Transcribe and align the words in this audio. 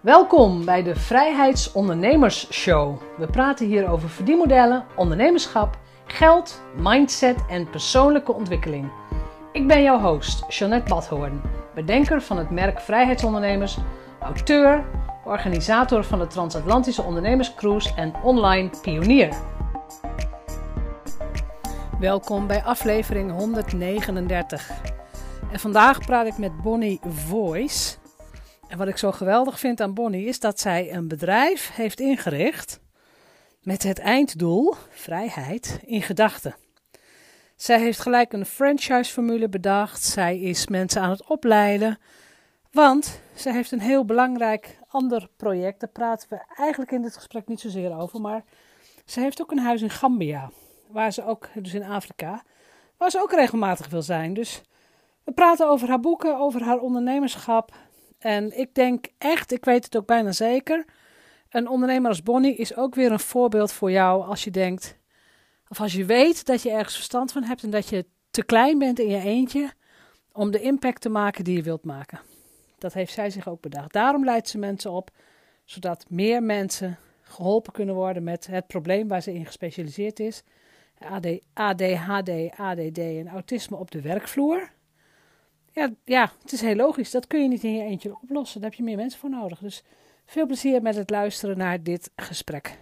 Welkom 0.00 0.64
bij 0.64 0.82
de 0.82 0.96
Vrijheidsondernemers 0.96 2.52
Show. 2.52 3.00
We 3.16 3.26
praten 3.26 3.66
hier 3.66 3.88
over 3.88 4.08
verdienmodellen, 4.08 4.84
ondernemerschap, 4.96 5.78
geld, 6.06 6.62
mindset 6.76 7.36
en 7.48 7.70
persoonlijke 7.70 8.32
ontwikkeling. 8.32 8.90
Ik 9.52 9.66
ben 9.66 9.82
jouw 9.82 9.98
host, 9.98 10.44
Jeanette 10.48 10.88
Badhoorn, 10.88 11.40
bedenker 11.74 12.22
van 12.22 12.38
het 12.38 12.50
merk 12.50 12.80
Vrijheidsondernemers, 12.80 13.78
auteur, 14.20 14.84
organisator 15.24 16.04
van 16.04 16.18
de 16.18 16.26
Transatlantische 16.26 17.02
Ondernemerscruise 17.02 17.94
en 17.94 18.14
online 18.22 18.70
pionier. 18.82 19.34
Welkom 21.98 22.46
bij 22.46 22.62
aflevering 22.62 23.32
139. 23.32 24.70
En 25.52 25.60
vandaag 25.60 26.00
praat 26.00 26.26
ik 26.26 26.38
met 26.38 26.62
Bonnie 26.62 27.00
Voice. 27.08 27.99
En 28.70 28.78
wat 28.78 28.88
ik 28.88 28.96
zo 28.96 29.12
geweldig 29.12 29.58
vind 29.58 29.80
aan 29.80 29.94
Bonnie 29.94 30.26
is 30.26 30.40
dat 30.40 30.60
zij 30.60 30.92
een 30.92 31.08
bedrijf 31.08 31.70
heeft 31.74 32.00
ingericht 32.00 32.80
met 33.62 33.82
het 33.82 33.98
einddoel 33.98 34.74
vrijheid 34.90 35.80
in 35.84 36.02
gedachten. 36.02 36.54
Zij 37.56 37.80
heeft 37.80 38.00
gelijk 38.00 38.32
een 38.32 38.46
franchise-formule 38.46 39.48
bedacht. 39.48 40.02
Zij 40.02 40.40
is 40.40 40.66
mensen 40.66 41.02
aan 41.02 41.10
het 41.10 41.26
opleiden. 41.26 41.98
Want 42.72 43.20
zij 43.34 43.52
heeft 43.52 43.72
een 43.72 43.80
heel 43.80 44.04
belangrijk 44.04 44.78
ander 44.88 45.28
project. 45.36 45.80
Daar 45.80 45.90
praten 45.90 46.28
we 46.28 46.44
eigenlijk 46.56 46.90
in 46.90 47.02
dit 47.02 47.14
gesprek 47.14 47.48
niet 47.48 47.60
zozeer 47.60 47.96
over. 47.96 48.20
Maar 48.20 48.44
ze 49.04 49.20
heeft 49.20 49.42
ook 49.42 49.50
een 49.50 49.58
huis 49.58 49.82
in 49.82 49.90
Gambia. 49.90 50.50
Waar 50.88 51.12
ze 51.12 51.24
ook, 51.24 51.48
dus 51.54 51.74
in 51.74 51.84
Afrika, 51.84 52.42
waar 52.96 53.10
ze 53.10 53.20
ook 53.20 53.32
regelmatig 53.32 53.88
wil 53.88 54.02
zijn. 54.02 54.34
Dus 54.34 54.62
we 55.24 55.32
praten 55.32 55.68
over 55.68 55.88
haar 55.88 56.00
boeken, 56.00 56.38
over 56.38 56.62
haar 56.62 56.78
ondernemerschap. 56.78 57.72
En 58.20 58.58
ik 58.58 58.74
denk 58.74 59.06
echt, 59.18 59.52
ik 59.52 59.64
weet 59.64 59.84
het 59.84 59.96
ook 59.96 60.06
bijna 60.06 60.32
zeker. 60.32 60.84
Een 61.50 61.68
ondernemer 61.68 62.08
als 62.08 62.22
Bonnie 62.22 62.56
is 62.56 62.76
ook 62.76 62.94
weer 62.94 63.12
een 63.12 63.20
voorbeeld 63.20 63.72
voor 63.72 63.90
jou 63.90 64.24
als 64.24 64.44
je 64.44 64.50
denkt, 64.50 64.98
of 65.68 65.80
als 65.80 65.92
je 65.92 66.04
weet 66.04 66.46
dat 66.46 66.62
je 66.62 66.70
ergens 66.70 66.94
verstand 66.94 67.32
van 67.32 67.42
hebt 67.42 67.62
en 67.62 67.70
dat 67.70 67.88
je 67.88 68.06
te 68.30 68.44
klein 68.44 68.78
bent 68.78 68.98
in 68.98 69.08
je 69.08 69.20
eentje 69.20 69.72
om 70.32 70.50
de 70.50 70.60
impact 70.60 71.00
te 71.00 71.08
maken 71.08 71.44
die 71.44 71.56
je 71.56 71.62
wilt 71.62 71.84
maken. 71.84 72.20
Dat 72.78 72.92
heeft 72.92 73.12
zij 73.12 73.30
zich 73.30 73.48
ook 73.48 73.60
bedacht. 73.60 73.92
Daarom 73.92 74.24
leidt 74.24 74.48
ze 74.48 74.58
mensen 74.58 74.90
op, 74.90 75.10
zodat 75.64 76.04
meer 76.08 76.42
mensen 76.42 76.98
geholpen 77.20 77.72
kunnen 77.72 77.94
worden 77.94 78.24
met 78.24 78.46
het 78.46 78.66
probleem 78.66 79.08
waar 79.08 79.22
ze 79.22 79.34
in 79.34 79.46
gespecialiseerd 79.46 80.20
is. 80.20 80.42
AD, 80.98 81.26
ADHD, 81.52 82.30
ADD 82.56 82.98
en 82.98 83.28
autisme 83.28 83.76
op 83.76 83.90
de 83.90 84.00
werkvloer. 84.00 84.70
Ja, 85.72 85.90
ja, 86.04 86.30
het 86.42 86.52
is 86.52 86.60
heel 86.60 86.74
logisch. 86.74 87.10
Dat 87.10 87.26
kun 87.26 87.42
je 87.42 87.48
niet 87.48 87.64
in 87.64 87.74
je 87.74 87.82
eentje 87.82 88.16
oplossen. 88.22 88.60
Daar 88.60 88.70
heb 88.70 88.78
je 88.78 88.84
meer 88.84 88.96
mensen 88.96 89.20
voor 89.20 89.30
nodig. 89.30 89.58
Dus 89.58 89.82
veel 90.26 90.46
plezier 90.46 90.82
met 90.82 90.94
het 90.94 91.10
luisteren 91.10 91.58
naar 91.58 91.82
dit 91.82 92.12
gesprek. 92.16 92.78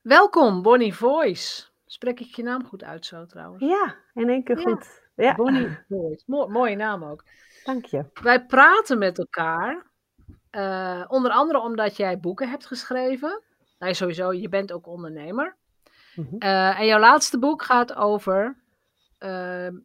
Welkom, 0.00 0.62
Bonnie 0.62 0.94
Voice. 0.94 1.68
Spreek 1.86 2.20
ik 2.20 2.36
je 2.36 2.42
naam 2.42 2.64
goed 2.64 2.84
uit 2.84 3.06
zo 3.06 3.26
trouwens? 3.26 3.64
Ja, 3.64 3.96
in 4.14 4.28
één 4.28 4.44
keer 4.44 4.58
goed. 4.58 5.08
Ja. 5.14 5.34
Bonnie 5.34 5.78
Voice. 5.88 6.22
mooie 6.26 6.76
naam 6.76 7.04
ook. 7.04 7.24
Dank 7.64 7.84
je. 7.84 8.04
Wij 8.22 8.46
praten 8.46 8.98
met 8.98 9.18
elkaar. 9.18 9.86
Uh, 10.50 11.04
onder 11.08 11.30
andere 11.30 11.60
omdat 11.60 11.96
jij 11.96 12.20
boeken 12.20 12.48
hebt 12.48 12.66
geschreven. 12.66 13.42
Nou, 13.78 13.94
sowieso, 13.94 14.32
je 14.32 14.48
bent 14.48 14.72
ook 14.72 14.86
ondernemer. 14.86 15.56
Mm 16.14 16.26
-hmm. 16.30 16.42
uh, 16.42 16.80
en 16.80 16.86
jouw 16.86 16.98
laatste 16.98 17.38
boek 17.38 17.62
gaat 17.62 17.94
over 17.94 18.59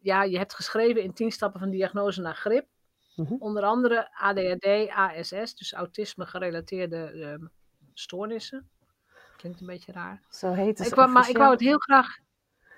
ja, 0.02 0.23
je 0.23 0.38
hebt 0.38 0.55
geschreven 0.55 1.02
in 1.02 1.14
10 1.14 1.31
stappen 1.31 1.59
van 1.59 1.69
diagnose 1.69 2.22
naar 2.22 2.36
grip. 2.36 2.67
Mm 3.16 3.25
-hmm. 3.25 3.38
Onder 3.39 3.64
andere 3.64 4.09
ADHD, 4.14 4.89
ASS, 4.89 5.55
dus 5.55 5.73
autisme 5.73 6.25
gerelateerde 6.25 7.11
uh, 7.14 7.47
stoornissen. 7.94 8.69
Klinkt 9.38 9.59
een 9.59 9.67
beetje 9.67 9.91
raar. 9.91 10.22
Zo 10.30 10.52
heet 10.52 10.78
het. 10.78 10.88
Ik 10.88 10.95
wou, 10.95 11.09
maar 11.09 11.30
ik 11.30 11.38
wou 11.38 11.52
het 11.52 11.59
heel 11.59 11.78
graag. 11.78 12.18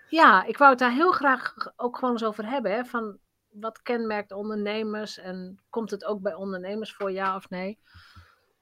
Ja, 0.10 0.44
ik 0.44 0.58
wou 0.58 0.70
het 0.70 0.80
daar 0.80 0.92
heel 0.92 1.12
graag 1.12 1.54
ook 1.76 1.98
gewoon 1.98 2.14
eens 2.14 2.24
over 2.24 2.50
hebben. 2.50 2.72
Hè, 2.72 2.86
van 2.86 3.20
wat 3.48 3.82
kenmerkt 3.82 4.32
ondernemers 4.32 5.18
en 5.18 5.64
komt 5.70 5.92
het 5.92 6.06
ook 6.06 6.22
bij 6.22 6.34
ondernemers 6.34 6.94
voor 6.94 7.12
ja 7.12 7.36
of 7.36 7.50
nee? 7.50 7.80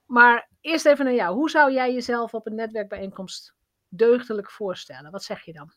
Maar 0.06 0.48
eerst 0.60 0.86
even 0.86 1.04
naar 1.04 1.14
jou. 1.14 1.34
Hoe 1.34 1.50
zou 1.50 1.72
jij 1.72 1.92
jezelf 1.92 2.34
op 2.34 2.46
een 2.46 2.54
netwerkbijeenkomst 2.54 3.54
deugdelijk 3.88 4.50
voorstellen? 4.50 5.10
Wat 5.10 5.22
zeg 5.22 5.44
je 5.44 5.52
dan? 5.52 5.72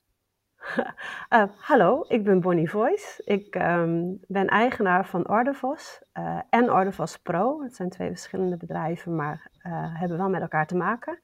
Uh, 1.29 1.43
hallo, 1.69 2.05
ik 2.07 2.23
ben 2.23 2.39
Bonnie 2.39 2.69
Voice. 2.69 3.21
Ik 3.25 3.55
um, 3.55 4.19
ben 4.27 4.47
eigenaar 4.47 5.05
van 5.05 5.29
Ordevos 5.29 6.01
uh, 6.13 6.41
en 6.49 6.71
Ordevos 6.71 7.17
Pro. 7.17 7.61
Het 7.61 7.75
zijn 7.75 7.89
twee 7.89 8.07
verschillende 8.07 8.57
bedrijven, 8.57 9.15
maar 9.15 9.51
uh, 9.63 9.99
hebben 9.99 10.17
wel 10.17 10.29
met 10.29 10.41
elkaar 10.41 10.67
te 10.67 10.75
maken. 10.75 11.19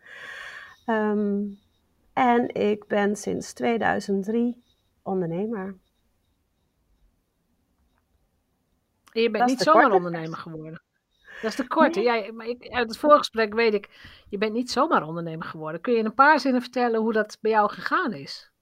Um, 0.85 1.59
en 2.13 2.53
ik 2.53 2.87
ben 2.87 3.15
sinds 3.15 3.53
2003 3.53 4.63
ondernemer. 5.03 5.75
En 9.11 9.21
je 9.21 9.31
bent 9.31 9.45
niet 9.45 9.61
zomaar 9.61 9.91
ondernemer 9.91 10.37
geworden. 10.37 10.81
Dat 11.41 11.51
is 11.51 11.55
te 11.55 11.67
kort. 11.67 11.95
Nee. 11.95 12.31
Maar 12.31 12.47
ik, 12.47 12.67
uit 12.69 12.87
het 12.87 12.97
voorgesprek 12.97 13.53
weet 13.53 13.73
ik, 13.73 13.89
je 14.29 14.37
bent 14.37 14.53
niet 14.53 14.71
zomaar 14.71 15.07
ondernemer 15.07 15.45
geworden. 15.45 15.81
Kun 15.81 15.93
je 15.93 15.99
in 15.99 16.05
een 16.05 16.13
paar 16.13 16.39
zinnen 16.39 16.61
vertellen 16.61 16.99
hoe 16.99 17.13
dat 17.13 17.37
bij 17.41 17.51
jou 17.51 17.69
gegaan 17.69 18.13
is? 18.13 18.53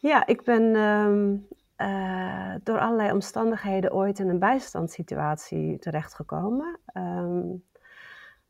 Ja, 0.00 0.26
ik 0.26 0.44
ben 0.44 0.62
um, 0.62 1.46
uh, 1.76 2.54
door 2.62 2.78
allerlei 2.78 3.12
omstandigheden 3.12 3.92
ooit 3.92 4.18
in 4.18 4.28
een 4.28 4.38
bijstandssituatie 4.38 5.78
terechtgekomen. 5.78 6.78
Um, 6.94 7.64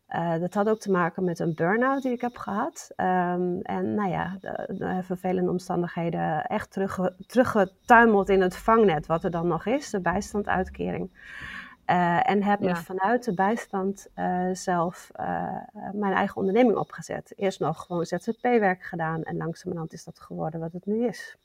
uh, 0.09 0.38
dat 0.41 0.55
had 0.55 0.69
ook 0.69 0.78
te 0.78 0.91
maken 0.91 1.25
met 1.25 1.38
een 1.38 1.55
burn-out 1.55 2.03
die 2.03 2.12
ik 2.12 2.21
heb 2.21 2.37
gehad. 2.37 2.91
Um, 2.97 3.61
en 3.61 3.94
nou 3.94 4.11
ja, 4.11 4.37
de, 4.41 4.75
de 4.78 5.00
vervelende 5.03 5.50
omstandigheden 5.50 6.44
echt 6.44 6.72
terug, 6.72 6.99
teruggetuimeld 7.27 8.28
in 8.28 8.41
het 8.41 8.56
vangnet, 8.56 9.06
wat 9.06 9.25
er 9.25 9.31
dan 9.31 9.47
nog 9.47 9.67
is, 9.67 9.91
de 9.91 10.00
bijstandsuitkering. 10.00 11.12
Uh, 11.90 12.30
en 12.30 12.42
heb 12.42 12.60
ja. 12.60 12.76
vanuit 12.76 13.24
de 13.24 13.34
bijstand 13.34 14.08
uh, 14.16 14.48
zelf 14.52 15.10
uh, 15.20 15.56
mijn 15.92 16.12
eigen 16.12 16.36
onderneming 16.36 16.76
opgezet. 16.76 17.32
Eerst 17.36 17.60
nog 17.60 17.82
gewoon 17.86 18.04
ZZP-werk 18.04 18.82
gedaan 18.82 19.22
en 19.22 19.36
langzamerhand 19.36 19.92
is 19.92 20.04
dat 20.04 20.20
geworden 20.20 20.60
wat 20.60 20.72
het 20.72 20.86
nu 20.86 21.06
is. 21.06 21.36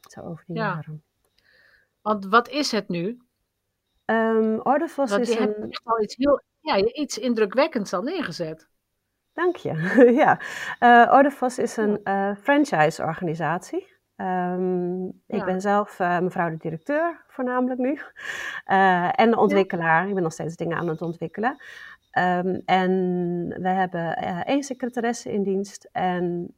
Zo 0.00 0.20
over 0.20 0.44
die 0.46 0.56
ja. 0.56 0.62
jaren. 0.62 1.02
Want 2.02 2.26
wat 2.26 2.48
is 2.48 2.72
het 2.72 2.88
nu? 2.88 3.20
Um, 4.04 4.60
Ordevos 4.60 5.10
Want 5.10 5.22
is 5.22 5.32
je 5.32 5.40
een... 5.40 5.46
hebt 5.46 5.70
echt 5.70 5.84
al 5.84 6.02
iets, 6.02 6.16
heel, 6.16 6.42
ja, 6.60 6.76
iets 6.76 7.18
indrukwekkends 7.18 7.92
al 7.92 8.02
neergezet. 8.02 8.68
Dank 9.32 9.56
je. 9.56 9.74
ja. 10.22 10.40
Ordevos 11.12 11.58
is 11.58 11.76
een 11.76 12.00
franchise-organisatie. 12.42 13.97
Um, 14.20 15.04
ja. 15.04 15.12
Ik 15.26 15.44
ben 15.44 15.60
zelf 15.60 15.98
uh, 15.98 16.18
mevrouw 16.18 16.50
de 16.50 16.56
directeur, 16.56 17.24
voornamelijk 17.28 17.80
nu. 17.80 17.92
Uh, 18.66 19.20
en 19.20 19.30
de 19.30 19.36
ontwikkelaar. 19.36 20.02
Ja. 20.02 20.08
Ik 20.08 20.14
ben 20.14 20.22
nog 20.22 20.32
steeds 20.32 20.56
dingen 20.56 20.76
aan 20.76 20.88
het 20.88 21.02
ontwikkelen. 21.02 21.50
Um, 22.18 22.62
en 22.64 22.90
we 23.48 23.68
hebben 23.68 24.24
uh, 24.24 24.40
één 24.44 24.62
secretaresse 24.62 25.32
in 25.32 25.42
dienst. 25.42 25.88
En 25.92 26.54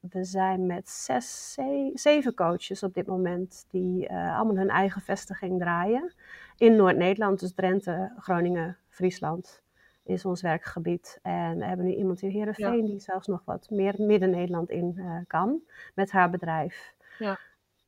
we 0.00 0.24
zijn 0.24 0.66
met 0.66 0.88
zes, 0.88 1.56
zeven 1.92 2.34
coaches 2.34 2.82
op 2.82 2.94
dit 2.94 3.06
moment. 3.06 3.66
Die 3.70 4.10
allemaal 4.10 4.56
hun 4.56 4.68
eigen 4.68 5.00
vestiging 5.00 5.60
draaien. 5.60 6.14
In 6.56 6.76
Noord-Nederland, 6.76 7.40
dus 7.40 7.54
Drenthe, 7.54 8.12
Groningen, 8.18 8.76
Friesland 8.88 9.62
is 10.04 10.24
ons 10.24 10.42
werkgebied. 10.42 11.18
En 11.22 11.58
we 11.58 11.64
hebben 11.64 11.86
nu 11.86 11.94
iemand 11.94 12.22
in 12.22 12.30
Heerenveen 12.30 12.76
ja. 12.76 12.86
die 12.86 13.00
zelfs 13.00 13.26
nog 13.26 13.42
wat 13.44 13.70
meer 13.70 13.94
Midden-Nederland 13.98 14.70
in 14.70 15.00
kan. 15.26 15.60
Met 15.94 16.10
haar 16.10 16.30
bedrijf. 16.30 16.93
Ja. 17.18 17.38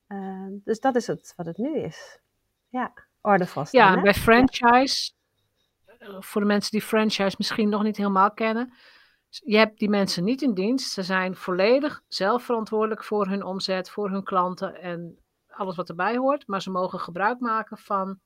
Uh, 0.09 0.47
dus 0.65 0.81
dat 0.81 0.97
is 0.97 1.07
het 1.07 1.33
wat 1.37 1.47
het 1.47 1.59
nu 1.59 1.79
is. 1.79 2.21
Ja, 2.69 2.93
ordevast. 3.21 3.73
Ja, 3.73 3.95
dan, 3.95 4.03
bij 4.03 4.15
franchise, 4.15 5.13
ja. 5.99 6.21
voor 6.21 6.41
de 6.41 6.47
mensen 6.47 6.71
die 6.71 6.83
franchise 6.83 7.35
misschien 7.39 7.69
nog 7.69 7.83
niet 7.83 7.97
helemaal 7.97 8.33
kennen. 8.33 8.73
Je 9.29 9.57
hebt 9.57 9.79
die 9.79 9.89
mensen 9.89 10.25
niet 10.25 10.43
in 10.43 10.55
dienst. 10.55 10.93
Ze 10.93 11.03
zijn 11.03 11.37
volledig 11.37 12.03
zelf 12.09 12.45
verantwoordelijk 12.45 13.05
voor 13.05 13.27
hun 13.27 13.45
omzet, 13.45 13.91
voor 13.91 14.11
hun 14.11 14.25
klanten 14.25 14.81
en 14.81 15.19
alles 15.49 15.77
wat 15.77 15.89
erbij 15.89 16.17
hoort. 16.17 16.47
Maar 16.47 16.63
ze 16.63 16.71
mogen 16.71 17.01
gebruik 17.01 17.41
maken 17.41 17.79
van 17.79 18.21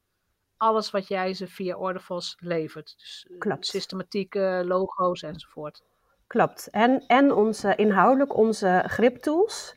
alles 0.57 0.91
wat 0.91 1.09
jij 1.09 1.35
ze 1.35 1.47
via 1.47 1.77
Ordevos 1.77 2.37
levert. 2.39 2.95
Dus 2.99 3.31
Klopt. 3.39 3.67
systematieke 3.67 4.63
logo's 4.67 5.23
enzovoort. 5.23 5.83
Klopt. 6.27 6.69
En, 6.71 7.05
en 7.07 7.33
onze, 7.33 7.75
inhoudelijk 7.75 8.37
onze 8.37 8.85
griptools. 8.87 9.75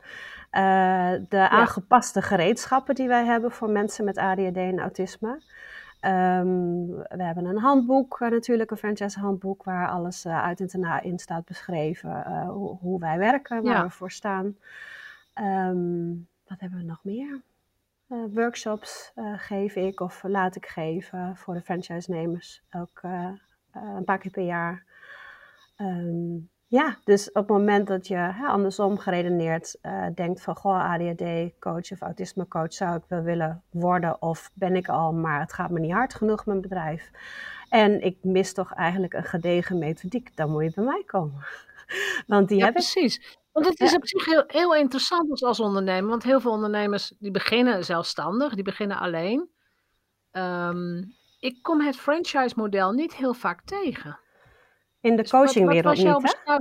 Uh, 0.54 1.12
de 1.30 1.38
ja. 1.38 1.50
aangepaste 1.50 2.22
gereedschappen 2.22 2.96
die 2.96 3.08
wij 3.08 3.26
hebben 3.26 3.52
voor 3.52 3.70
mensen 3.70 4.06
met 4.06 4.18
ADHD 4.18 4.58
en 4.58 4.80
autisme. 4.80 5.30
Um, 6.02 6.88
we 6.88 7.24
hebben 7.24 7.46
een 7.46 7.58
handboek, 7.58 8.20
uh, 8.20 8.30
natuurlijk 8.30 8.72
een 8.72 8.78
franchise 8.78 9.20
handboek, 9.20 9.64
waar 9.64 9.88
alles 9.88 10.26
uh, 10.26 10.44
uit 10.44 10.74
en 10.74 10.80
na 10.80 11.02
in 11.02 11.20
staat 11.20 11.46
beschreven. 11.46 12.46
Hoe, 12.48 12.78
hoe, 12.78 13.00
wij 13.00 13.18
werken, 13.18 13.64
waar 13.64 13.74
ja. 13.74 13.84
we 13.84 13.90
voor 13.90 14.12
staan. 14.12 14.58
Um, 15.42 16.28
wat 16.48 16.60
hebben 16.60 16.80
we 16.80 16.86
nog 16.86 17.04
meer? 17.04 17.42
workshops 18.34 19.12
geef 19.36 19.76
ik 19.76 20.00
of 20.00 20.24
laat 20.24 20.56
ik 20.56 20.66
geven 20.66 21.36
voor 21.38 21.54
de 21.54 21.62
franchise-nemers. 21.62 22.64
Ook 22.72 23.02
een 23.72 24.04
paar 24.06 24.18
keer 24.18 24.32
per 24.32 24.46
jaar. 24.46 24.84
Ehm, 25.76 26.36
ja, 26.74 26.98
dus 27.04 27.28
op 27.28 27.36
het 27.36 27.48
moment 27.48 27.88
dat 27.88 28.08
je 28.08 28.16
hè, 28.16 28.46
andersom 28.46 28.98
geredeneerd 28.98 29.78
uh, 29.82 30.06
denkt 30.16 30.42
van 30.42 30.56
goh, 30.56 30.92
ADHD-coach 30.92 31.92
of 31.92 32.02
autisme-coach 32.02 32.74
zou 32.74 32.96
ik 32.96 33.04
wel 33.08 33.22
willen 33.22 33.64
worden 33.70 34.22
of 34.22 34.52
ben 34.54 34.76
ik 34.76 34.88
al, 34.88 35.14
maar 35.14 35.40
het 35.40 35.54
gaat 35.54 35.70
me 35.70 35.80
niet 35.80 35.92
hard 35.92 36.14
genoeg 36.14 36.46
mijn 36.46 36.62
bedrijf. 36.62 37.12
En 37.70 38.02
ik 38.02 38.18
mis 38.22 38.54
toch 38.54 38.74
eigenlijk 38.74 39.14
een 39.14 39.24
gedegen 39.24 39.78
methodiek, 39.78 40.36
dan 40.36 40.50
moet 40.50 40.64
je 40.64 40.72
bij 40.76 40.84
mij 40.84 41.04
komen. 41.06 41.46
Want 42.28 42.48
die 42.48 42.58
ja, 42.58 42.66
heb 42.66 42.74
precies. 42.74 43.40
Want 43.52 43.66
het 43.66 43.80
is 43.80 43.96
op 43.96 44.08
zich 44.08 44.26
heel, 44.26 44.44
heel 44.48 44.76
interessant 44.76 45.44
als 45.44 45.60
ondernemer, 45.60 46.10
want 46.10 46.24
heel 46.24 46.40
veel 46.40 46.52
ondernemers 46.52 47.14
die 47.20 47.32
beginnen 47.32 47.86
zelfstandig, 47.86 48.54
die 48.54 48.64
beginnen 48.64 48.98
alleen. 48.98 49.50
Um, 50.32 51.16
ik 51.40 51.60
kom 51.62 51.82
het 51.82 51.96
franchise-model 51.96 52.92
niet 52.92 53.16
heel 53.16 53.34
vaak 53.34 53.62
tegen. 53.66 54.20
In 55.04 55.16
de 55.16 55.22
dus 55.22 55.32
coachingwereld 55.32 55.98
niet, 55.98 56.06
hè? 56.44 56.58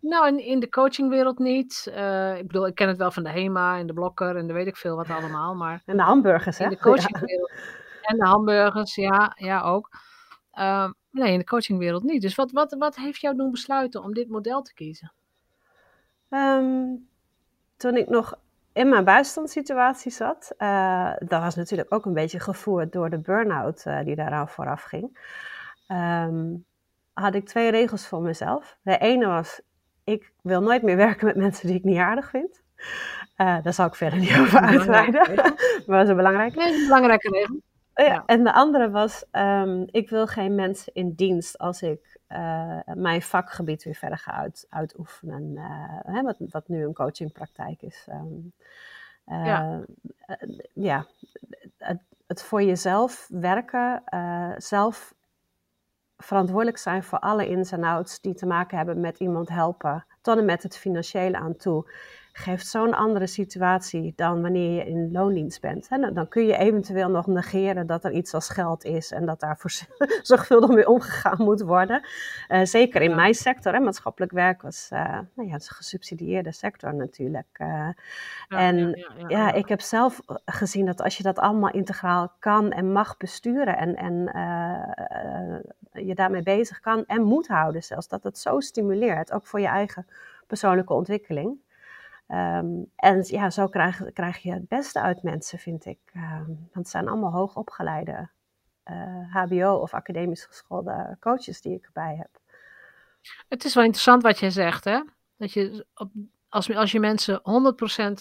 Nou, 0.00 0.26
in, 0.26 0.38
in 0.38 0.60
de 0.60 0.68
coachingwereld 0.68 1.38
niet. 1.38 1.92
Uh, 1.96 2.36
ik 2.36 2.46
bedoel, 2.46 2.66
ik 2.66 2.74
ken 2.74 2.88
het 2.88 2.96
wel 2.96 3.10
van 3.10 3.22
de 3.22 3.30
HEMA 3.30 3.78
en 3.78 3.86
de 3.86 3.92
Blokker 3.92 4.36
en 4.36 4.46
de 4.46 4.52
weet 4.52 4.66
ik 4.66 4.76
veel 4.76 4.96
wat 4.96 5.10
allemaal. 5.10 5.54
Maar 5.54 5.82
en 5.86 5.96
de 5.96 6.02
hamburgers, 6.02 6.58
hè? 6.58 6.64
In 6.64 6.70
de 6.70 6.78
coachingwereld. 6.88 7.50
En 8.02 8.16
de 8.16 8.26
hamburgers, 8.26 8.94
ja, 8.94 9.32
ja 9.36 9.62
ook. 9.62 9.88
Uh, 10.54 10.90
nee, 11.10 11.32
in 11.32 11.38
de 11.38 11.44
coachingwereld 11.44 12.02
niet. 12.02 12.22
Dus 12.22 12.34
wat, 12.34 12.52
wat, 12.52 12.76
wat 12.78 12.96
heeft 12.96 13.20
jou 13.20 13.36
doen 13.36 13.50
besluiten 13.50 14.02
om 14.02 14.14
dit 14.14 14.28
model 14.28 14.62
te 14.62 14.74
kiezen? 14.74 15.12
Um, 16.30 17.08
toen 17.76 17.96
ik 17.96 18.08
nog 18.08 18.38
in 18.72 18.88
mijn 18.88 19.04
bijstandssituatie 19.04 20.12
zat, 20.12 20.54
uh, 20.58 21.12
dat 21.18 21.40
was 21.40 21.54
natuurlijk 21.54 21.92
ook 21.92 22.04
een 22.04 22.14
beetje 22.14 22.40
gevoerd 22.40 22.92
door 22.92 23.10
de 23.10 23.18
burn-out 23.18 23.84
uh, 23.86 24.04
die 24.04 24.16
daaraan 24.16 24.48
vooraf 24.48 24.82
ging. 24.82 25.18
Um, 25.88 26.64
had 27.20 27.34
ik 27.34 27.46
twee 27.46 27.70
regels 27.70 28.06
voor 28.06 28.22
mezelf. 28.22 28.78
De 28.82 28.98
ene 28.98 29.26
was, 29.26 29.60
ik 30.04 30.32
wil 30.42 30.60
nooit 30.60 30.82
meer 30.82 30.96
werken 31.06 31.26
met 31.26 31.36
mensen 31.36 31.66
die 31.66 31.76
ik 31.76 31.84
niet 31.84 31.98
aardig 31.98 32.30
vind. 32.30 32.62
Uh, 33.36 33.62
daar 33.62 33.72
zal 33.72 33.86
ik 33.86 33.94
verder 33.94 34.18
niet 34.18 34.38
over 34.40 34.60
uitweiden. 34.60 35.34
maar 35.86 35.96
dat 35.96 36.02
is 36.02 36.08
een 36.08 36.16
belangrijke. 36.16 36.58
Nee, 36.58 36.74
een 36.74 36.84
belangrijke 36.84 37.28
regel. 37.28 37.60
Ja. 37.94 38.22
En 38.26 38.44
de 38.44 38.52
andere 38.52 38.90
was, 38.90 39.24
um, 39.32 39.86
ik 39.90 40.10
wil 40.10 40.26
geen 40.26 40.54
mensen 40.54 40.94
in 40.94 41.12
dienst 41.12 41.58
als 41.58 41.82
ik 41.82 42.18
uh, 42.28 42.78
mijn 42.94 43.22
vakgebied 43.22 43.84
weer 43.84 43.94
verder 43.94 44.18
ga 44.18 44.32
uit, 44.32 44.66
uitoefenen. 44.68 45.50
Uh, 45.54 46.14
hè, 46.14 46.22
wat, 46.22 46.36
wat 46.38 46.68
nu 46.68 46.84
een 46.84 46.94
coachingpraktijk 46.94 47.82
is. 47.82 48.08
Um, 48.08 48.52
ja, 49.26 49.80
ja 50.74 51.06
het, 51.78 52.00
het, 52.26 52.42
voor 52.42 52.62
jezelf 52.62 53.26
werken, 53.30 54.02
zelf 54.56 55.14
verantwoordelijk 56.22 56.78
zijn 56.78 57.02
voor 57.02 57.18
alle 57.18 57.48
ins 57.48 57.72
en 57.72 57.84
outs 57.84 58.20
die 58.20 58.34
te 58.34 58.46
maken 58.46 58.76
hebben 58.76 59.00
met 59.00 59.18
iemand 59.18 59.48
helpen, 59.48 60.06
tot 60.20 60.38
en 60.38 60.44
met 60.44 60.62
het 60.62 60.78
financiële 60.78 61.36
aan 61.36 61.56
toe 61.56 61.92
geeft 62.32 62.66
zo'n 62.66 62.94
andere 62.94 63.26
situatie 63.26 64.12
dan 64.16 64.42
wanneer 64.42 64.74
je 64.74 64.84
in 64.84 65.12
loondienst 65.12 65.60
bent. 65.60 65.88
En 65.88 66.14
dan 66.14 66.28
kun 66.28 66.46
je 66.46 66.56
eventueel 66.56 67.08
nog 67.08 67.26
negeren 67.26 67.86
dat 67.86 68.04
er 68.04 68.12
iets 68.12 68.34
als 68.34 68.48
geld 68.48 68.84
is 68.84 69.10
en 69.10 69.26
dat 69.26 69.40
daar 69.40 69.60
zorgvuldig 70.22 70.70
mee 70.70 70.88
omgegaan 70.88 71.44
moet 71.44 71.60
worden. 71.60 72.06
Uh, 72.48 72.64
zeker 72.64 73.02
in 73.02 73.14
mijn 73.14 73.34
sector, 73.34 73.72
hè, 73.72 73.80
maatschappelijk 73.80 74.32
werk 74.32 74.62
was 74.62 74.88
uh, 74.92 75.18
nou 75.34 75.48
ja, 75.48 75.54
een 75.54 75.60
gesubsidieerde 75.60 76.52
sector 76.52 76.94
natuurlijk. 76.94 77.58
Uh, 77.58 77.68
ja, 77.68 77.94
en 78.48 78.88
ja, 78.88 79.28
ja, 79.28 79.52
ik 79.52 79.68
heb 79.68 79.80
zelf 79.80 80.20
gezien 80.44 80.86
dat 80.86 81.02
als 81.02 81.16
je 81.16 81.22
dat 81.22 81.38
allemaal 81.38 81.70
integraal 81.70 82.32
kan 82.38 82.72
en 82.72 82.92
mag 82.92 83.16
besturen 83.16 83.76
en, 83.76 83.96
en 83.96 84.30
je 85.92 86.14
daarmee 86.14 86.42
bezig 86.42 86.80
kan 86.80 87.04
en 87.06 87.22
moet 87.22 87.48
houden 87.48 87.82
zelfs, 87.82 88.08
dat 88.08 88.22
het 88.22 88.38
zo 88.38 88.60
stimuleert, 88.60 89.32
ook 89.32 89.46
voor 89.46 89.60
je 89.60 89.66
eigen 89.66 90.06
persoonlijke 90.46 90.92
ontwikkeling. 90.92 91.68
Um, 92.32 92.90
en 92.96 93.22
ja, 93.26 93.50
zo 93.50 93.66
krijg, 93.66 94.12
krijg, 94.12 94.38
je 94.38 94.52
het 94.52 94.68
beste 94.68 95.00
uit 95.00 95.22
mensen, 95.22 95.58
vind 95.58 95.84
ik. 95.84 95.98
Um, 96.14 96.46
want 96.46 96.70
het 96.72 96.88
zijn 96.88 97.08
allemaal 97.08 97.32
hoogopgeleide 97.32 98.30
uh, 98.84 99.34
HBO- 99.34 99.80
of 99.80 99.94
academisch 99.94 100.44
geschoolde 100.44 101.16
coaches 101.20 101.60
die 101.60 101.74
ik 101.74 101.84
erbij 101.84 102.16
heb. 102.16 102.40
Het 103.48 103.64
is 103.64 103.74
wel 103.74 103.84
interessant 103.84 104.22
wat 104.22 104.38
je 104.38 104.50
zegt, 104.50 104.84
hè? 104.84 105.02
Dat 105.36 105.52
je 105.52 105.86
op, 105.94 106.10
als, 106.48 106.74
als 106.74 106.92
je 106.92 107.00
mensen 107.00 107.40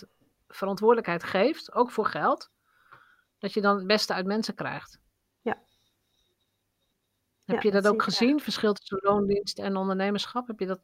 100% 0.03 0.07
verantwoordelijkheid 0.47 1.23
geeft, 1.23 1.73
ook 1.73 1.91
voor 1.91 2.06
geld, 2.06 2.51
dat 3.38 3.53
je 3.53 3.61
dan 3.61 3.77
het 3.77 3.88
beste 3.88 4.13
uit 4.13 4.25
mensen 4.25 4.56
krijgt. 4.56 5.00
Ja. 5.41 5.57
Heb 7.45 7.56
ja, 7.56 7.61
je 7.61 7.71
dat, 7.71 7.83
dat 7.83 7.94
ook 7.94 8.03
gezien, 8.03 8.39
verschil 8.39 8.73
tussen 8.73 9.00
loondienst 9.01 9.59
en 9.59 9.75
ondernemerschap? 9.75 10.47
Heb 10.47 10.59
je 10.59 10.65
dat 10.65 10.81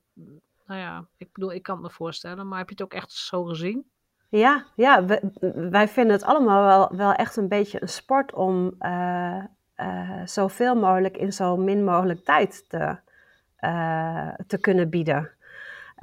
nou 0.66 0.80
ja, 0.80 1.06
ik 1.18 1.34
bedoel, 1.34 1.54
ik 1.54 1.64
kan 1.64 1.76
het 1.76 1.84
me 1.84 1.92
voorstellen, 1.92 2.48
maar 2.48 2.58
heb 2.58 2.70
je 2.70 2.76
het 2.76 2.84
ook 2.84 2.94
echt 2.94 3.12
zo 3.12 3.44
gezien? 3.44 3.86
Ja, 4.30 4.66
ja 4.76 5.06
wij 5.70 5.88
vinden 5.88 6.14
het 6.14 6.24
allemaal 6.24 6.66
wel, 6.66 6.98
wel 6.98 7.14
echt 7.14 7.36
een 7.36 7.48
beetje 7.48 7.82
een 7.82 7.90
sport 7.90 8.34
om 8.34 8.76
uh, 8.80 9.44
uh, 9.78 10.26
zoveel 10.26 10.76
mogelijk 10.76 11.18
in 11.18 11.34
zo 11.34 11.58
min 11.58 11.84
mogelijk 11.84 12.24
tijd 12.24 12.70
te, 12.70 12.98
uh, 13.60 14.34
te 14.48 14.58
kunnen 14.58 14.90
bieden. 14.90 15.32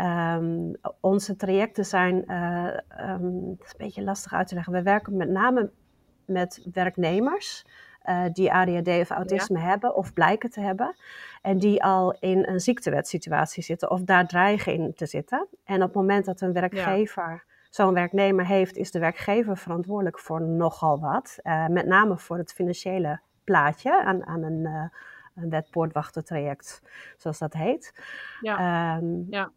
Um, 0.00 0.74
onze 1.00 1.36
trajecten 1.36 1.84
zijn, 1.84 2.32
um, 3.10 3.56
is 3.58 3.70
een 3.70 3.74
beetje 3.76 4.02
lastig 4.02 4.32
uit 4.32 4.48
te 4.48 4.54
leggen. 4.54 4.72
We 4.72 4.82
werken 4.82 5.16
met 5.16 5.28
name 5.28 5.70
met 6.24 6.66
werknemers 6.72 7.64
uh, 8.06 8.24
die 8.32 8.52
ADHD 8.52 8.88
of 8.88 9.10
autisme 9.10 9.58
hebben 9.58 9.94
of 9.94 10.12
blijken 10.12 10.50
te 10.50 10.60
hebben. 10.60 10.94
En 11.42 11.58
die 11.58 11.84
al 11.84 12.16
in 12.20 12.46
een 12.48 12.60
ziektewetsituatie 12.60 13.62
zitten 13.62 13.90
of 13.90 14.00
daar 14.00 14.26
dreigen 14.26 14.72
in 14.72 14.94
te 14.94 15.06
zitten. 15.06 15.46
En 15.64 15.76
op 15.76 15.82
het 15.82 15.94
moment 15.94 16.24
dat 16.24 16.40
een 16.40 16.52
werkgever 16.52 17.44
zo'n 17.74 17.94
werknemer 17.94 18.46
heeft, 18.46 18.76
is 18.76 18.90
de 18.90 18.98
werkgever 18.98 19.56
verantwoordelijk 19.56 20.18
voor 20.18 20.42
nogal 20.42 21.00
wat. 21.00 21.38
Uh, 21.42 21.66
met 21.66 21.86
name 21.86 22.18
voor 22.18 22.38
het 22.38 22.52
financiële 22.52 23.20
plaatje 23.44 24.04
aan, 24.04 24.26
aan 24.26 24.42
een, 24.42 24.60
uh, 24.60 24.84
een 25.34 25.50
wetpoortwachtertraject, 25.50 26.82
zoals 27.16 27.38
dat 27.38 27.52
heet. 27.52 27.94
Ja. 28.40 28.96
Um, 28.96 29.26
ja. 29.30 29.50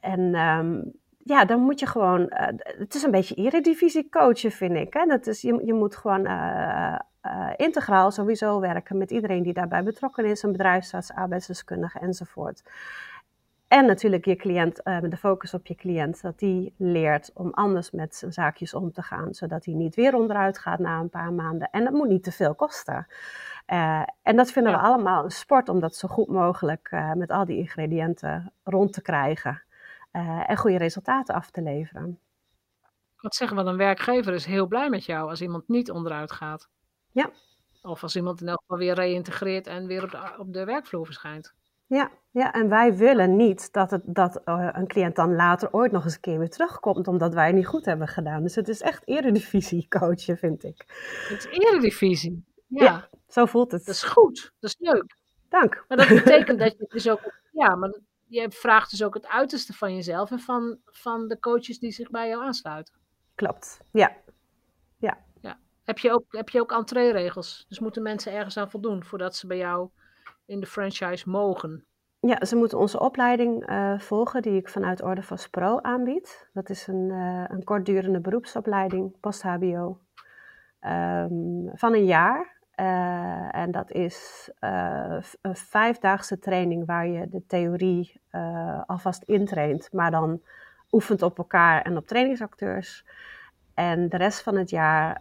En 0.00 0.20
um, 0.34 0.92
ja, 1.24 1.44
dan 1.44 1.60
moet 1.60 1.80
je 1.80 1.86
gewoon. 1.86 2.20
Uh, 2.20 2.46
het 2.78 2.94
is 2.94 3.02
een 3.02 3.10
beetje 3.10 3.34
eredivisie 3.34 4.08
coachen, 4.08 4.50
vind 4.50 4.76
ik. 4.76 4.92
Hè? 4.94 5.06
Dat 5.06 5.26
is, 5.26 5.40
je, 5.40 5.62
je 5.64 5.74
moet 5.74 5.96
gewoon 5.96 6.26
uh, 6.26 6.98
uh, 7.26 7.50
integraal 7.56 8.10
sowieso 8.10 8.60
werken 8.60 8.98
met 8.98 9.10
iedereen 9.10 9.42
die 9.42 9.52
daarbij 9.52 9.82
betrokken 9.82 10.24
is, 10.24 10.42
een 10.42 10.52
bedrijfsarts, 10.52 11.12
arbeidsdeskundige 11.12 11.98
enzovoort. 11.98 12.62
En 13.68 13.86
natuurlijk 13.86 14.24
je 14.24 14.36
cliënt, 14.36 14.80
uh, 14.84 14.98
de 15.00 15.16
focus 15.16 15.54
op 15.54 15.66
je 15.66 15.74
cliënt, 15.74 16.22
dat 16.22 16.38
die 16.38 16.74
leert 16.76 17.30
om 17.34 17.50
anders 17.50 17.90
met 17.90 18.14
zijn 18.14 18.32
zaakjes 18.32 18.74
om 18.74 18.92
te 18.92 19.02
gaan, 19.02 19.34
zodat 19.34 19.64
hij 19.64 19.74
niet 19.74 19.94
weer 19.94 20.14
onderuit 20.14 20.58
gaat 20.58 20.78
na 20.78 20.98
een 20.98 21.10
paar 21.10 21.32
maanden. 21.32 21.68
En 21.70 21.84
dat 21.84 21.92
moet 21.92 22.08
niet 22.08 22.24
te 22.24 22.32
veel 22.32 22.54
kosten. 22.54 23.06
Uh, 23.72 24.02
en 24.22 24.36
dat 24.36 24.52
vinden 24.52 24.72
we 24.72 24.78
allemaal 24.78 25.24
een 25.24 25.30
sport 25.30 25.68
om 25.68 25.80
dat 25.80 25.96
zo 25.96 26.08
goed 26.08 26.28
mogelijk 26.28 26.90
uh, 26.90 27.12
met 27.12 27.30
al 27.30 27.44
die 27.44 27.58
ingrediënten 27.58 28.52
rond 28.64 28.92
te 28.92 29.02
krijgen 29.02 29.62
en 30.46 30.56
goede 30.56 30.78
resultaten 30.78 31.34
af 31.34 31.50
te 31.50 31.62
leveren. 31.62 32.18
Wat 33.16 33.34
zeggen 33.34 33.56
we, 33.56 33.62
een 33.62 33.76
werkgever 33.76 34.34
is 34.34 34.44
heel 34.44 34.66
blij 34.66 34.90
met 34.90 35.04
jou 35.04 35.28
als 35.28 35.40
iemand 35.40 35.68
niet 35.68 35.90
onderuit 35.90 36.32
gaat. 36.32 36.68
Ja. 37.10 37.30
Of 37.82 38.02
als 38.02 38.16
iemand 38.16 38.40
in 38.40 38.48
elk 38.48 38.60
geval 38.60 38.78
weer 38.78 38.94
reïntegreert 38.94 39.66
en 39.66 39.86
weer 39.86 40.02
op 40.02 40.10
de, 40.10 40.34
op 40.38 40.52
de 40.52 40.64
werkvloer 40.64 41.04
verschijnt. 41.04 41.54
Ja, 41.86 42.10
ja, 42.30 42.52
en 42.52 42.68
wij 42.68 42.96
willen 42.96 43.36
niet 43.36 43.72
dat, 43.72 43.90
het, 43.90 44.02
dat 44.04 44.40
uh, 44.44 44.68
een 44.72 44.86
cliënt 44.86 45.16
dan 45.16 45.34
later 45.34 45.72
ooit 45.72 45.92
nog 45.92 46.04
eens 46.04 46.14
een 46.14 46.20
keer 46.20 46.38
weer 46.38 46.50
terugkomt, 46.50 47.08
omdat 47.08 47.34
wij 47.34 47.46
het 47.46 47.54
niet 47.54 47.66
goed 47.66 47.84
hebben 47.84 48.08
gedaan. 48.08 48.42
Dus 48.42 48.54
het 48.54 48.68
is 48.68 48.80
echt 48.80 49.02
eredivisie 49.08 49.86
coachen, 49.98 50.36
vind 50.36 50.64
ik. 50.64 50.84
Het 51.28 51.38
is 51.38 51.58
eredivisie, 51.58 52.44
ja. 52.66 52.84
ja. 52.84 53.08
Zo 53.28 53.44
voelt 53.44 53.72
het. 53.72 53.84
Dat 53.84 53.94
is 53.94 54.02
goed, 54.02 54.52
dat 54.60 54.70
is 54.70 54.76
leuk. 54.78 55.16
Dank. 55.48 55.84
Maar 55.88 55.98
dat 55.98 56.08
betekent 56.08 56.58
dat 56.64 56.76
je 56.78 56.86
dus 56.88 57.08
ook, 57.08 57.40
ja, 57.52 57.74
maar 57.74 57.98
je 58.34 58.50
vraagt 58.50 58.90
dus 58.90 59.02
ook 59.02 59.14
het 59.14 59.28
uiterste 59.28 59.72
van 59.72 59.94
jezelf 59.94 60.30
en 60.30 60.40
van, 60.40 60.78
van 60.84 61.28
de 61.28 61.38
coaches 61.38 61.78
die 61.78 61.92
zich 61.92 62.10
bij 62.10 62.28
jou 62.28 62.44
aansluiten. 62.44 62.94
Klopt, 63.34 63.80
ja. 63.90 64.16
Ja, 64.98 65.24
heb 65.84 65.98
je 65.98 66.12
ook, 66.12 66.24
heb 66.28 66.48
je 66.48 66.60
ook 66.60 66.72
entree-regels? 66.72 67.64
Dus 67.68 67.78
moeten 67.78 68.02
mensen 68.02 68.32
ergens 68.32 68.56
aan 68.56 68.70
voldoen 68.70 69.04
voordat 69.04 69.36
ze 69.36 69.46
bij 69.46 69.56
jou 69.56 69.88
in 70.46 70.60
de 70.60 70.66
franchise 70.66 71.30
mogen? 71.30 71.84
Ja, 72.20 72.44
ze 72.44 72.56
moeten 72.56 72.78
onze 72.78 73.00
opleiding 73.00 73.70
uh, 73.70 73.98
volgen 73.98 74.42
die 74.42 74.56
ik 74.56 74.68
vanuit 74.68 75.02
Ordevast 75.02 75.50
Pro 75.50 75.80
aanbied. 75.80 76.48
Dat 76.52 76.70
is 76.70 76.86
een, 76.86 77.10
uh, 77.10 77.44
een 77.48 77.64
kortdurende 77.64 78.20
beroepsopleiding, 78.20 79.20
post-HBO, 79.20 80.00
um, 80.80 81.70
van 81.74 81.94
een 81.94 82.04
jaar. 82.04 82.53
Uh, 82.76 83.54
en 83.56 83.70
dat 83.70 83.90
is 83.90 84.50
een 85.40 85.56
vijfdaagse 85.56 86.38
training 86.38 86.86
waar 86.86 87.06
je 87.06 87.28
de 87.28 87.46
theorie 87.46 88.20
alvast 88.86 89.22
intraint, 89.22 89.92
maar 89.92 90.10
dan 90.10 90.42
oefent 90.90 91.22
op 91.22 91.38
elkaar 91.38 91.82
en 91.82 91.96
op 91.96 92.06
trainingsacteurs. 92.06 93.04
En 93.74 94.08
de 94.08 94.16
rest 94.16 94.42
van 94.42 94.56
het 94.56 94.70
jaar 94.70 95.20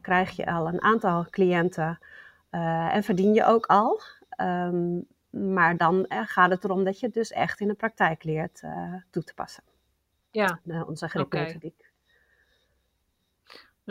krijg 0.00 0.30
je 0.30 0.46
al 0.46 0.68
een 0.68 0.82
aantal 0.82 1.26
cliënten 1.30 1.98
en 2.90 3.02
verdien 3.02 3.34
je 3.34 3.44
ook 3.44 3.66
al. 3.66 4.00
Um, 4.36 5.06
maar 5.30 5.76
dan 5.76 6.06
gaat 6.08 6.50
het 6.50 6.64
erom 6.64 6.84
dat 6.84 7.00
je 7.00 7.06
het 7.06 7.14
dus 7.14 7.30
echt 7.30 7.60
in 7.60 7.68
de 7.68 7.74
praktijk 7.74 8.24
leert 8.24 8.62
toe 9.10 9.24
te 9.24 9.34
passen. 9.34 9.62
Ja. 10.30 10.58
onze 10.86 11.08
gripmethodiek. 11.08 11.78
Okay. 11.78 11.91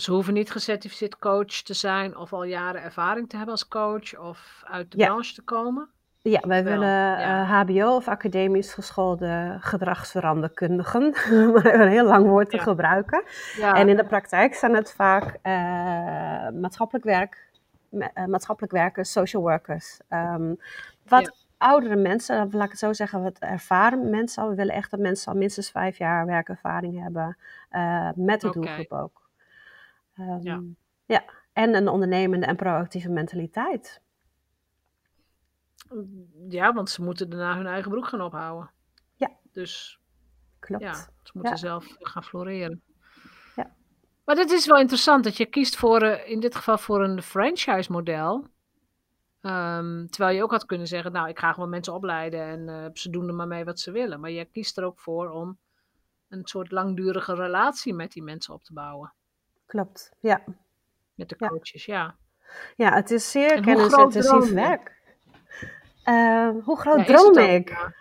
Ze 0.01 0.12
hoeven 0.12 0.34
niet 0.34 0.51
gecertificeerd 0.51 1.20
coach 1.20 1.62
te 1.62 1.74
zijn 1.74 2.17
of 2.17 2.34
al 2.34 2.43
jaren 2.43 2.81
ervaring 2.81 3.29
te 3.29 3.36
hebben 3.36 3.53
als 3.53 3.67
coach 3.67 4.20
of 4.20 4.63
uit 4.63 4.91
de 4.91 4.98
branche 4.98 5.34
te 5.34 5.41
komen? 5.41 5.89
Ja, 6.22 6.39
wij 6.48 6.63
willen 6.63 7.46
HBO 7.46 7.74
eh, 7.74 7.96
of 7.96 8.08
academisch 8.08 8.74
geschoolde 8.74 9.58
gedragsveranderkundigen, 9.60 11.13
maar 11.53 11.65
een 11.65 11.89
heel 11.89 12.05
lang 12.05 12.27
woord 12.27 12.50
te 12.50 12.60
gebruiken. 12.60 13.24
En 13.62 13.89
in 13.89 13.96
de 13.96 14.05
praktijk 14.05 14.53
zijn 14.53 14.75
het 14.75 14.91
vaak 14.91 15.24
uh, 15.43 16.60
maatschappelijk 16.62 17.05
werk, 17.05 17.50
uh, 17.91 18.25
maatschappelijk 18.25 18.74
werkers, 18.74 19.12
social 19.12 19.41
workers. 19.41 20.00
Um, 20.10 20.60
wat 21.08 21.46
oudere 21.58 21.96
mensen, 21.96 22.50
laat 22.51 22.65
ik 22.65 22.72
het 22.72 22.79
zo 22.79 22.93
zeggen, 22.93 23.24
wat 23.24 23.39
ervaren 23.39 24.10
mensen. 24.10 24.50
We 24.50 24.55
willen 24.55 24.75
echt 24.75 24.91
dat 24.91 25.00
mensen 25.00 25.31
al 25.31 25.38
minstens 25.38 25.72
vijf 25.72 25.98
jaar 25.98 26.25
werkervaring 26.25 27.01
hebben, 27.01 27.38
met 28.15 28.41
de 28.41 28.48
okay. 28.48 28.62
doelgroep 28.62 28.91
ook. 28.91 29.21
Um, 30.22 30.42
ja. 30.42 30.62
ja, 31.06 31.24
en 31.54 31.75
een 31.75 31.88
ondernemende 31.88 32.46
en 32.46 32.56
proactieve 32.56 33.10
mentaliteit. 33.10 34.01
Ja, 36.50 36.74
want 36.74 36.90
ze 36.90 37.04
moeten 37.04 37.30
daarna 37.30 37.56
hun 37.56 37.66
eigen 37.66 37.92
broek 37.92 38.08
gaan 38.08 38.22
ophouden. 38.22 38.72
Ja. 39.16 39.32
Dus 39.51 40.00
klopt. 40.60 40.84
Ja, 40.84 40.94
ze 40.94 41.32
moeten 41.34 41.58
zelf 41.58 41.96
gaan 42.00 42.24
floreren. 42.24 42.82
Ja. 43.56 43.75
Maar 44.25 44.36
het 44.36 44.51
is 44.51 44.66
wel 44.66 44.80
interessant 44.80 45.24
dat 45.24 45.38
je 45.38 45.46
kiest 45.46 45.75
voor, 45.75 46.04
uh, 46.04 46.30
in 46.30 46.40
dit 46.40 46.56
geval 46.56 46.78
voor 46.78 47.04
een 47.04 47.22
franchise 47.22 47.92
model. 47.92 48.48
Um, 49.42 50.10
terwijl 50.10 50.36
je 50.36 50.44
ook 50.44 50.51
had 50.51 50.66
kunnen 50.66 50.88
zeggen, 50.88 51.12
nou, 51.12 51.30
ik 51.30 51.40
ga 51.40 51.54
gewoon 51.54 51.70
mensen 51.70 51.94
opleiden 51.94 52.42
en 52.42 52.68
uh, 52.68 52.90
ze 52.94 53.10
doen 53.10 53.28
er 53.28 53.34
maar 53.34 53.48
mee 53.48 53.66
wat 53.66 53.80
ze 53.80 53.92
willen. 53.92 54.20
Maar 54.20 54.32
je 54.32 54.46
kiest 54.46 54.78
er 54.78 54.84
ook 54.84 55.00
voor 55.00 55.30
om 55.30 55.58
een 56.28 56.46
soort 56.46 56.72
langdurige 56.72 57.34
relatie 57.34 57.94
met 57.94 58.12
die 58.12 58.24
mensen 58.24 58.54
op 58.54 58.63
te 58.63 58.74
bouwen. 58.74 59.13
Klopt, 59.72 60.12
ja. 60.20 60.44
Met 61.16 61.30
de 61.30 61.36
coaches, 61.36 61.86
ja. 61.86 62.16
Ja, 62.75 62.94
het 62.94 63.12
is 63.12 63.32
zeer 63.32 63.62
kennisintensief 63.62 64.51
werk. 64.51 65.00
Uh, 66.06 66.50
hoe 66.63 66.80
groot 66.80 66.98
ja, 66.98 67.04
droom 67.04 67.38
ik? 67.38 67.92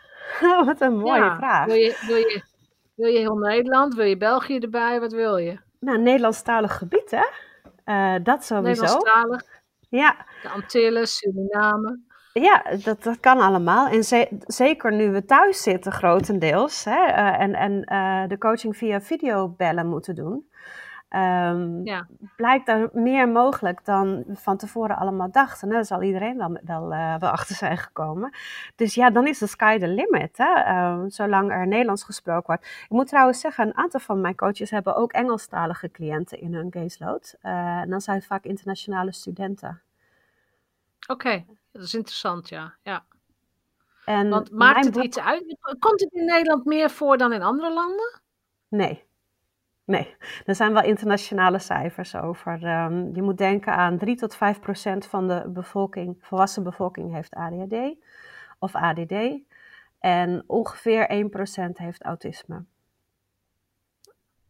Wat 0.67 0.81
een 0.81 0.99
mooie 0.99 1.35
vraag. 1.37 1.67
Wil 1.67 1.75
je, 1.75 2.05
wil, 2.07 2.17
je, 2.17 2.43
wil 2.95 3.09
je 3.09 3.19
heel 3.19 3.37
Nederland? 3.37 3.95
Wil 3.95 4.05
je 4.05 4.17
België 4.17 4.59
erbij? 4.59 5.01
Wat 5.01 5.13
wil 5.13 5.37
je? 5.37 5.59
Nou, 5.81 5.99
Nederlandstalig 5.99 6.79
gebied, 6.79 7.11
hè? 7.11 7.27
Uh, 7.85 8.25
dat 8.25 8.45
sowieso. 8.45 8.83
Nederlandstalig? 8.83 9.43
Ja. 9.89 10.27
De 10.43 10.49
Antillen, 10.49 11.09
Suriname. 11.09 12.01
Ja, 12.33 12.65
dat, 12.85 13.03
dat 13.03 13.21
kan 13.21 13.41
allemaal. 13.41 13.89
En 13.89 14.05
ze, 14.05 14.29
zeker 14.47 14.93
nu 14.93 15.11
we 15.11 15.25
thuis 15.25 15.63
zitten, 15.63 15.93
grotendeels. 15.93 16.85
Hè, 16.85 17.07
uh, 17.07 17.41
en 17.41 17.55
en 17.55 17.93
uh, 17.93 18.29
de 18.29 18.39
coaching 18.39 18.77
via 18.77 19.01
videobellen 19.01 19.87
moeten 19.87 20.15
doen. 20.15 20.50
Um, 21.17 21.85
ja. 21.85 22.07
Blijkt 22.37 22.69
er 22.69 22.91
meer 22.93 23.29
mogelijk 23.29 23.85
dan 23.85 24.25
we 24.27 24.37
van 24.37 24.57
tevoren 24.57 24.97
allemaal 24.97 25.31
dachten. 25.31 25.69
Daar 25.69 25.85
zal 25.85 26.03
iedereen 26.03 26.37
wel, 26.37 26.59
wel, 26.65 26.93
uh, 26.93 27.17
wel 27.19 27.31
achter 27.31 27.57
zijn 27.57 27.79
gekomen. 27.79 28.35
Dus 28.77 28.95
ja, 28.95 29.11
dan 29.11 29.27
is 29.27 29.39
de 29.39 29.47
sky 29.47 29.79
the 29.79 29.89
limit. 29.89 30.37
Hè? 30.37 30.89
Um, 30.91 31.11
zolang 31.11 31.51
er 31.51 31.67
Nederlands 31.67 32.05
gesproken 32.05 32.47
wordt. 32.47 32.65
Ik 32.65 32.89
moet 32.89 33.09
trouwens 33.09 33.41
zeggen, 33.41 33.67
een 33.67 33.77
aantal 33.77 34.01
van 34.01 34.21
mijn 34.21 34.35
coaches 34.35 34.71
hebben 34.71 34.97
ook 34.97 35.13
Engelstalige 35.13 35.91
cliënten 35.91 36.41
in 36.41 36.55
hun 36.55 36.71
caseload. 36.71 37.37
Uh, 37.43 37.79
en 37.79 37.91
dan 37.91 38.01
zijn 38.01 38.17
het 38.17 38.27
vaak 38.27 38.45
internationale 38.45 39.13
studenten. 39.13 39.83
Oké, 41.01 41.13
okay. 41.13 41.47
dat 41.73 41.83
is 41.83 41.95
interessant, 41.95 42.49
ja. 42.49 42.75
ja. 42.83 43.05
En 44.05 44.29
Want 44.29 44.51
maakt 44.51 44.85
het 44.85 44.97
iets 44.97 45.19
uit? 45.19 45.57
Komt 45.79 46.01
het 46.01 46.13
in 46.13 46.25
Nederland 46.25 46.65
meer 46.65 46.91
voor 46.91 47.19
dan 47.19 47.33
in 47.33 47.43
andere 47.43 47.73
landen? 47.73 48.21
Nee. 48.69 49.09
Nee, 49.91 50.17
er 50.45 50.55
zijn 50.55 50.73
wel 50.73 50.83
internationale 50.83 51.59
cijfers 51.59 52.17
over. 52.17 52.53
Um, 52.53 53.15
je 53.15 53.23
moet 53.23 53.39
denken 53.39 53.73
aan 53.73 53.99
3 53.99 54.17
tot 54.17 54.35
5 54.35 54.61
procent 54.61 55.07
van 55.07 55.29
de 55.29 55.45
bevolking, 55.47 56.17
volwassen 56.21 56.63
bevolking 56.63 57.13
heeft 57.15 57.35
ADHD 57.35 57.75
of 58.59 58.75
ADD. 58.75 59.15
En 59.99 60.45
ongeveer 60.47 61.09
1 61.09 61.29
procent 61.29 61.79
heeft 61.79 62.03
autisme. 62.03 62.65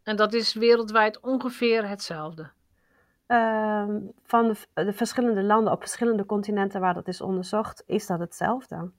En 0.03 0.17
dat 0.17 0.33
is 0.33 0.55
wereldwijd 0.55 1.21
ongeveer 1.21 1.89
hetzelfde? 1.89 2.51
Um, 3.27 4.13
van 4.23 4.49
de, 4.49 4.57
de, 4.85 4.93
verschillende 4.93 5.43
landen 5.43 5.73
op 5.73 5.81
verschillende 5.81 6.27
continenten 6.27 6.81
waar 6.81 6.95
dat 6.95 7.09
is 7.09 7.21
onderzocht, 7.21 7.83
is 7.87 8.07
dat 8.07 8.19
hetzelfde. 8.19 8.91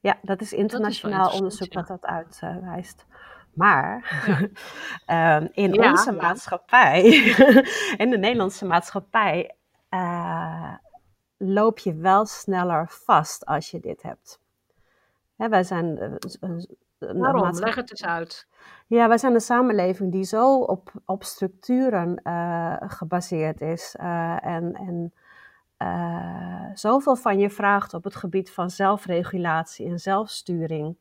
Ja, 0.00 0.18
dat 0.22 0.40
is 0.40 0.52
internationaal 0.52 1.30
onderzoek 1.30 1.72
ja. 1.72 1.80
dat 1.80 1.88
dat 1.88 2.06
uitwijst. 2.06 3.06
Uh, 3.08 3.14
maar 3.54 4.22
ja. 5.06 5.36
um, 5.36 5.48
in 5.64 5.72
ja, 5.72 5.90
onze 5.90 6.12
maatschappij, 6.12 7.02
in 8.02 8.10
de 8.10 8.18
Nederlandse 8.18 8.64
maatschappij, 8.64 9.54
uh, 9.90 10.74
loop 11.36 11.78
je 11.78 11.94
wel 11.94 12.26
sneller 12.26 12.88
vast 12.88 13.46
als 13.46 13.70
je 13.70 13.80
dit 13.80 14.02
hebt. 14.02 14.40
Hè, 15.36 15.48
wij 15.48 15.62
zijn. 15.62 16.18
Uh, 16.40 16.62
Waarom? 16.98 17.50
Leg 17.50 17.74
het 17.74 17.90
eens 17.90 18.04
uit. 18.04 18.48
Ja, 18.86 19.08
wij 19.08 19.18
zijn 19.18 19.34
een 19.34 19.40
samenleving 19.40 20.12
die 20.12 20.24
zo 20.24 20.58
op, 20.58 20.90
op 21.04 21.24
structuren 21.24 22.20
uh, 22.24 22.76
gebaseerd 22.78 23.60
is. 23.60 23.94
en 23.98 24.74
en 24.74 25.12
zoveel 26.74 27.16
van 27.16 27.38
je 27.38 27.50
vraagt 27.50 27.94
op 27.94 28.04
het 28.04 28.14
gebied 28.14 28.50
van 28.50 28.70
zelfregulatie 28.70 29.88
en 29.88 29.98
zelfsturing. 29.98 30.96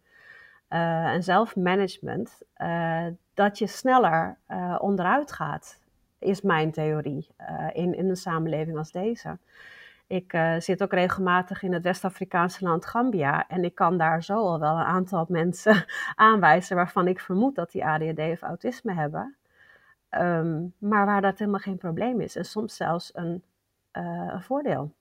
Uh, 0.73 1.05
en 1.05 1.23
zelfmanagement, 1.23 2.41
uh, 2.57 3.05
dat 3.33 3.57
je 3.57 3.67
sneller 3.67 4.37
uh, 4.49 4.75
onderuit 4.79 5.31
gaat, 5.31 5.79
is 6.19 6.41
mijn 6.41 6.71
theorie 6.71 7.27
in, 7.73 7.95
in 7.95 8.09
een 8.09 8.15
samenleving 8.15 8.77
als 8.77 8.91
deze. 8.91 9.37
Ik 10.07 10.37
zit 10.57 10.83
ook 10.83 10.93
regelmatig 10.93 11.63
in 11.63 11.73
het 11.73 11.83
West-Afrikaanse 11.83 12.63
land 12.63 12.85
Gambia 12.85 13.47
en 13.47 13.63
ik 13.63 13.75
kan 13.75 13.97
daar 13.97 14.23
zo 14.23 14.33
al 14.33 14.59
wel 14.59 14.75
een 14.75 14.85
aantal 14.85 15.25
mensen 15.41 15.85
aanwijzen 16.15 16.75
waarvan 16.75 17.07
ik 17.07 17.19
vermoed 17.19 17.55
dat 17.55 17.71
die 17.71 17.85
ADHD 17.85 18.19
of 18.19 18.41
autisme 18.41 18.93
hebben, 18.93 19.35
um, 20.09 20.73
maar 20.77 21.05
waar 21.05 21.21
dat 21.21 21.39
helemaal 21.39 21.59
geen 21.59 21.77
probleem 21.77 22.21
is 22.21 22.35
en 22.35 22.45
soms 22.45 22.75
zelfs 22.75 23.11
een, 23.13 23.43
een 23.91 24.41
voordeel. 24.41 24.91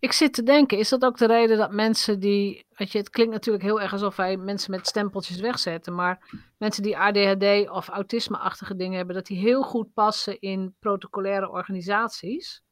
Ik 0.00 0.12
zit 0.12 0.32
te 0.32 0.42
denken, 0.42 0.78
is 0.78 0.88
dat 0.88 1.04
ook 1.04 1.18
de 1.18 1.26
reden 1.26 1.58
dat 1.58 1.72
mensen 1.72 2.20
die, 2.20 2.66
weet 2.76 2.92
je, 2.92 2.98
het 2.98 3.10
klinkt 3.10 3.32
natuurlijk 3.32 3.64
heel 3.64 3.80
erg 3.80 3.92
alsof 3.92 4.16
wij 4.16 4.36
mensen 4.36 4.70
met 4.70 4.86
stempeltjes 4.86 5.40
wegzetten, 5.40 5.94
maar 5.94 6.42
mensen 6.58 6.82
die 6.82 6.98
ADHD 6.98 7.70
of 7.70 7.88
autisme-achtige 7.88 8.76
dingen 8.76 8.96
hebben, 8.96 9.14
dat 9.14 9.26
die 9.26 9.38
heel 9.38 9.62
goed 9.62 9.92
passen 9.94 10.40
in 10.40 10.74
protocolaire 10.78 11.50
organisaties? 11.50 12.62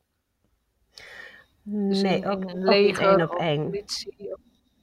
Dus 1.62 2.02
nee, 2.02 2.28
ook, 2.28 2.52
leger, 2.52 3.08
één 3.08 3.30
op 3.30 3.38
één. 3.38 3.64
Politie, 3.64 4.16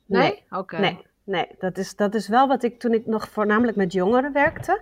nee? 0.06 0.22
nee? 0.22 0.44
Oké. 0.50 0.80
Nee 0.80 1.14
nee, 1.26 1.48
dat 1.60 1.78
is, 1.78 1.96
dat 1.96 2.16
is 2.16 2.28
wel 2.28 2.48
wat 2.48 2.64
ik 2.64 2.80
toen 2.80 2.94
ik 2.94 3.06
nog 3.06 3.30
voornamelijk 3.30 3.78
met 3.78 3.94
jongeren 3.94 4.34
werkte, 4.34 4.82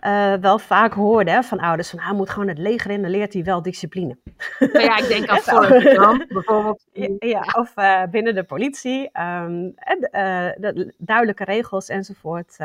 uh, 0.00 0.34
wel 0.34 0.58
vaak 0.58 0.92
hoorde 0.92 1.30
hè, 1.30 1.42
van 1.42 1.58
ouders 1.58 1.90
van 1.90 1.98
hij 1.98 2.10
ah, 2.10 2.16
moet 2.16 2.30
gewoon 2.30 2.48
het 2.48 2.58
leger 2.58 2.90
in, 2.90 3.02
dan 3.02 3.10
leert 3.10 3.32
hij 3.32 3.44
wel 3.44 3.62
discipline. 3.62 4.16
Maar 4.58 4.82
ja, 4.82 4.96
ik 4.96 5.08
denk 5.08 5.26
aan 5.30 5.38
voor 5.38 6.26
bijvoorbeeld. 6.28 6.84
Ja, 7.18 7.44
of 7.58 7.72
uh, 7.76 8.02
binnen 8.10 8.34
de 8.34 8.44
politie, 8.44 9.10
um, 9.20 9.64
uh, 9.64 10.50
de, 10.56 10.94
duidelijke 10.98 11.44
regels 11.44 11.88
enzovoort. 11.88 12.56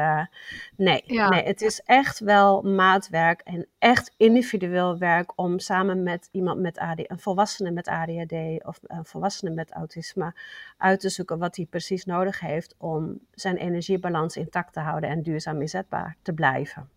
nee, 0.77 1.03
ja. 1.05 1.29
nee, 1.29 1.43
het 1.43 1.61
is 1.61 1.81
echt 1.85 2.19
wel 2.19 2.61
maatwerk 2.61 3.41
en 3.41 3.67
echt 3.79 4.13
individueel 4.17 4.97
werk 4.97 5.31
om 5.35 5.59
samen 5.59 6.03
met 6.03 6.29
iemand 6.31 6.59
met 6.59 6.77
ADHD, 6.77 7.09
een 7.09 7.19
volwassene 7.19 7.71
met 7.71 7.87
ADHD 7.87 8.65
of 8.65 8.79
een 8.83 9.05
volwassene 9.05 9.51
met 9.51 9.71
autisme 9.71 10.33
uit 10.77 10.99
te 10.99 11.09
zoeken 11.09 11.39
wat 11.39 11.55
hij 11.55 11.65
precies 11.65 12.05
nodig 12.05 12.39
heeft 12.39 12.75
om 12.77 13.16
zijn 13.31 13.57
energiebalans 13.57 14.35
intact 14.35 14.73
te 14.73 14.79
houden 14.79 15.09
en 15.09 15.21
duurzaam 15.21 15.61
inzetbaar 15.61 16.15
te 16.21 16.33
blijven. 16.33 16.89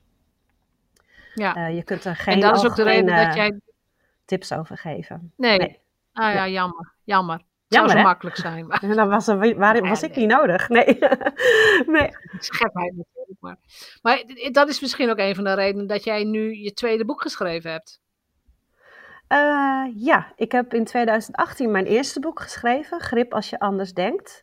Ja. 1.34 1.56
Uh, 1.56 1.74
je 1.76 1.82
kunt 1.82 2.04
er 2.04 2.16
geen 2.16 2.34
en 2.34 2.40
dat 2.40 2.56
is 2.56 2.64
ook 2.64 2.76
de 2.76 2.82
reden 2.82 3.16
dat 3.24 3.34
jij... 3.34 3.60
tips 4.24 4.52
over 4.52 4.76
geven. 4.76 5.32
Nee. 5.36 5.58
nee. 5.58 5.80
Ah 6.12 6.34
ja, 6.34 6.48
jammer. 6.48 6.92
Jammer. 7.04 7.36
Het 7.36 7.44
jammer, 7.78 7.90
zou 7.90 8.02
zo 8.02 8.08
makkelijk 8.08 8.36
zijn. 8.36 8.66
Maar... 8.66 8.80
dan 8.94 9.08
was, 9.08 9.28
er, 9.28 9.58
waar, 9.58 9.80
was 9.80 10.02
ik 10.02 10.16
niet 10.16 10.28
nodig. 10.28 10.68
Nee. 10.68 10.84
nee. 11.96 12.10
Schepheid 12.38 12.96
natuurlijk. 12.96 13.40
Maar. 13.40 13.56
maar 14.02 14.24
dat 14.52 14.68
is 14.68 14.80
misschien 14.80 15.10
ook 15.10 15.18
een 15.18 15.34
van 15.34 15.44
de 15.44 15.54
redenen 15.54 15.86
dat 15.86 16.04
jij 16.04 16.24
nu 16.24 16.56
je 16.56 16.72
tweede 16.72 17.04
boek 17.04 17.22
geschreven 17.22 17.70
hebt. 17.70 18.00
Uh, 19.32 19.84
ja, 19.94 20.32
ik 20.36 20.52
heb 20.52 20.74
in 20.74 20.84
2018 20.84 21.70
mijn 21.70 21.86
eerste 21.86 22.20
boek 22.20 22.40
geschreven, 22.40 23.00
Grip 23.00 23.34
als 23.34 23.50
je 23.50 23.58
anders 23.58 23.92
denkt. 23.92 24.42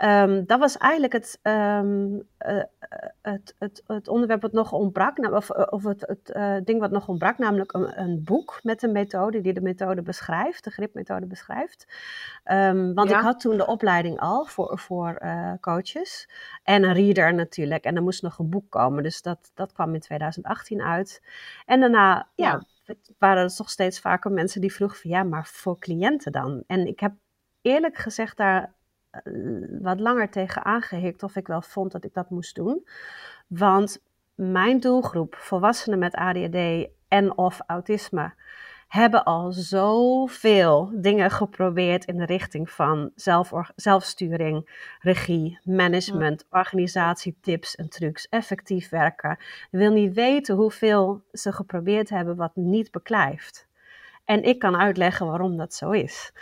Ehm, 0.00 0.44
dat 0.46 0.58
was 0.58 0.76
eigenlijk 0.76 1.12
het, 1.12 1.38
ehm, 1.42 2.18
eh, 2.38 2.62
het, 3.22 3.54
het, 3.58 3.82
het, 3.86 4.08
onderwerp 4.08 4.42
wat 4.42 4.52
nog 4.52 4.72
ontbrak, 4.72 5.32
of, 5.32 5.50
of 5.50 5.84
het, 5.84 6.04
het 6.06 6.66
ding 6.66 6.80
wat 6.80 6.90
nog 6.90 7.08
ontbrak, 7.08 7.38
namelijk 7.38 7.72
een, 7.72 8.00
een, 8.00 8.24
boek 8.24 8.60
met 8.62 8.82
een 8.82 8.92
methode 8.92 9.40
die 9.40 9.52
de 9.52 9.60
methode 9.60 10.02
beschrijft, 10.02 10.64
de 10.64 10.70
gripmethode 10.70 11.26
beschrijft. 11.26 11.86
Um, 12.44 12.94
want 12.94 13.10
ik 13.10 13.16
had 13.16 13.40
toen 13.40 13.56
de 13.56 13.66
opleiding 13.66 14.20
al 14.20 14.44
voor, 14.44 14.78
voor 14.78 15.18
coaches 15.60 16.28
en 16.62 16.82
een 16.82 16.94
reader 16.94 17.34
natuurlijk. 17.34 17.84
En 17.84 17.96
er 17.96 18.02
moest 18.02 18.22
nog 18.22 18.38
een 18.38 18.50
boek 18.50 18.70
komen, 18.70 19.02
dus 19.02 19.22
dat, 19.22 19.50
dat 19.54 19.72
kwam 19.72 19.94
in 19.94 20.00
2018 20.00 20.82
uit. 20.82 21.22
En 21.66 21.80
daarna, 21.80 22.28
ja 22.34 22.62
waren 23.18 23.42
er 23.42 23.54
toch 23.54 23.70
steeds 23.70 24.00
vaker 24.00 24.30
mensen 24.30 24.60
die 24.60 24.72
vroegen 24.72 24.98
van 24.98 25.10
ja, 25.10 25.22
maar 25.22 25.46
voor 25.46 25.78
cliënten 25.78 26.32
dan? 26.32 26.62
En 26.66 26.86
ik 26.86 27.00
heb 27.00 27.12
eerlijk 27.60 27.96
gezegd 27.96 28.36
daar 28.36 28.62
eh, 28.62 28.70
wat 29.80 30.00
langer 30.00 30.30
tegen 30.30 30.64
aangehikt 30.64 31.22
of 31.22 31.36
ik 31.36 31.46
wel 31.46 31.62
vond 31.62 31.92
dat 31.92 32.04
ik 32.04 32.14
dat 32.14 32.30
moest 32.30 32.54
doen. 32.54 32.86
Want 33.46 34.02
mijn 34.34 34.80
doelgroep, 34.80 35.34
volwassenen 35.34 35.98
met 35.98 36.14
ADHD 36.14 36.88
en 37.08 37.38
of 37.38 37.60
autisme, 37.66 38.32
hebben 38.88 39.24
al 39.24 39.52
zoveel 39.52 40.90
dingen 40.94 41.30
geprobeerd 41.30 42.04
in 42.04 42.16
de 42.16 42.24
richting 42.24 42.70
van 42.70 43.10
zelfsturing, 43.74 44.88
regie, 45.00 45.58
management, 45.62 46.46
organisatie, 46.50 47.38
tips 47.40 47.76
en 47.76 47.88
trucs, 47.88 48.28
effectief 48.28 48.88
werken. 48.88 49.38
Je 49.70 49.78
wil 49.78 49.92
niet 49.92 50.14
weten 50.14 50.56
hoeveel 50.56 51.22
ze 51.32 51.52
geprobeerd 51.52 52.08
hebben 52.08 52.36
wat 52.36 52.56
niet 52.56 52.90
beklijft. 52.90 53.68
En 54.24 54.42
ik 54.42 54.58
kan 54.58 54.76
uitleggen 54.76 55.26
waarom 55.26 55.56
dat 55.56 55.74
zo 55.74 55.90
is. 55.90 56.32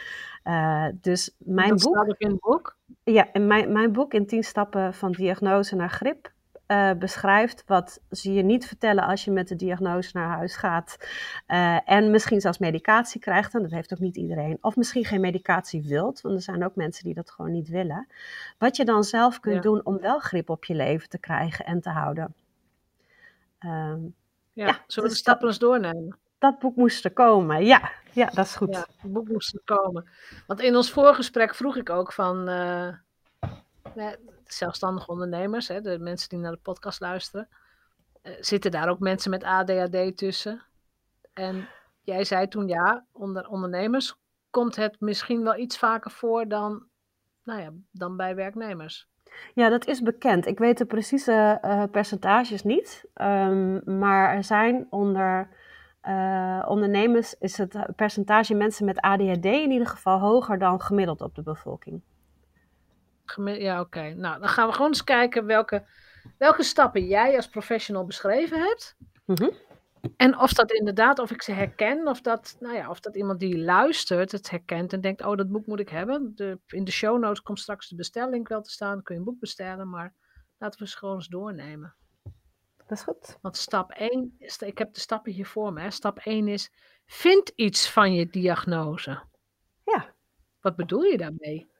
Uh, 0.48 0.86
dus 1.00 1.34
mijn 1.38 1.68
dat 1.68 1.82
boek. 1.82 1.96
staat 1.96 2.14
in 2.18 2.30
het 2.30 2.40
boek? 2.40 2.76
Ja, 3.04 3.32
in 3.32 3.46
mijn, 3.46 3.72
mijn 3.72 3.92
boek 3.92 4.14
in 4.14 4.26
10 4.26 4.44
stappen 4.44 4.94
van 4.94 5.12
diagnose 5.12 5.76
naar 5.76 5.90
grip 5.90 6.32
uh, 6.68 6.92
beschrijft 6.92 7.62
wat 7.66 8.00
ze 8.10 8.32
je 8.32 8.42
niet 8.42 8.66
vertellen 8.66 9.04
als 9.04 9.24
je 9.24 9.30
met 9.30 9.48
de 9.48 9.56
diagnose 9.56 10.10
naar 10.12 10.28
huis 10.28 10.56
gaat. 10.56 10.96
Uh, 11.48 11.90
en 11.90 12.10
misschien 12.10 12.40
zelfs 12.40 12.58
medicatie 12.58 13.20
krijgt, 13.20 13.54
en 13.54 13.62
dat 13.62 13.70
heeft 13.70 13.92
ook 13.92 13.98
niet 13.98 14.16
iedereen. 14.16 14.58
Of 14.60 14.76
misschien 14.76 15.04
geen 15.04 15.20
medicatie 15.20 15.82
wilt, 15.82 16.20
want 16.20 16.34
er 16.34 16.42
zijn 16.42 16.64
ook 16.64 16.76
mensen 16.76 17.04
die 17.04 17.14
dat 17.14 17.30
gewoon 17.30 17.52
niet 17.52 17.68
willen. 17.68 18.06
Wat 18.58 18.76
je 18.76 18.84
dan 18.84 19.04
zelf 19.04 19.40
kunt 19.40 19.62
doen 19.62 19.84
om 19.84 19.98
wel 19.98 20.18
grip 20.18 20.50
op 20.50 20.64
je 20.64 20.74
leven 20.74 21.08
te 21.08 21.18
krijgen 21.18 21.64
en 21.64 21.80
te 21.80 21.90
houden. 21.90 22.34
Um, 23.60 24.14
ja, 24.52 24.66
ja, 24.66 24.84
zullen 24.86 25.08
we 25.08 25.14
de 25.14 25.20
stappen 25.20 25.48
eens 25.48 25.58
doornemen? 25.58 26.18
Dat 26.38 26.58
boek 26.58 26.76
moest 26.76 27.04
er 27.04 27.12
komen, 27.12 27.64
ja. 27.64 27.90
Ja, 28.12 28.26
dat 28.26 28.44
is 28.44 28.54
goed. 28.54 28.74
Ja, 28.74 28.86
het 28.96 29.12
boek 29.12 29.28
moest 29.28 29.54
er 29.54 29.62
komen. 29.64 30.08
Want 30.46 30.60
in 30.60 30.76
ons 30.76 30.90
voorgesprek 30.90 31.54
vroeg 31.54 31.76
ik 31.76 31.90
ook 31.90 32.12
van... 32.12 32.48
Uh, 32.48 32.88
zelfstandige 34.44 35.10
ondernemers, 35.10 35.68
hè, 35.68 35.80
de 35.80 35.98
mensen 35.98 36.28
die 36.28 36.38
naar 36.38 36.52
de 36.52 36.58
podcast 36.62 37.00
luisteren, 37.00 37.48
uh, 38.22 38.32
zitten 38.40 38.70
daar 38.70 38.88
ook 38.88 38.98
mensen 38.98 39.30
met 39.30 39.44
ADHD 39.44 40.16
tussen? 40.16 40.62
En 41.32 41.68
jij 42.02 42.24
zei 42.24 42.48
toen 42.48 42.68
ja, 42.68 43.04
onder 43.12 43.48
ondernemers 43.48 44.14
komt 44.50 44.76
het 44.76 45.00
misschien 45.00 45.42
wel 45.42 45.56
iets 45.56 45.78
vaker 45.78 46.10
voor 46.10 46.48
dan, 46.48 46.86
nou 47.42 47.60
ja, 47.60 47.70
dan 47.90 48.16
bij 48.16 48.34
werknemers. 48.34 49.08
Ja, 49.54 49.68
dat 49.68 49.86
is 49.86 50.02
bekend. 50.02 50.46
Ik 50.46 50.58
weet 50.58 50.78
de 50.78 50.84
precieze 50.84 51.58
uh, 51.64 51.82
percentages 51.90 52.62
niet, 52.62 53.04
um, 53.14 53.98
maar 53.98 54.34
er 54.34 54.44
zijn 54.44 54.86
onder 54.90 55.48
uh, 56.02 56.64
ondernemers 56.68 57.34
is 57.38 57.56
het 57.56 57.78
percentage 57.96 58.54
mensen 58.54 58.84
met 58.84 59.00
ADHD 59.00 59.44
in 59.44 59.70
ieder 59.70 59.86
geval 59.86 60.18
hoger 60.18 60.58
dan 60.58 60.80
gemiddeld 60.80 61.20
op 61.20 61.34
de 61.34 61.42
bevolking. 61.42 62.02
Ja, 63.44 63.80
oké. 63.80 64.14
Nou, 64.14 64.40
dan 64.40 64.48
gaan 64.48 64.66
we 64.66 64.72
gewoon 64.72 64.88
eens 64.88 65.04
kijken 65.04 65.46
welke, 65.46 65.84
welke 66.38 66.62
stappen 66.62 67.06
jij 67.06 67.36
als 67.36 67.48
professional 67.48 68.04
beschreven 68.04 68.58
hebt. 68.58 68.96
Mm 69.24 69.52
En 70.16 70.38
of 70.38 70.52
dat 70.52 70.72
inderdaad, 70.72 71.18
of 71.18 71.30
ik 71.30 71.42
ze 71.42 71.52
herken, 71.52 72.08
of 72.08 72.20
dat, 72.20 72.56
nou 72.60 72.74
ja, 72.74 72.90
of 72.90 73.00
dat 73.00 73.16
iemand 73.16 73.40
die 73.40 73.58
luistert 73.58 74.32
het 74.32 74.50
herkent 74.50 74.92
en 74.92 75.00
denkt, 75.00 75.24
oh, 75.24 75.36
dat 75.36 75.50
boek 75.50 75.66
moet 75.66 75.80
ik 75.80 75.88
hebben. 75.88 76.32
De, 76.34 76.58
in 76.66 76.84
de 76.84 76.90
show 76.90 77.18
notes 77.18 77.42
komt 77.42 77.60
straks 77.60 77.88
de 77.88 77.96
bestelling 77.96 78.48
wel 78.48 78.62
te 78.62 78.70
staan, 78.70 78.92
dan 78.92 79.02
kun 79.02 79.14
je 79.14 79.20
een 79.20 79.26
boek 79.26 79.40
bestellen, 79.40 79.90
maar 79.90 80.14
laten 80.58 80.80
we 80.80 80.88
ze 80.88 80.96
gewoon 80.96 81.14
eens 81.14 81.28
doornemen. 81.28 81.94
Dat 82.88 82.98
is 82.98 83.04
goed. 83.04 83.38
Want 83.42 83.56
stap 83.56 83.90
1, 83.90 84.36
ik 84.58 84.78
heb 84.78 84.94
de 84.94 85.00
stappen 85.00 85.32
hier 85.32 85.46
voor 85.46 85.72
me. 85.72 85.80
Hè. 85.80 85.90
Stap 85.90 86.18
1 86.18 86.48
is, 86.48 86.70
vind 87.06 87.52
iets 87.54 87.90
van 87.90 88.14
je 88.14 88.26
diagnose. 88.26 89.22
Ja. 89.84 90.14
Wat 90.60 90.76
bedoel 90.76 91.02
je 91.02 91.16
daarmee? 91.16 91.70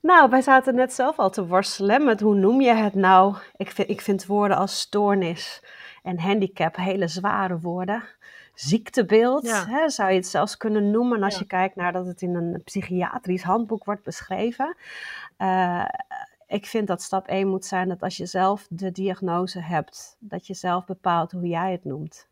Nou, 0.00 0.30
wij 0.30 0.42
zaten 0.42 0.74
net 0.74 0.92
zelf 0.92 1.18
al 1.18 1.30
te 1.30 1.46
worstelen 1.46 2.04
met 2.04 2.20
hoe 2.20 2.34
noem 2.34 2.60
je 2.60 2.74
het 2.74 2.94
nou? 2.94 3.36
Ik 3.56 3.70
vind, 3.70 3.88
ik 3.88 4.00
vind 4.00 4.26
woorden 4.26 4.56
als 4.56 4.80
stoornis 4.80 5.62
en 6.02 6.18
handicap 6.20 6.76
hele 6.76 7.08
zware 7.08 7.58
woorden. 7.58 8.02
Ziektebeeld 8.54 9.66
hè, 9.66 9.88
zou 9.88 10.10
je 10.10 10.16
het 10.16 10.26
zelfs 10.26 10.56
kunnen 10.56 10.90
noemen 10.90 11.22
als 11.22 11.38
je 11.38 11.46
kijkt 11.46 11.76
naar 11.76 11.92
dat 11.92 12.06
het 12.06 12.22
in 12.22 12.34
een 12.34 12.62
psychiatrisch 12.64 13.42
handboek 13.42 13.84
wordt 13.84 14.02
beschreven. 14.02 14.76
Uh, 15.38 15.84
ik 16.48 16.66
vind 16.66 16.86
dat 16.86 17.02
stap 17.02 17.26
1 17.26 17.48
moet 17.48 17.64
zijn 17.64 17.88
dat 17.88 18.02
als 18.02 18.16
je 18.16 18.26
zelf 18.26 18.66
de 18.70 18.90
diagnose 18.90 19.60
hebt, 19.60 20.16
dat 20.18 20.46
je 20.46 20.54
zelf 20.54 20.84
bepaalt 20.84 21.32
hoe 21.32 21.46
jij 21.46 21.72
het 21.72 21.84
noemt. 21.84 22.28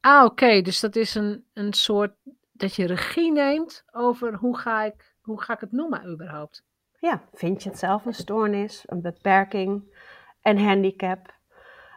Ah, 0.00 0.24
oké. 0.24 0.62
Dus 0.62 0.80
dat 0.80 0.96
is 0.96 1.14
een, 1.14 1.44
een 1.52 1.72
soort 1.72 2.12
dat 2.52 2.74
je 2.74 2.86
regie 2.86 3.32
neemt 3.32 3.84
over 3.92 4.34
hoe 4.34 4.58
ga 4.58 4.82
ik, 4.82 5.14
hoe 5.20 5.42
ga 5.42 5.52
ik 5.52 5.60
het 5.60 5.72
noemen 5.72 6.06
überhaupt. 6.06 6.64
Ja, 6.98 7.22
vind 7.32 7.62
je 7.62 7.68
het 7.68 7.78
zelf 7.78 8.04
een 8.04 8.14
stoornis, 8.14 8.82
een 8.86 9.00
beperking, 9.00 9.96
een 10.42 10.58
handicap, 10.58 11.34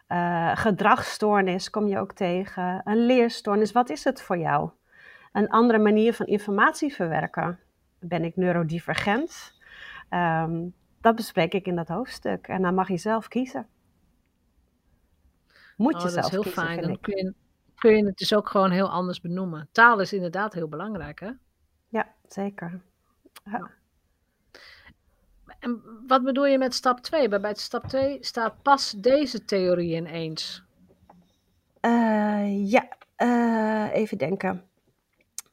uh, 0.08 0.52
gedragsstoornis 0.56 1.70
kom 1.70 1.88
je 1.88 2.00
ook 2.00 2.14
tegen, 2.14 2.82
een 2.84 3.06
leerstoornis. 3.06 3.72
Wat 3.72 3.90
is 3.90 4.04
het 4.04 4.22
voor 4.22 4.38
jou? 4.38 4.70
Een 5.32 5.50
andere 5.50 5.80
manier 5.80 6.14
van 6.14 6.26
informatie 6.26 6.94
verwerken. 6.94 7.60
Ben 8.00 8.24
ik 8.24 8.36
neurodivergent? 8.36 9.55
Um, 10.16 10.74
dat 11.02 11.16
bespreek 11.16 11.54
ik 11.54 11.66
in 11.66 11.76
dat 11.76 11.88
hoofdstuk. 11.88 12.48
En 12.48 12.62
dan 12.62 12.74
mag 12.74 12.88
je 12.88 12.98
zelf 12.98 13.28
kiezen. 13.28 13.68
Moet 15.78 16.02
je 16.02 16.08
oh, 16.08 16.14
zelf 16.14 16.30
kiezen. 16.30 16.44
Dat 16.44 16.46
is 16.46 16.54
heel 16.54 16.66
fijn. 16.66 16.82
Dan 16.82 17.00
kun 17.00 17.16
je, 17.16 17.34
kun 17.76 17.96
je 17.96 18.06
het 18.06 18.18
dus 18.18 18.34
ook 18.34 18.50
gewoon 18.50 18.72
heel 18.72 18.90
anders 18.90 19.22
benoemen. 19.22 19.68
Taal 19.72 20.00
is 20.00 20.14
inderdaad 20.14 20.54
heel 20.54 20.68
belangrijk, 20.68 21.20
hè? 21.20 21.32
Ja, 21.90 22.14
zeker. 22.28 22.82
Ja. 23.44 23.70
En 25.60 25.82
wat 26.08 26.24
bedoel 26.24 26.46
je 26.46 26.58
met 26.58 26.74
stap 26.74 27.00
2? 27.00 27.40
Bij 27.40 27.54
stap 27.54 27.88
2 27.88 28.18
staat 28.22 28.62
pas 28.62 28.92
deze 28.92 29.46
theorie 29.46 29.96
ineens. 29.96 30.64
Uh, 31.82 32.70
ja, 32.70 32.88
uh, 33.18 33.94
even 33.94 34.18
denken. 34.18 34.64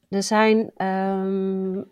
Er 0.09 0.22
zijn 0.22 0.87
um, 0.87 1.90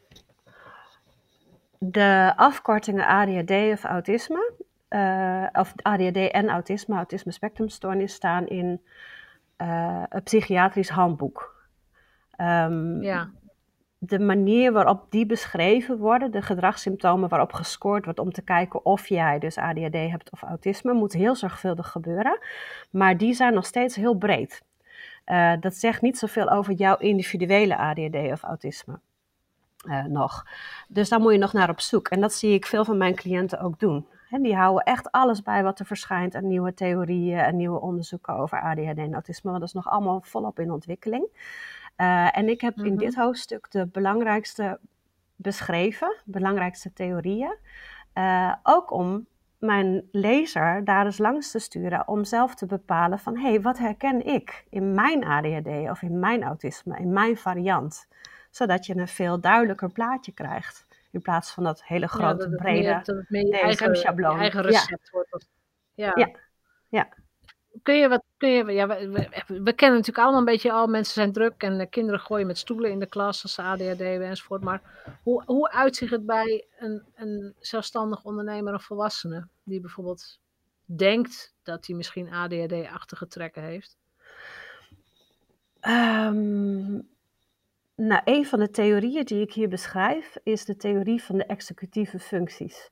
de 1.83 2.33
afkortingen 2.37 3.07
ADHD 3.07 3.51
of 3.51 3.85
autisme, 3.85 4.53
uh, 4.91 5.47
of 5.53 5.73
ADHD 5.83 6.17
en 6.17 6.49
autisme, 6.49 6.97
autisme 6.97 7.33
spectrumstoornis, 7.33 8.15
staan 8.15 8.47
in 8.47 8.81
uh, 9.59 10.03
een 10.09 10.23
psychiatrisch 10.23 10.89
handboek. 10.89 11.69
Um, 12.37 13.03
ja. 13.03 13.31
De 13.99 14.19
manier 14.19 14.73
waarop 14.73 15.07
die 15.11 15.27
beschreven 15.27 15.99
worden, 15.99 16.31
de 16.31 16.43
gedragssymptomen 16.43 17.29
waarop 17.29 17.53
gescoord 17.53 18.05
wordt 18.05 18.19
om 18.19 18.33
te 18.33 18.43
kijken 18.43 18.85
of 18.85 19.07
jij 19.07 19.39
dus 19.39 19.59
ADHD 19.59 19.95
hebt 19.95 20.31
of 20.31 20.43
autisme, 20.43 20.93
moet 20.93 21.13
heel 21.13 21.35
zorgvuldig 21.35 21.89
gebeuren. 21.89 22.39
Maar 22.91 23.17
die 23.17 23.35
zijn 23.35 23.55
nog 23.55 23.67
steeds 23.67 23.97
heel 23.97 24.15
breed. 24.15 24.63
Uh, 25.27 25.53
dat 25.61 25.75
zegt 25.75 26.03
niet 26.03 26.19
zoveel 26.19 26.51
over 26.51 26.73
jouw 26.73 26.97
individuele 26.97 27.77
ADHD 27.77 28.17
of 28.17 28.43
autisme. 28.43 29.01
Uh, 29.89 30.05
nog. 30.05 30.47
Dus 30.89 31.09
daar 31.09 31.21
moet 31.21 31.33
je 31.33 31.39
nog 31.39 31.53
naar 31.53 31.71
op 31.71 31.81
zoek. 31.81 32.09
En 32.09 32.21
dat 32.21 32.33
zie 32.33 32.55
ik 32.55 32.67
veel 32.67 32.85
van 32.85 32.97
mijn 32.97 33.15
cliënten 33.15 33.61
ook 33.61 33.79
doen. 33.79 34.07
Die 34.31 34.57
houden 34.57 34.85
echt 34.85 35.11
alles 35.11 35.43
bij 35.43 35.63
wat 35.63 35.79
er 35.79 35.87
verschijnt 35.87 36.35
aan 36.35 36.47
nieuwe 36.47 36.75
theorieën 36.75 37.39
en 37.39 37.57
nieuwe 37.57 37.81
onderzoeken 37.81 38.35
over 38.35 38.61
ADHD 38.61 38.99
en 38.99 39.13
autisme. 39.13 39.51
Want 39.51 39.61
dat 39.61 39.69
is 39.69 39.75
nog 39.75 39.89
allemaal 39.89 40.21
volop 40.21 40.59
in 40.59 40.71
ontwikkeling. 40.71 41.27
Uh, 41.97 42.37
en 42.37 42.49
ik 42.49 42.61
heb 42.61 42.77
in 42.77 42.93
mhm. 42.93 42.97
dit 42.97 43.15
hoofdstuk 43.15 43.71
de 43.71 43.87
belangrijkste 43.87 44.79
beschreven, 45.37 46.17
belangrijkste 46.25 46.93
theorieën. 46.93 47.57
Uh, 48.15 48.55
ook 48.63 48.91
om 48.91 49.27
mijn 49.59 50.09
lezer 50.13 50.85
daar 50.85 51.05
eens 51.05 51.19
langs 51.19 51.51
te 51.51 51.59
sturen 51.59 52.09
om 52.09 52.25
zelf 52.25 52.55
te 52.55 52.67
bepalen 52.67 53.19
van 53.19 53.37
hé, 53.37 53.49
hey, 53.49 53.61
wat 53.61 53.79
herken 53.79 54.27
ik 54.27 54.65
in 54.71 54.95
mijn 54.95 55.25
ADHD 55.25 55.91
of 55.91 56.03
in 56.03 56.19
mijn 56.19 56.43
autisme, 56.43 56.99
in 56.99 57.13
mijn 57.13 57.37
variant? 57.37 58.09
Zodat 58.51 58.87
je 58.87 58.97
een 58.97 59.09
veel 59.09 59.41
duidelijker 59.41 59.91
plaatje 59.91 60.33
krijgt. 60.33 60.87
In 61.11 61.23
plaats 61.23 61.51
van 61.51 61.65
dat 61.65 61.85
hele 61.85 62.09
grote, 62.09 62.49
ja, 62.49 62.57
brede 62.57 63.03
DSM-schabloon. 63.03 64.39
eigen 64.39 64.63
recept 64.63 65.11
ja. 65.13 65.25
wordt. 65.31 65.49
Ja. 65.95 66.13
ja. 66.15 66.31
ja. 66.89 67.09
kun 67.83 67.95
je 67.95 68.09
wat, 68.09 68.23
kun 68.37 68.51
je, 68.51 68.73
ja, 68.73 68.87
we, 68.87 69.07
we, 69.47 69.73
kennen 69.73 69.99
natuurlijk 69.99 70.19
allemaal 70.19 70.39
een 70.39 70.45
beetje 70.45 70.73
al, 70.73 70.87
mensen 70.87 71.15
zijn 71.15 71.33
druk 71.33 71.63
en 71.63 71.79
de 71.79 71.87
kinderen 71.87 72.21
gooien 72.21 72.47
met 72.47 72.59
stoelen 72.59 72.91
in 72.91 72.99
de 72.99 73.07
klas 73.07 73.43
als 73.43 73.55
ze 73.55 73.63
ADHD 73.63 74.01
enzovoort. 74.01 74.63
Maar 74.63 74.83
hoe, 75.23 75.43
hoe 75.47 75.71
uitzicht 75.71 76.13
het 76.13 76.27
bij 76.27 76.67
een, 76.79 77.03
een 77.15 77.55
zelfstandig 77.59 78.25
ondernemer 78.25 78.75
of 78.75 78.85
volwassene 78.85 79.49
die 79.63 79.81
bijvoorbeeld 79.81 80.41
denkt 80.85 81.55
dat 81.63 81.87
hij 81.87 81.97
misschien 81.97 82.33
ADHD-achtige 82.33 83.27
trekken 83.27 83.63
heeft? 83.63 83.99
Um, 85.89 87.09
nou, 88.07 88.21
een 88.25 88.47
van 88.47 88.59
de 88.59 88.71
theorieën 88.71 89.25
die 89.25 89.41
ik 89.41 89.53
hier 89.53 89.69
beschrijf 89.69 90.37
is 90.43 90.65
de 90.65 90.77
theorie 90.77 91.23
van 91.23 91.37
de 91.37 91.45
executieve 91.45 92.19
functies. 92.19 92.91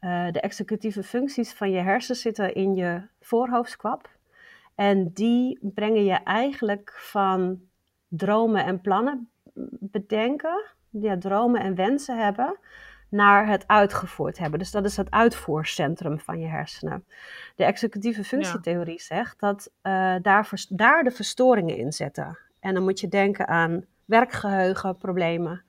Uh, 0.00 0.30
de 0.30 0.40
executieve 0.40 1.02
functies 1.02 1.52
van 1.52 1.70
je 1.70 1.78
hersenen 1.78 2.20
zitten 2.20 2.54
in 2.54 2.74
je 2.74 3.02
voorhoofdskwap. 3.20 4.10
En 4.74 5.12
die 5.12 5.58
brengen 5.62 6.04
je 6.04 6.12
eigenlijk 6.12 6.92
van 6.96 7.60
dromen 8.08 8.64
en 8.64 8.80
plannen 8.80 9.28
bedenken, 9.80 10.64
ja, 10.90 11.18
dromen 11.18 11.60
en 11.60 11.74
wensen 11.74 12.18
hebben, 12.18 12.58
naar 13.10 13.46
het 13.46 13.68
uitgevoerd 13.68 14.38
hebben. 14.38 14.58
Dus 14.58 14.70
dat 14.70 14.84
is 14.84 14.96
het 14.96 15.10
uitvoercentrum 15.10 16.20
van 16.20 16.40
je 16.40 16.46
hersenen. 16.46 17.04
De 17.56 17.64
executieve 17.64 18.24
functietheorie 18.24 19.00
zegt 19.00 19.40
dat 19.40 19.70
uh, 19.82 20.14
daar, 20.22 20.64
daar 20.68 21.04
de 21.04 21.10
verstoringen 21.10 21.76
in 21.76 21.92
zitten. 21.92 22.38
En 22.60 22.74
dan 22.74 22.82
moet 22.82 23.00
je 23.00 23.08
denken 23.08 23.48
aan 23.48 23.84
werkgeheugenproblemen, 24.06 25.62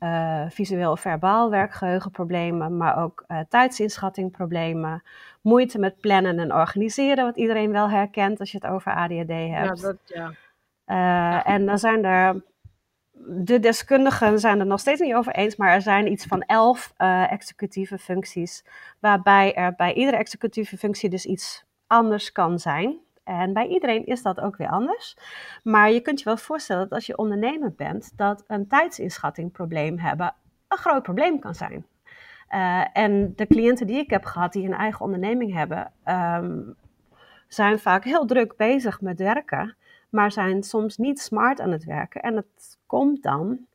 uh, 0.00 0.44
visueel-verbaal 0.48 1.50
werkgeheugenproblemen, 1.50 2.76
maar 2.76 3.02
ook 3.02 3.24
uh, 3.28 3.38
tijdsinschattingproblemen, 3.48 5.02
moeite 5.40 5.78
met 5.78 6.00
plannen 6.00 6.38
en 6.38 6.54
organiseren, 6.54 7.24
wat 7.24 7.36
iedereen 7.36 7.70
wel 7.72 7.90
herkent 7.90 8.40
als 8.40 8.50
je 8.50 8.58
het 8.60 8.70
over 8.70 8.92
ADHD 8.92 9.28
hebt. 9.28 9.80
Ja, 9.80 9.86
dat, 9.86 9.96
ja. 10.04 10.32
Uh, 10.86 11.48
en 11.52 11.66
dan 11.66 11.78
zijn 11.78 12.04
er, 12.04 12.42
de 13.26 13.60
deskundigen 13.60 14.38
zijn 14.38 14.60
er 14.60 14.66
nog 14.66 14.80
steeds 14.80 15.00
niet 15.00 15.14
over 15.14 15.34
eens, 15.34 15.56
maar 15.56 15.74
er 15.74 15.82
zijn 15.82 16.12
iets 16.12 16.26
van 16.26 16.42
elf 16.42 16.92
executieve 17.30 17.98
functies, 17.98 18.64
waarbij 19.00 19.54
er 19.54 19.74
bij 19.74 19.94
iedere 19.94 20.16
executieve 20.16 20.76
functie 20.76 21.10
dus 21.10 21.26
iets 21.26 21.64
anders 21.86 22.32
kan 22.32 22.58
zijn. 22.58 22.98
En 23.26 23.52
bij 23.52 23.66
iedereen 23.66 24.06
is 24.06 24.22
dat 24.22 24.40
ook 24.40 24.56
weer 24.56 24.68
anders. 24.68 25.16
Maar 25.62 25.90
je 25.90 26.00
kunt 26.00 26.18
je 26.18 26.24
wel 26.24 26.36
voorstellen 26.36 26.82
dat 26.82 26.92
als 26.92 27.06
je 27.06 27.16
ondernemer 27.16 27.72
bent, 27.74 28.12
dat 28.16 28.44
een 28.46 28.68
tijdsinschattingprobleem 28.68 29.98
hebben 29.98 30.34
een 30.68 30.78
groot 30.78 31.02
probleem 31.02 31.38
kan 31.38 31.54
zijn. 31.54 31.86
Uh, 32.50 32.84
en 32.92 33.32
de 33.36 33.46
cliënten 33.46 33.86
die 33.86 33.98
ik 33.98 34.10
heb 34.10 34.24
gehad 34.24 34.52
die 34.52 34.66
een 34.66 34.74
eigen 34.74 35.04
onderneming 35.04 35.52
hebben, 35.52 35.92
um, 36.04 36.76
zijn 37.48 37.78
vaak 37.78 38.04
heel 38.04 38.26
druk 38.26 38.56
bezig 38.56 39.00
met 39.00 39.18
werken, 39.18 39.76
maar 40.10 40.32
zijn 40.32 40.62
soms 40.62 40.96
niet 40.96 41.20
smart 41.20 41.60
aan 41.60 41.70
het 41.70 41.84
werken. 41.84 42.20
En 42.22 42.36
het 42.36 42.78
komt 42.86 43.22
dan 43.22 43.66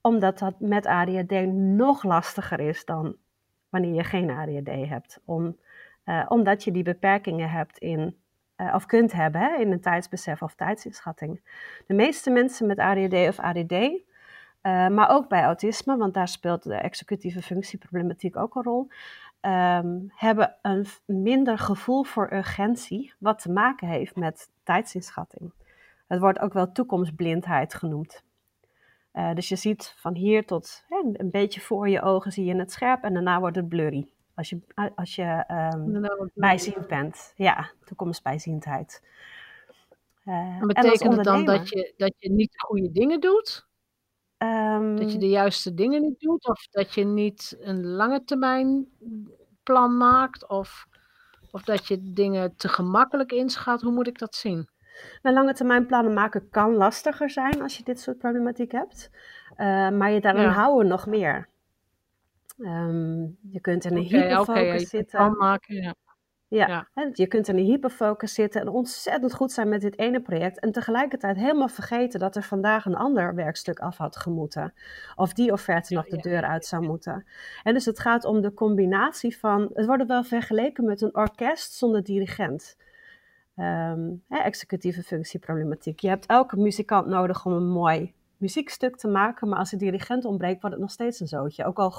omdat 0.00 0.38
dat 0.38 0.60
met 0.60 0.86
ADHD 0.86 1.46
nog 1.52 2.02
lastiger 2.02 2.60
is 2.60 2.84
dan 2.84 3.16
wanneer 3.68 3.94
je 3.94 4.04
geen 4.04 4.30
ADHD 4.30 4.88
hebt. 4.88 5.20
Om, 5.24 5.56
uh, 6.04 6.24
omdat 6.28 6.64
je 6.64 6.70
die 6.70 6.82
beperkingen 6.82 7.50
hebt 7.50 7.78
in 7.78 8.16
uh, 8.56 8.74
of 8.74 8.86
kunt 8.86 9.12
hebben 9.12 9.60
in 9.60 9.72
een 9.72 9.80
tijdsbesef 9.80 10.42
of 10.42 10.54
tijdsinschatting. 10.54 11.40
De 11.86 11.94
meeste 11.94 12.30
mensen 12.30 12.66
met 12.66 12.78
ADD 12.78 13.14
of 13.14 13.38
ADD, 13.38 13.72
eh, 13.72 14.88
maar 14.88 15.08
ook 15.08 15.28
bij 15.28 15.42
autisme, 15.42 15.96
want 15.96 16.14
daar 16.14 16.28
speelt 16.28 16.62
de 16.62 16.74
executieve 16.74 17.42
functieproblematiek 17.42 18.36
ook 18.36 18.54
een 18.54 18.62
rol, 18.62 18.88
um, 19.40 20.12
hebben 20.14 20.56
een 20.62 20.86
minder 21.04 21.58
gevoel 21.58 22.04
voor 22.04 22.32
urgentie, 22.32 23.12
wat 23.18 23.38
te 23.38 23.52
maken 23.52 23.88
heeft 23.88 24.16
met 24.16 24.50
tijdsinschatting. 24.62 25.52
Het 26.06 26.20
wordt 26.20 26.38
ook 26.38 26.52
wel 26.52 26.72
toekomstblindheid 26.72 27.74
genoemd. 27.74 28.24
Uh, 29.12 29.34
dus 29.34 29.48
je 29.48 29.56
ziet 29.56 29.94
van 29.96 30.14
hier 30.14 30.46
tot 30.46 30.84
hè, 30.88 30.96
een 31.12 31.30
beetje 31.30 31.60
voor 31.60 31.88
je 31.88 32.02
ogen 32.02 32.32
zie 32.32 32.44
je 32.44 32.56
het 32.56 32.72
scherp 32.72 33.02
en 33.02 33.14
daarna 33.14 33.40
wordt 33.40 33.56
het 33.56 33.68
blurry. 33.68 34.06
Als 34.36 34.48
je, 34.48 34.60
als 34.94 35.14
je 35.14 35.44
um, 35.74 36.30
bijziend 36.34 36.86
bent. 36.86 37.32
Ja, 37.36 37.70
toekomstbijziendheid. 37.84 39.02
Uh, 40.24 40.60
betekent 40.60 41.16
het 41.16 41.24
dan 41.24 41.44
dat 41.44 41.68
je, 41.68 41.94
dat 41.96 42.14
je 42.18 42.30
niet 42.30 42.52
de 42.52 42.58
goede 42.58 42.90
dingen 42.90 43.20
doet? 43.20 43.66
Um, 44.38 44.96
dat 44.96 45.12
je 45.12 45.18
de 45.18 45.28
juiste 45.28 45.74
dingen 45.74 46.02
niet 46.02 46.20
doet? 46.20 46.48
Of 46.48 46.66
dat 46.66 46.94
je 46.94 47.04
niet 47.04 47.56
een 47.60 47.86
lange 47.86 48.24
termijn 48.24 48.88
plan 49.62 49.96
maakt? 49.96 50.48
Of, 50.48 50.86
of 51.50 51.62
dat 51.62 51.86
je 51.86 52.12
dingen 52.12 52.56
te 52.56 52.68
gemakkelijk 52.68 53.32
inschat? 53.32 53.82
Hoe 53.82 53.92
moet 53.92 54.06
ik 54.06 54.18
dat 54.18 54.34
zien? 54.34 54.68
Nou, 55.22 55.34
lange 55.34 55.54
termijn 55.54 55.86
plannen 55.86 56.14
maken 56.14 56.48
kan 56.50 56.74
lastiger 56.74 57.30
zijn 57.30 57.62
als 57.62 57.76
je 57.76 57.84
dit 57.84 58.00
soort 58.00 58.18
problematiek 58.18 58.72
hebt. 58.72 59.10
Uh, 59.50 59.90
maar 59.90 60.10
je 60.10 60.20
daaraan 60.20 60.42
ja. 60.42 60.50
houden 60.50 60.86
nog 60.86 61.06
meer. 61.06 61.48
Um, 62.56 63.38
je 63.50 63.60
kunt 63.60 63.84
in 63.84 63.96
een 63.96 64.04
okay, 64.04 64.20
hyperfocus 64.20 64.62
okay, 64.62 64.84
zitten. 64.84 65.36
Maken, 65.36 65.74
ja. 65.74 65.94
Ja, 66.48 66.68
ja. 66.68 66.88
Hè, 66.94 67.08
je 67.12 67.26
kunt 67.26 67.48
in 67.48 67.56
een 67.56 67.64
hyperfocus 67.64 68.34
zitten 68.34 68.60
en 68.60 68.68
ontzettend 68.68 69.34
goed 69.34 69.52
zijn 69.52 69.68
met 69.68 69.80
dit 69.80 69.98
ene 69.98 70.20
project. 70.20 70.60
En 70.60 70.72
tegelijkertijd 70.72 71.36
helemaal 71.36 71.68
vergeten 71.68 72.20
dat 72.20 72.36
er 72.36 72.42
vandaag 72.42 72.84
een 72.84 72.96
ander 72.96 73.34
werkstuk 73.34 73.78
af 73.78 73.96
had 73.96 74.16
gemoeten. 74.16 74.74
Of 75.14 75.32
die 75.32 75.52
offerte 75.52 75.94
nog 75.94 76.06
de 76.06 76.16
deur 76.16 76.42
uit 76.42 76.66
zou 76.66 76.82
moeten. 76.82 77.26
En 77.62 77.74
dus 77.74 77.84
het 77.84 77.98
gaat 77.98 78.24
om 78.24 78.40
de 78.40 78.54
combinatie 78.54 79.38
van. 79.38 79.70
Het 79.74 79.86
wordt 79.86 80.06
wel 80.06 80.24
vergeleken 80.24 80.84
met 80.84 81.00
een 81.00 81.16
orkest 81.16 81.72
zonder 81.72 82.02
dirigent. 82.02 82.76
Um, 83.56 84.22
hè, 84.28 84.38
executieve 84.38 85.02
functieproblematiek. 85.02 86.00
Je 86.00 86.08
hebt 86.08 86.26
elke 86.26 86.56
muzikant 86.56 87.06
nodig 87.06 87.46
om 87.46 87.52
een 87.52 87.68
mooi 87.68 88.14
muziekstuk 88.36 88.96
te 88.96 89.08
maken. 89.08 89.48
Maar 89.48 89.58
als 89.58 89.70
de 89.70 89.76
dirigent 89.76 90.24
ontbreekt, 90.24 90.60
wordt 90.60 90.76
het 90.76 90.84
nog 90.84 90.92
steeds 90.92 91.20
een 91.20 91.26
zootje. 91.26 91.64
Ook 91.64 91.78
al 91.78 91.92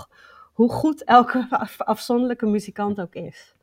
hoe 0.57 0.69
goed 0.69 1.03
elke 1.03 1.47
afzonderlijke 1.77 2.45
muzikant 2.45 3.01
ook 3.01 3.13
is. 3.13 3.55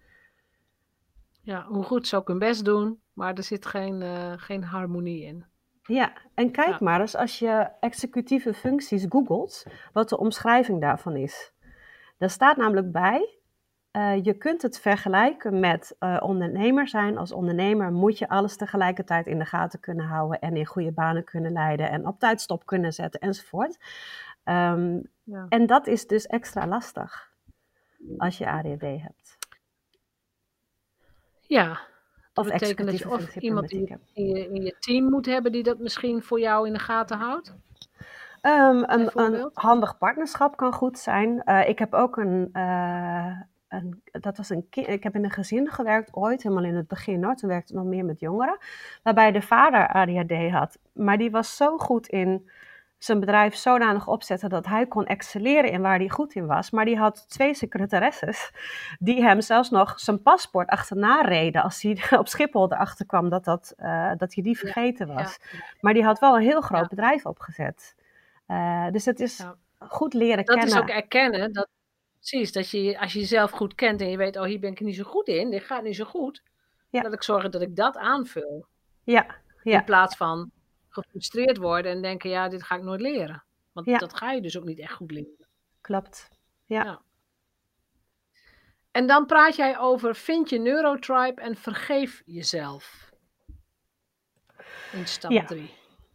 Ja, 1.42 1.64
hoe 1.64 1.82
goed 1.82 2.06
ze 2.06 2.16
ook 2.16 2.28
hun 2.28 2.38
best 2.38 2.64
doen, 2.64 3.00
maar 3.12 3.34
er 3.34 3.42
zit 3.42 3.66
geen, 3.66 4.00
uh, 4.00 4.32
geen 4.36 4.64
harmonie 4.64 5.24
in. 5.24 5.44
Ja, 5.82 6.12
en 6.34 6.50
kijk 6.50 6.80
maar 6.80 7.00
eens 7.00 7.16
als 7.16 7.38
je 7.38 7.68
executieve 7.80 8.54
functies 8.54 9.06
googelt, 9.08 9.64
wat 9.92 10.08
de 10.08 10.18
omschrijving 10.18 10.80
daarvan 10.80 11.16
is. 11.16 11.52
Daar 12.18 12.30
staat 12.30 12.56
namelijk 12.56 12.92
bij, 12.92 13.38
uh, 13.92 14.24
je 14.24 14.34
kunt 14.34 14.62
het 14.62 14.80
vergelijken 14.80 15.60
met 15.60 15.96
uh, 16.00 16.16
ondernemer 16.20 16.88
zijn. 16.88 17.18
Als 17.18 17.32
ondernemer 17.32 17.92
moet 17.92 18.18
je 18.18 18.28
alles 18.28 18.56
tegelijkertijd 18.56 19.26
in 19.26 19.38
de 19.38 19.44
gaten 19.44 19.80
kunnen 19.80 20.06
houden 20.06 20.40
en 20.40 20.56
in 20.56 20.66
goede 20.66 20.92
banen 20.92 21.24
kunnen 21.24 21.52
leiden 21.52 21.90
en 21.90 22.06
op 22.06 22.18
tijd 22.18 22.40
stop 22.40 22.66
kunnen 22.66 22.92
zetten 22.92 23.20
enzovoort. 23.20 23.78
Um, 24.44 25.12
ja. 25.22 25.46
En 25.48 25.66
dat 25.66 25.86
is 25.86 26.06
dus 26.06 26.26
extra 26.26 26.66
lastig 26.66 27.32
als 28.16 28.38
je 28.38 28.50
ADHD 28.50 28.80
hebt. 28.80 29.38
Ja, 31.40 31.80
of 32.34 32.52
betekent 32.52 32.88
dat 32.88 32.98
je 32.98 33.10
of 33.10 33.36
iemand 33.36 33.70
in, 33.70 34.00
in, 34.12 34.26
je, 34.26 34.48
in 34.48 34.62
je 34.62 34.76
team 34.78 35.10
moet 35.10 35.26
hebben 35.26 35.52
die 35.52 35.62
dat 35.62 35.78
misschien 35.78 36.22
voor 36.22 36.40
jou 36.40 36.66
in 36.66 36.72
de 36.72 36.78
gaten 36.78 37.18
houdt? 37.18 37.54
Um, 38.42 38.84
een, 38.86 39.10
een, 39.14 39.50
handig 39.54 39.98
partnerschap 39.98 40.56
kan 40.56 40.72
goed 40.72 40.98
zijn. 40.98 41.42
Uh, 41.44 41.68
ik 41.68 41.78
heb 41.78 41.94
ook 41.94 42.16
een, 42.16 42.48
uh, 42.52 43.40
een, 43.68 44.02
dat 44.04 44.36
was 44.36 44.48
een 44.48 44.66
ik 44.70 45.02
heb 45.02 45.14
in 45.14 45.24
een 45.24 45.30
gezin 45.30 45.70
gewerkt 45.70 46.14
ooit, 46.14 46.42
helemaal 46.42 46.64
in 46.64 46.74
het 46.74 46.88
begin 46.88 47.24
hoor. 47.24 47.34
Toen 47.34 47.48
werkte 47.48 47.72
ik 47.72 47.78
nog 47.78 47.88
meer 47.88 48.04
met 48.04 48.20
jongeren, 48.20 48.58
waarbij 49.02 49.32
de 49.32 49.42
vader 49.42 49.88
ADHD 49.88 50.50
had. 50.50 50.78
Maar 50.92 51.18
die 51.18 51.30
was 51.30 51.56
zo 51.56 51.78
goed 51.78 52.06
in 52.06 52.50
zijn 52.98 53.20
bedrijf 53.20 53.54
zodanig 53.54 54.06
opzetten 54.06 54.48
dat 54.48 54.66
hij 54.66 54.86
kon 54.86 55.06
excelleren 55.06 55.70
in 55.70 55.80
waar 55.80 55.98
hij 55.98 56.08
goed 56.08 56.34
in 56.34 56.46
was. 56.46 56.70
Maar 56.70 56.84
die 56.84 56.96
had 56.96 57.28
twee 57.28 57.54
secretaresses 57.54 58.50
die 58.98 59.22
hem 59.22 59.40
zelfs 59.40 59.70
nog 59.70 60.00
zijn 60.00 60.22
paspoort 60.22 60.68
achterna 60.68 61.20
reden 61.20 61.62
als 61.62 61.82
hij 61.82 61.98
op 62.18 62.28
Schiphol 62.28 62.72
erachter 62.72 63.06
kwam 63.06 63.28
dat, 63.28 63.44
dat, 63.44 63.74
uh, 63.78 64.12
dat 64.16 64.34
hij 64.34 64.42
die 64.42 64.58
vergeten 64.58 65.14
was. 65.14 65.38
Maar 65.80 65.94
die 65.94 66.04
had 66.04 66.18
wel 66.18 66.36
een 66.36 66.42
heel 66.42 66.60
groot 66.60 66.88
bedrijf 66.88 67.26
opgezet. 67.26 67.94
Uh, 68.48 68.90
dus 68.90 69.04
het 69.04 69.20
is 69.20 69.46
goed 69.78 70.14
leren 70.14 70.36
dat 70.36 70.46
kennen. 70.46 70.74
Dat 70.74 70.76
is 70.76 70.82
ook 70.82 70.96
erkennen, 70.96 71.52
dat, 71.52 71.68
precies, 72.18 72.52
dat 72.52 72.70
je 72.70 73.00
als 73.00 73.12
je 73.12 73.18
jezelf 73.18 73.50
goed 73.50 73.74
kent 73.74 74.00
en 74.00 74.10
je 74.10 74.16
weet, 74.16 74.36
oh 74.36 74.44
hier 74.44 74.60
ben 74.60 74.70
ik 74.70 74.80
niet 74.80 74.96
zo 74.96 75.04
goed 75.04 75.28
in, 75.28 75.50
dit 75.50 75.62
gaat 75.62 75.82
niet 75.82 75.96
zo 75.96 76.04
goed. 76.04 76.42
Dat 76.90 77.12
ik 77.12 77.22
zorg 77.22 77.48
dat 77.48 77.62
ik 77.62 77.76
dat 77.76 77.96
aanvul. 77.96 78.66
Ja, 79.02 79.26
ja. 79.62 79.78
In 79.78 79.84
plaats 79.84 80.16
van, 80.16 80.50
gefrustreerd 80.94 81.56
worden 81.56 81.92
en 81.92 82.02
denken, 82.02 82.30
ja, 82.30 82.48
dit 82.48 82.62
ga 82.62 82.76
ik 82.76 82.82
nooit 82.82 83.00
leren. 83.00 83.44
Want 83.72 83.98
dat 83.98 84.16
ga 84.16 84.32
je 84.32 84.40
dus 84.40 84.58
ook 84.58 84.64
niet 84.64 84.78
echt 84.78 84.92
goed 84.92 85.10
leren. 85.10 85.48
Klopt, 85.80 86.28
ja. 86.64 86.84
ja. 86.84 87.00
En 88.90 89.06
dan 89.06 89.26
praat 89.26 89.56
jij 89.56 89.78
over, 89.78 90.14
vind 90.14 90.50
je 90.50 90.58
neurotribe 90.58 91.40
en 91.40 91.56
vergeef 91.56 92.22
jezelf. 92.26 93.12
In 94.92 95.06
stap 95.06 95.30
3. 95.46 95.74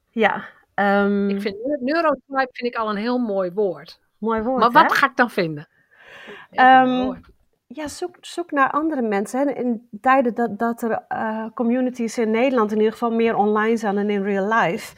Ja. 0.10 0.50
ja 0.76 1.04
um... 1.04 1.30
Ik 1.30 1.42
vind 1.42 1.56
neurotribe 1.80 2.50
vind 2.52 2.74
ik 2.74 2.76
al 2.76 2.90
een 2.90 2.96
heel 2.96 3.18
mooi 3.18 3.52
woord. 3.52 4.00
Mooi 4.18 4.42
woord, 4.42 4.60
Maar 4.60 4.72
wat 4.72 4.94
ga 4.94 5.10
ik 5.10 5.16
dan 5.16 5.30
vinden? 5.30 5.70
Um, 6.52 7.22
ja, 7.76 7.88
zoek, 7.88 8.18
zoek 8.22 8.52
naar 8.52 8.72
andere 8.72 9.02
mensen. 9.02 9.56
In 9.56 9.88
tijden 10.02 10.36
dat, 10.36 10.60
dat 10.60 10.82
er 10.82 11.06
uh, 11.10 11.46
communities 11.54 12.18
in 12.18 12.32
Nederland 12.32 12.72
in 12.72 12.78
ieder 12.78 12.92
geval 12.92 13.12
meer 13.12 13.36
online 13.36 13.78
zijn 13.78 13.96
dan 13.96 14.10
in 14.10 14.24
real 14.24 14.54
life, 14.54 14.96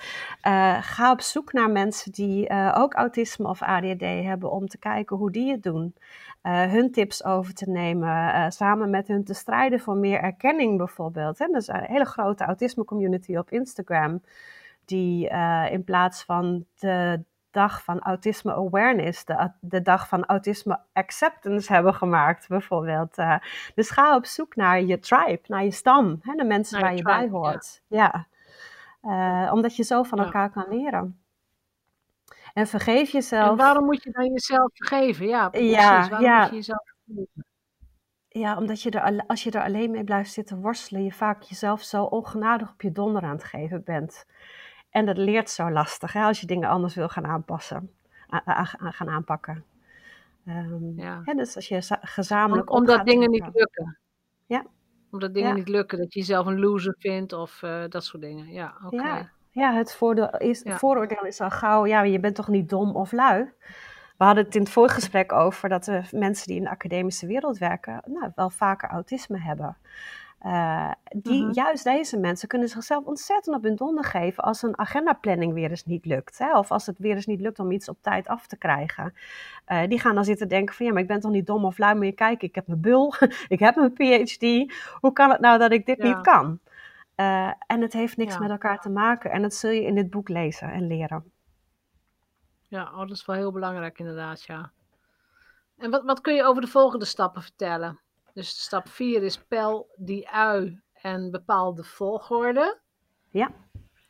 uh, 0.48 0.78
ga 0.82 1.12
op 1.12 1.22
zoek 1.22 1.54
naar 1.54 1.70
mensen 1.70 2.12
die 2.12 2.50
uh, 2.50 2.76
ook 2.78 2.94
autisme 2.94 3.48
of 3.48 3.62
ADHD 3.62 4.02
hebben 4.02 4.52
om 4.52 4.68
te 4.68 4.78
kijken 4.78 5.18
hoe 5.18 5.32
die 5.32 5.52
het 5.52 5.64
doen. 5.64 5.96
hun 6.42 6.92
tips 6.92 7.24
over 7.24 7.54
te 7.54 7.70
nemen, 7.70 8.52
samen 8.52 8.90
met 8.90 9.08
hun 9.08 9.24
te 9.24 9.34
strijden 9.34 9.80
voor 9.80 9.96
meer 9.96 10.20
erkenning 10.20 10.78
bijvoorbeeld. 10.78 11.40
Hè. 11.40 11.46
Er 11.46 11.56
is 11.56 11.68
een 11.68 11.84
hele 11.84 12.06
grote 12.06 12.44
autisme 12.44 12.86
community 12.86 13.36
op 13.36 13.52
Instagram 13.52 14.22
die 14.86 15.30
in 15.70 15.84
plaats 15.84 16.24
van 16.24 16.66
de 16.80 17.24
dag 17.52 17.84
van 17.84 18.00
autisme 18.00 18.54
awareness, 18.54 19.26
de, 19.26 19.52
de 19.60 19.82
dag 19.82 20.08
van 20.08 20.26
autisme 20.26 20.80
acceptance 20.94 21.74
hebben 21.74 21.94
gemaakt, 21.94 22.48
bijvoorbeeld. 22.48 23.18
Uh, 23.18 23.36
dus 23.76 23.90
ga 23.90 24.16
op 24.16 24.26
zoek 24.26 24.56
naar 24.56 24.82
je 24.82 25.00
tribe, 25.00 25.42
naar 25.48 25.64
je 25.64 25.72
stam, 25.72 26.20
hè, 26.22 26.36
de 26.36 26.44
mensen 26.44 26.82
waar 26.82 26.96
je, 26.96 27.02
bij 27.02 27.30
hoort. 27.30 27.82
Ja. 27.88 28.28
ja. 29.02 29.46
Uh, 29.46 29.54
omdat 29.54 29.76
je 29.76 29.84
zo 29.84 30.04
van 30.04 30.20
elkaar 30.20 30.50
kan 30.50 30.66
leren. 30.70 31.22
En 32.54 32.68
vergeef 32.68 33.10
jezelf. 33.10 33.50
En 33.50 33.56
waarom 33.56 33.86
moet 33.86 34.04
je 34.04 34.12
dan 34.12 34.32
jezelf 34.32 34.72
vergeven? 34.74 35.28
Ja, 35.28 35.50
precies. 35.50 35.72
Ja, 35.72 36.10
waarom 36.10 36.22
ja. 36.22 36.40
moet 36.40 36.50
je 36.50 36.56
jezelf 36.56 36.84
vergeven? 37.06 37.46
Ja, 38.28 38.58
omdat 38.58 38.82
je 38.82 38.92
er, 38.92 39.24
als 39.28 39.44
je 39.44 39.52
er 39.52 39.64
alleen 39.64 39.92
mee 39.92 40.04
blijft 40.04 40.32
zitten 40.32 40.62
worstelen, 40.62 41.04
je 41.04 41.12
vaak 41.12 41.42
jezelf 41.42 41.82
zo 41.82 42.04
ongenadig 42.04 42.72
op 42.72 42.82
je 42.82 42.92
donder 42.92 43.24
aan 43.24 43.36
het 43.36 43.44
geven 43.44 43.84
bent. 43.84 44.26
En 44.92 45.06
dat 45.06 45.18
leert 45.18 45.50
zo 45.50 45.72
lastig 45.72 46.14
hè, 46.14 46.24
als 46.24 46.40
je 46.40 46.48
dingen 46.48 46.70
anders 46.70 46.96
wil 46.96 47.10
gaan 47.10 47.26
aanpassen, 47.26 47.92
aan, 48.28 48.66
gaan 48.66 49.10
aanpakken. 49.10 49.64
Um, 50.48 50.94
ja. 50.96 51.22
Hè, 51.26 51.34
dus 51.34 51.56
als 51.56 51.68
je 51.68 51.98
gezamenlijk. 52.02 52.70
Om, 52.70 52.78
omdat 52.78 53.06
dingen 53.06 53.30
niet 53.30 53.50
lukken. 53.54 53.98
Ja. 54.46 54.66
Omdat 55.12 55.34
dingen 55.34 55.56
niet 55.56 55.70
lukken, 55.70 55.98
dat 55.98 56.14
je 56.14 56.20
jezelf 56.20 56.46
een 56.46 56.60
loser 56.60 56.96
vindt 57.00 57.34
of 57.34 57.62
uh, 57.62 57.84
dat 57.90 58.04
soort 58.04 58.24
dingen. 58.24 58.52
Ja, 58.52 58.74
oké. 58.86 58.96
Okay. 58.96 59.18
Ja. 59.18 59.32
ja, 59.52 59.74
het 59.74 59.96
voordeel 59.96 60.38
is, 60.38 60.64
vooroordeel 60.66 61.26
is 61.26 61.42
al 61.42 61.50
gauw, 61.50 61.86
ja, 61.86 62.02
je 62.02 62.20
bent 62.20 62.36
toch 62.36 62.48
niet 62.48 62.70
dom 62.70 62.96
of 62.96 63.12
lui. 63.12 63.52
We 64.18 64.28
hadden 64.28 64.46
het 64.46 64.56
in 64.56 64.62
het 64.62 64.72
voorgesprek 64.72 65.32
over 65.32 65.70
dat 65.70 65.84
de 65.84 66.04
mensen 66.12 66.48
die 66.48 66.58
in 66.58 66.64
de 66.64 66.70
academische 66.70 67.28
wereld 67.28 67.58
werken, 67.58 68.02
nou, 68.06 68.32
wel 68.36 68.50
vaker 68.50 68.90
autisme 68.90 69.40
hebben. 69.40 69.78
Uh, 70.46 70.92
die, 71.16 71.44
mhm. 71.44 71.54
Juist 71.54 71.84
deze 71.84 72.18
mensen 72.18 72.48
kunnen 72.48 72.70
zichzelf 72.70 73.06
ontzettend 73.06 73.56
op 73.56 73.64
hun 73.64 73.76
donder 73.76 74.04
geven 74.04 74.44
als 74.44 74.62
een 74.62 74.78
agendaplanning 74.78 75.54
weer 75.54 75.70
eens 75.70 75.86
niet 75.86 76.06
lukt. 76.06 76.38
Hè? 76.38 76.58
Of 76.58 76.72
als 76.72 76.86
het 76.86 76.98
weer 77.00 77.16
eens 77.16 77.26
niet 77.26 77.42
lukt 77.42 77.60
om 77.60 77.72
iets 77.72 77.90
op 77.90 77.98
tijd 78.02 78.28
af 78.28 78.48
te 78.48 78.58
krijgen. 78.58 79.14
Uh, 79.68 79.88
die 79.88 80.00
gaan 80.00 80.16
dan 80.16 80.26
zitten 80.26 80.48
denken 80.48 80.76
van 80.76 80.86
ja, 80.86 80.92
maar 80.92 81.02
ik 81.02 81.08
ben 81.08 81.20
toch 81.20 81.32
niet 81.32 81.46
dom 81.46 81.66
of 81.66 81.78
lui, 81.78 81.96
maar 81.96 82.06
je 82.06 82.12
kijkt, 82.12 82.44
ik 82.44 82.56
heb 82.56 82.68
mijn 82.68 82.82
bul, 82.82 83.14
ik 83.48 83.60
heb 83.60 83.76
mijn 83.76 83.94
PhD. 83.94 84.74
Hoe 85.00 85.14
kan 85.14 85.30
het 85.30 85.40
nou 85.40 85.60
dat 85.60 85.72
ik 85.72 85.86
dit 85.86 86.04
niet 86.04 86.22
kan? 86.22 86.60
Uh, 87.16 87.52
en 87.68 87.82
het 87.82 87.94
heeft 87.94 88.18
niks 88.18 88.34
ja. 88.34 88.40
met 88.40 88.50
elkaar 88.50 88.80
te 88.80 88.90
maken. 88.90 89.32
En 89.32 89.42
dat 89.42 89.54
zul 89.54 89.72
je 89.72 89.84
in 89.84 89.96
dit 89.96 90.10
boek 90.10 90.30
lezen 90.30 90.72
en 90.72 90.88
leren. 90.88 91.32
Ja, 92.68 92.92
oh, 92.92 93.00
dat 93.00 93.12
is 93.12 93.26
wel 93.26 93.36
heel 93.36 93.52
belangrijk 93.52 94.00
inderdaad, 94.00 94.44
ja. 94.44 94.72
En 95.78 95.92
wat, 95.92 96.04
wat 96.04 96.22
kun 96.22 96.34
je 96.34 96.44
over 96.44 96.62
de 96.62 96.68
volgende 96.68 97.06
stappen 97.06 97.42
vertellen? 97.42 98.00
Dus 98.34 98.62
stap 98.62 98.88
4 98.88 99.24
is 99.24 99.44
pel 99.44 99.90
die 99.96 100.30
ui 100.30 100.82
en 100.94 101.32
bepaal 101.32 101.76
de 101.76 101.84
volgorde. 101.84 102.80
Ja. 103.30 103.52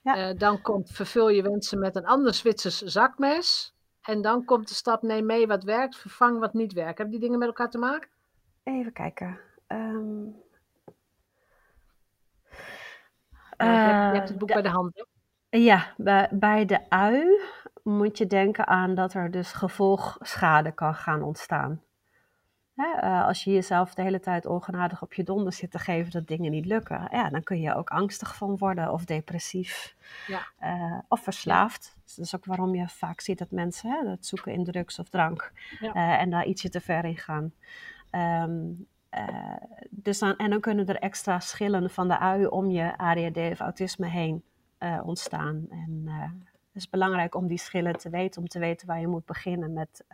ja. 0.01 0.29
Uh, 0.29 0.37
dan 0.37 0.61
komt 0.61 0.89
vervul 0.89 1.29
je 1.29 1.41
wensen 1.41 1.79
met 1.79 1.95
een 1.95 2.05
ander 2.05 2.33
Zwitsers 2.33 2.81
zakmes. 2.81 3.75
En 4.01 4.21
dan 4.21 4.45
komt 4.45 4.67
de 4.67 4.73
stap 4.73 5.01
neem 5.01 5.25
mee 5.25 5.47
wat 5.47 5.63
werkt, 5.63 5.97
vervang 5.97 6.39
wat 6.39 6.53
niet 6.53 6.73
werkt. 6.73 6.97
Hebben 6.97 7.19
die 7.19 7.19
dingen 7.23 7.39
met 7.39 7.47
elkaar 7.47 7.69
te 7.69 7.77
maken? 7.77 8.09
Even 8.63 8.93
kijken. 8.93 9.39
Um... 9.67 10.35
Uh, 13.57 13.67
je, 13.67 13.73
hebt, 13.73 14.13
je, 14.13 14.17
hebt, 14.17 14.29
het 14.29 14.37
boek 14.37 14.53
bij 14.53 14.61
de 14.61 14.69
hand. 14.69 15.05
Ja, 15.49 15.93
bij, 15.97 16.29
bij 16.31 16.65
de 16.65 16.89
ui 16.89 17.41
moet 17.83 18.17
je 18.17 18.27
denken 18.27 18.67
aan 18.67 18.95
dat 18.95 19.13
er 19.13 19.31
dus 19.31 19.51
gevolgschade 19.53 20.71
kan 20.71 20.95
gaan 20.95 21.23
ontstaan. 21.23 21.81
Uh, 22.75 23.25
als 23.25 23.43
je 23.43 23.51
jezelf 23.51 23.93
de 23.93 24.01
hele 24.01 24.19
tijd 24.19 24.45
ongenadig 24.45 25.01
op 25.01 25.13
je 25.13 25.23
donder 25.23 25.53
zit 25.53 25.71
te 25.71 25.79
geven 25.79 26.11
dat 26.11 26.27
dingen 26.27 26.51
niet 26.51 26.65
lukken, 26.65 27.07
ja, 27.11 27.29
dan 27.29 27.43
kun 27.43 27.61
je 27.61 27.75
ook 27.75 27.89
angstig 27.89 28.35
van 28.35 28.57
worden 28.57 28.91
of 28.91 29.05
depressief 29.05 29.95
ja. 30.27 30.47
uh, 30.63 30.99
of 31.07 31.19
verslaafd. 31.19 31.99
Dus 32.03 32.15
dat 32.15 32.25
is 32.25 32.35
ook 32.35 32.45
waarom 32.45 32.75
je 32.75 32.87
vaak 32.87 33.21
ziet 33.21 33.37
dat 33.37 33.51
mensen 33.51 33.89
hè, 33.89 34.03
dat 34.03 34.25
zoeken 34.25 34.53
in 34.53 34.63
drugs 34.63 34.99
of 34.99 35.09
drank 35.09 35.51
ja. 35.79 35.95
uh, 35.95 36.21
en 36.21 36.29
daar 36.29 36.45
ietsje 36.45 36.69
te 36.69 36.81
ver 36.81 37.05
in 37.05 37.17
gaan. 37.17 37.53
Um, 38.45 38.87
dus 39.89 40.19
dan, 40.19 40.37
en 40.37 40.49
dan 40.49 40.59
kunnen 40.59 40.87
er 40.87 40.99
extra 40.99 41.39
schillen 41.39 41.89
van 41.89 42.07
de 42.07 42.19
ui 42.19 42.45
om 42.45 42.69
je 42.69 42.97
ADHD 42.97 43.37
of 43.37 43.59
autisme 43.59 44.07
heen 44.07 44.43
ontstaan. 45.03 45.65
En 45.69 46.03
het 46.05 46.75
is 46.75 46.89
belangrijk 46.89 47.35
om 47.35 47.47
die 47.47 47.57
schillen 47.57 47.97
te 47.97 48.09
weten, 48.09 48.41
om 48.41 48.47
te 48.47 48.59
weten 48.59 48.87
waar 48.87 48.99
je 48.99 49.07
moet 49.07 49.25
beginnen 49.25 49.73
met 49.73 50.05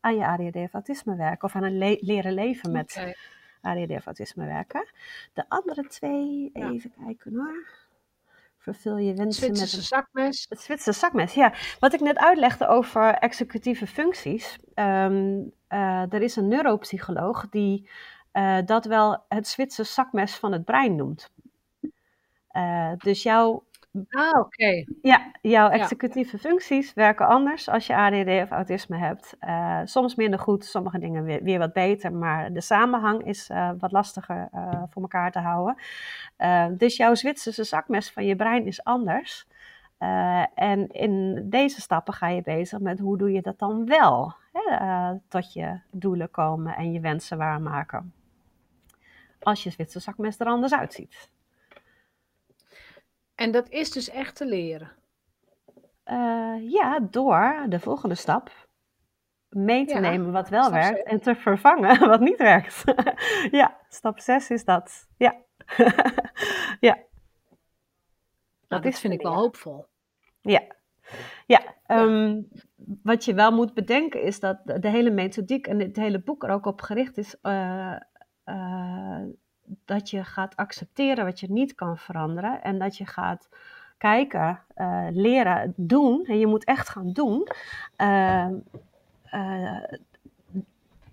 aan 0.00 0.16
je 0.16 0.26
ADHD 0.26 0.56
of 0.56 0.72
autisme 0.72 1.16
werken 1.16 1.44
of 1.44 1.54
aan 1.54 1.62
een 1.62 1.98
leren 2.00 2.32
leven 2.32 2.72
met 2.72 2.96
okay. 2.98 3.16
ADHD 3.60 3.90
of 3.90 4.04
autisme 4.04 4.46
werken. 4.46 4.88
De 5.32 5.44
andere 5.48 5.86
twee, 5.86 6.50
even 6.52 6.92
kijken 7.04 7.34
hoor. 7.34 7.66
Vervul 8.58 8.96
je 8.96 9.14
wensen 9.14 9.50
met 9.50 9.60
een 9.60 9.82
zakmes. 9.82 10.46
Het 10.48 10.60
Zwitserse 10.60 11.00
zakmes, 11.00 11.34
ja. 11.34 11.52
Wat 11.78 11.92
ik 11.92 12.00
net 12.00 12.18
uitlegde 12.18 12.66
over 12.66 13.14
executieve 13.14 13.86
functies. 13.86 14.58
Um, 14.74 15.52
uh, 15.68 16.12
er 16.12 16.22
is 16.22 16.36
een 16.36 16.48
neuropsycholoog 16.48 17.48
die 17.48 17.88
uh, 18.32 18.58
dat 18.64 18.84
wel 18.84 19.24
het 19.28 19.48
Zwitserse 19.48 19.92
zakmes 19.92 20.36
van 20.36 20.52
het 20.52 20.64
brein 20.64 20.96
noemt. 20.96 21.30
Uh, 22.52 22.92
dus 22.98 23.22
jouw 23.22 23.64
Ah, 24.08 24.38
oké. 24.38 24.84
Ja, 25.02 25.30
jouw 25.42 25.68
executieve 25.68 26.38
functies 26.38 26.94
werken 26.94 27.26
anders 27.26 27.68
als 27.68 27.86
je 27.86 27.96
ADD 27.96 28.42
of 28.42 28.50
autisme 28.50 28.96
hebt. 28.96 29.36
Uh, 29.40 29.80
soms 29.84 30.14
minder 30.14 30.38
goed, 30.38 30.64
sommige 30.64 30.98
dingen 30.98 31.24
weer, 31.24 31.42
weer, 31.42 31.58
wat 31.58 31.72
beter, 31.72 32.12
maar 32.12 32.52
de 32.52 32.60
samenhang 32.60 33.24
is 33.24 33.50
uh, 33.50 33.70
wat 33.78 33.92
lastiger 33.92 34.48
uh, 34.54 34.82
voor 34.90 35.02
elkaar 35.02 35.32
te 35.32 35.38
houden. 35.38 35.76
dus 36.78 36.96
jouw 36.96 37.14
Zwitserse 37.14 37.64
zakmes 37.64 38.10
van 38.10 38.24
je 38.24 38.36
brein 38.36 38.66
is 38.66 38.84
anders. 38.84 39.46
en 40.54 40.88
in 40.88 41.44
deze 41.50 41.80
stappen 41.80 42.14
ga 42.14 42.28
je 42.28 42.42
bezig 42.42 42.78
met 42.78 42.98
hoe 42.98 43.18
doe 43.18 43.32
je 43.32 43.42
dat 43.42 43.58
dan 43.58 43.86
wel, 43.86 44.34
hè, 44.52 44.76
tot 45.28 45.52
je 45.52 45.80
doelen 45.90 46.30
komen 46.30 46.76
en 46.76 46.92
je 46.92 47.00
wensen 47.00 47.38
waarmaken. 47.38 48.12
Als 49.40 49.62
je 49.62 49.70
Zwitserse 49.70 50.10
zakmes 50.10 50.38
er 50.38 50.46
anders 50.46 50.74
uitziet. 50.74 51.30
En 53.38 53.50
dat 53.50 53.68
is 53.68 53.90
dus 53.90 54.08
echt 54.08 54.36
te 54.36 54.46
leren? 54.46 54.90
Uh, 56.04 56.70
ja, 56.70 57.00
door 57.00 57.64
de 57.68 57.80
volgende 57.80 58.14
stap 58.14 58.68
mee 59.48 59.86
te 59.86 59.98
nemen 59.98 60.32
wat 60.32 60.48
wel 60.48 60.70
werkt 60.70 61.02
en 61.02 61.20
te 61.20 61.34
vervangen 61.34 61.98
wat 62.08 62.20
niet 62.20 62.36
werkt. 62.36 62.84
ja, 63.60 63.78
stap 63.88 64.20
6 64.20 64.50
is 64.50 64.64
dat. 64.64 65.08
Ja. 65.16 65.36
ja. 66.88 66.94
Nou, 68.68 68.82
dat, 68.82 68.84
is 68.84 69.00
vind 69.00 69.12
ik 69.12 69.22
wel 69.22 69.34
hoopvol. 69.34 69.86
Ja. 70.40 70.62
Ja, 71.46 71.62
um, 71.86 72.48
wat 73.02 73.24
je 73.24 73.34
wel 73.34 73.52
moet 73.52 73.74
bedenken 73.74 74.22
is 74.22 74.40
dat 74.40 74.60
de 74.64 74.88
hele 74.88 75.10
methodiek 75.10 75.66
en 75.66 75.80
het 75.80 75.96
hele 75.96 76.22
boek 76.22 76.44
er 76.44 76.50
ook 76.50 76.66
op 76.66 76.80
gericht 76.80 77.16
is 77.16 77.36
uh, 77.42 77.96
uh, 78.44 79.22
dat 79.84 80.10
je 80.10 80.24
gaat 80.24 80.56
accepteren 80.56 81.24
wat 81.24 81.40
je 81.40 81.50
niet 81.50 81.74
kan 81.74 81.98
veranderen 81.98 82.62
en 82.62 82.78
dat 82.78 82.96
je 82.96 83.06
gaat 83.06 83.48
kijken, 83.98 84.60
uh, 84.76 85.06
leren, 85.10 85.72
doen. 85.76 86.24
En 86.24 86.38
je 86.38 86.46
moet 86.46 86.64
echt 86.64 86.88
gaan 86.88 87.12
doen. 87.12 87.48
Uh, 87.96 88.48
uh, 89.34 89.84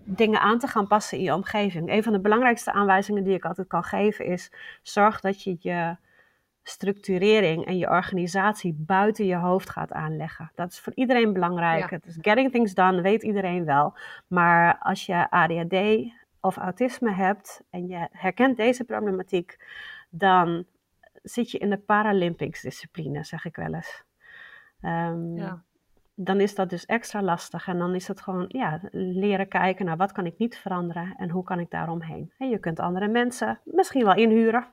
dingen 0.03 0.39
aan 0.39 0.59
te 0.59 0.67
gaan 0.67 0.87
passen 0.87 1.17
in 1.17 1.23
je 1.23 1.33
omgeving. 1.33 1.91
Een 1.91 2.03
van 2.03 2.13
de 2.13 2.19
belangrijkste 2.19 2.71
aanwijzingen 2.71 3.23
die 3.23 3.33
ik 3.33 3.45
altijd 3.45 3.67
kan 3.67 3.83
geven 3.83 4.25
is: 4.25 4.51
zorg 4.81 5.19
dat 5.19 5.43
je 5.43 5.57
je 5.59 5.95
structurering 6.63 7.65
en 7.65 7.77
je 7.77 7.89
organisatie 7.89 8.75
buiten 8.77 9.25
je 9.25 9.35
hoofd 9.35 9.69
gaat 9.69 9.91
aanleggen. 9.91 10.51
Dat 10.55 10.71
is 10.71 10.79
voor 10.79 10.93
iedereen 10.95 11.33
belangrijk. 11.33 11.89
Het 11.89 12.05
is 12.05 12.17
getting 12.21 12.51
things 12.51 12.73
done, 12.73 13.01
weet 13.01 13.23
iedereen 13.23 13.65
wel. 13.65 13.93
Maar 14.27 14.77
als 14.79 15.05
je 15.05 15.29
ADHD 15.29 15.73
of 16.45 16.57
autisme 16.57 17.11
hebt 17.11 17.61
en 17.69 17.87
je 17.87 18.07
herkent 18.11 18.57
deze 18.57 18.83
problematiek, 18.83 19.57
dan 20.09 20.65
zit 21.23 21.51
je 21.51 21.57
in 21.57 21.69
de 21.69 21.77
Paralympics 21.77 22.61
discipline, 22.61 23.23
zeg 23.23 23.45
ik 23.45 23.55
wel 23.55 23.73
eens. 23.73 24.03
Um, 24.81 25.37
ja. 25.37 25.63
Dan 26.17 26.39
is 26.39 26.55
dat 26.55 26.69
dus 26.69 26.85
extra 26.85 27.21
lastig 27.21 27.67
en 27.67 27.77
dan 27.77 27.95
is 27.95 28.07
het 28.07 28.21
gewoon 28.21 28.45
ja, 28.47 28.79
leren 28.91 29.47
kijken 29.47 29.85
naar 29.85 29.97
wat 29.97 30.11
kan 30.11 30.25
ik 30.25 30.37
niet 30.37 30.57
veranderen 30.57 31.15
en 31.17 31.29
hoe 31.29 31.43
kan 31.43 31.59
ik 31.59 31.69
daaromheen. 31.69 32.31
En 32.37 32.49
je 32.49 32.57
kunt 32.57 32.79
andere 32.79 33.07
mensen 33.07 33.59
misschien 33.63 34.05
wel 34.05 34.15
inhuren. 34.15 34.65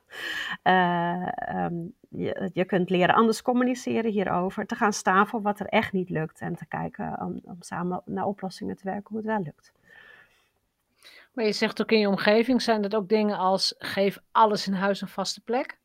Uh, 0.64 1.28
um, 1.54 1.94
je, 2.08 2.50
je, 2.52 2.64
kunt 2.64 2.90
leren 2.90 3.14
anders 3.14 3.42
communiceren 3.42 4.10
hierover, 4.10 4.66
te 4.66 4.74
gaan 4.74 4.92
staan 4.92 5.26
voor 5.26 5.42
wat 5.42 5.60
er 5.60 5.66
echt 5.66 5.92
niet 5.92 6.10
lukt 6.10 6.40
en 6.40 6.54
te 6.54 6.66
kijken 6.66 7.20
om, 7.20 7.40
om 7.44 7.56
samen 7.58 8.02
naar 8.04 8.26
oplossingen 8.26 8.76
te 8.76 8.84
werken 8.84 9.08
hoe 9.08 9.16
het 9.16 9.26
wel 9.26 9.42
lukt. 9.42 9.72
Maar 11.32 11.44
je 11.44 11.52
zegt 11.52 11.82
ook 11.82 11.90
in 11.90 11.98
je 11.98 12.08
omgeving, 12.08 12.62
zijn 12.62 12.82
dat 12.82 12.94
ook 12.94 13.08
dingen 13.08 13.38
als 13.38 13.74
geef 13.78 14.18
alles 14.32 14.66
in 14.66 14.72
huis 14.72 15.00
een 15.00 15.08
vaste 15.08 15.40
plek? 15.40 15.78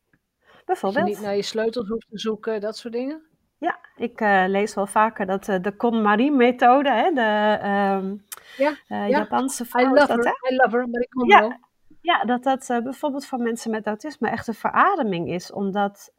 Bijvoorbeeld. 0.64 1.04
Dat 1.04 1.14
je 1.14 1.18
niet 1.18 1.26
naar 1.26 1.36
je 1.36 1.42
sleutels 1.42 1.88
hoeft 1.88 2.06
te 2.10 2.18
zoeken, 2.18 2.60
dat 2.60 2.76
soort 2.76 2.94
dingen? 2.94 3.22
Ja, 3.58 3.78
ik 3.96 4.20
uh, 4.20 4.44
lees 4.46 4.74
wel 4.74 4.86
vaker 4.86 5.26
dat 5.26 5.48
uh, 5.48 5.60
de 5.60 5.76
KonMari-methode, 5.76 6.90
hè, 6.90 7.12
de 7.12 7.58
um, 8.02 8.24
ja, 8.56 8.70
uh, 8.70 8.76
ja. 8.88 9.06
Japanse 9.06 9.64
I 9.78 9.82
love 9.82 9.94
dat, 9.94 10.08
her, 10.08 10.50
I 10.50 10.56
love 10.56 10.76
her, 10.76 10.88
Marie 10.88 11.08
Kondo. 11.08 11.34
Ja, 11.34 11.58
ja, 12.00 12.24
dat 12.24 12.42
dat 12.42 12.66
bijvoorbeeld 12.82 13.26
voor 13.26 13.38
mensen 13.38 13.70
met 13.70 13.86
autisme 13.86 14.28
echt 14.28 14.46
een 14.46 14.54
verademing 14.54 15.30
is, 15.30 15.52
omdat 15.52 16.12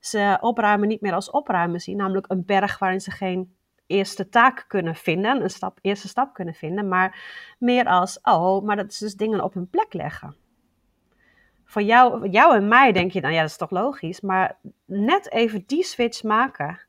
ze 0.00 0.38
opruimen 0.40 0.88
niet 0.88 1.00
meer 1.00 1.14
als 1.14 1.30
opruimen 1.30 1.80
zien, 1.80 1.96
namelijk 1.96 2.30
een 2.30 2.44
berg 2.44 2.78
waarin 2.78 3.00
ze 3.00 3.10
geen 3.10 3.56
eerste 3.90 4.28
taak 4.28 4.64
kunnen 4.68 4.94
vinden, 4.94 5.42
een 5.42 5.50
stap, 5.50 5.78
eerste 5.80 6.08
stap 6.08 6.34
kunnen 6.34 6.54
vinden, 6.54 6.88
maar 6.88 7.20
meer 7.58 7.84
als, 7.84 8.18
oh, 8.22 8.64
maar 8.64 8.76
dat 8.76 8.90
is 8.90 8.98
dus 8.98 9.14
dingen 9.14 9.44
op 9.44 9.54
hun 9.54 9.68
plek 9.68 9.92
leggen. 9.92 10.36
Voor 11.64 11.82
jou, 11.82 12.28
jou 12.28 12.56
en 12.56 12.68
mij 12.68 12.92
denk 12.92 13.12
je 13.12 13.20
dan, 13.20 13.32
ja, 13.32 13.40
dat 13.40 13.50
is 13.50 13.56
toch 13.56 13.70
logisch, 13.70 14.20
maar 14.20 14.58
net 14.84 15.32
even 15.32 15.64
die 15.66 15.84
switch 15.84 16.22
maken 16.22 16.80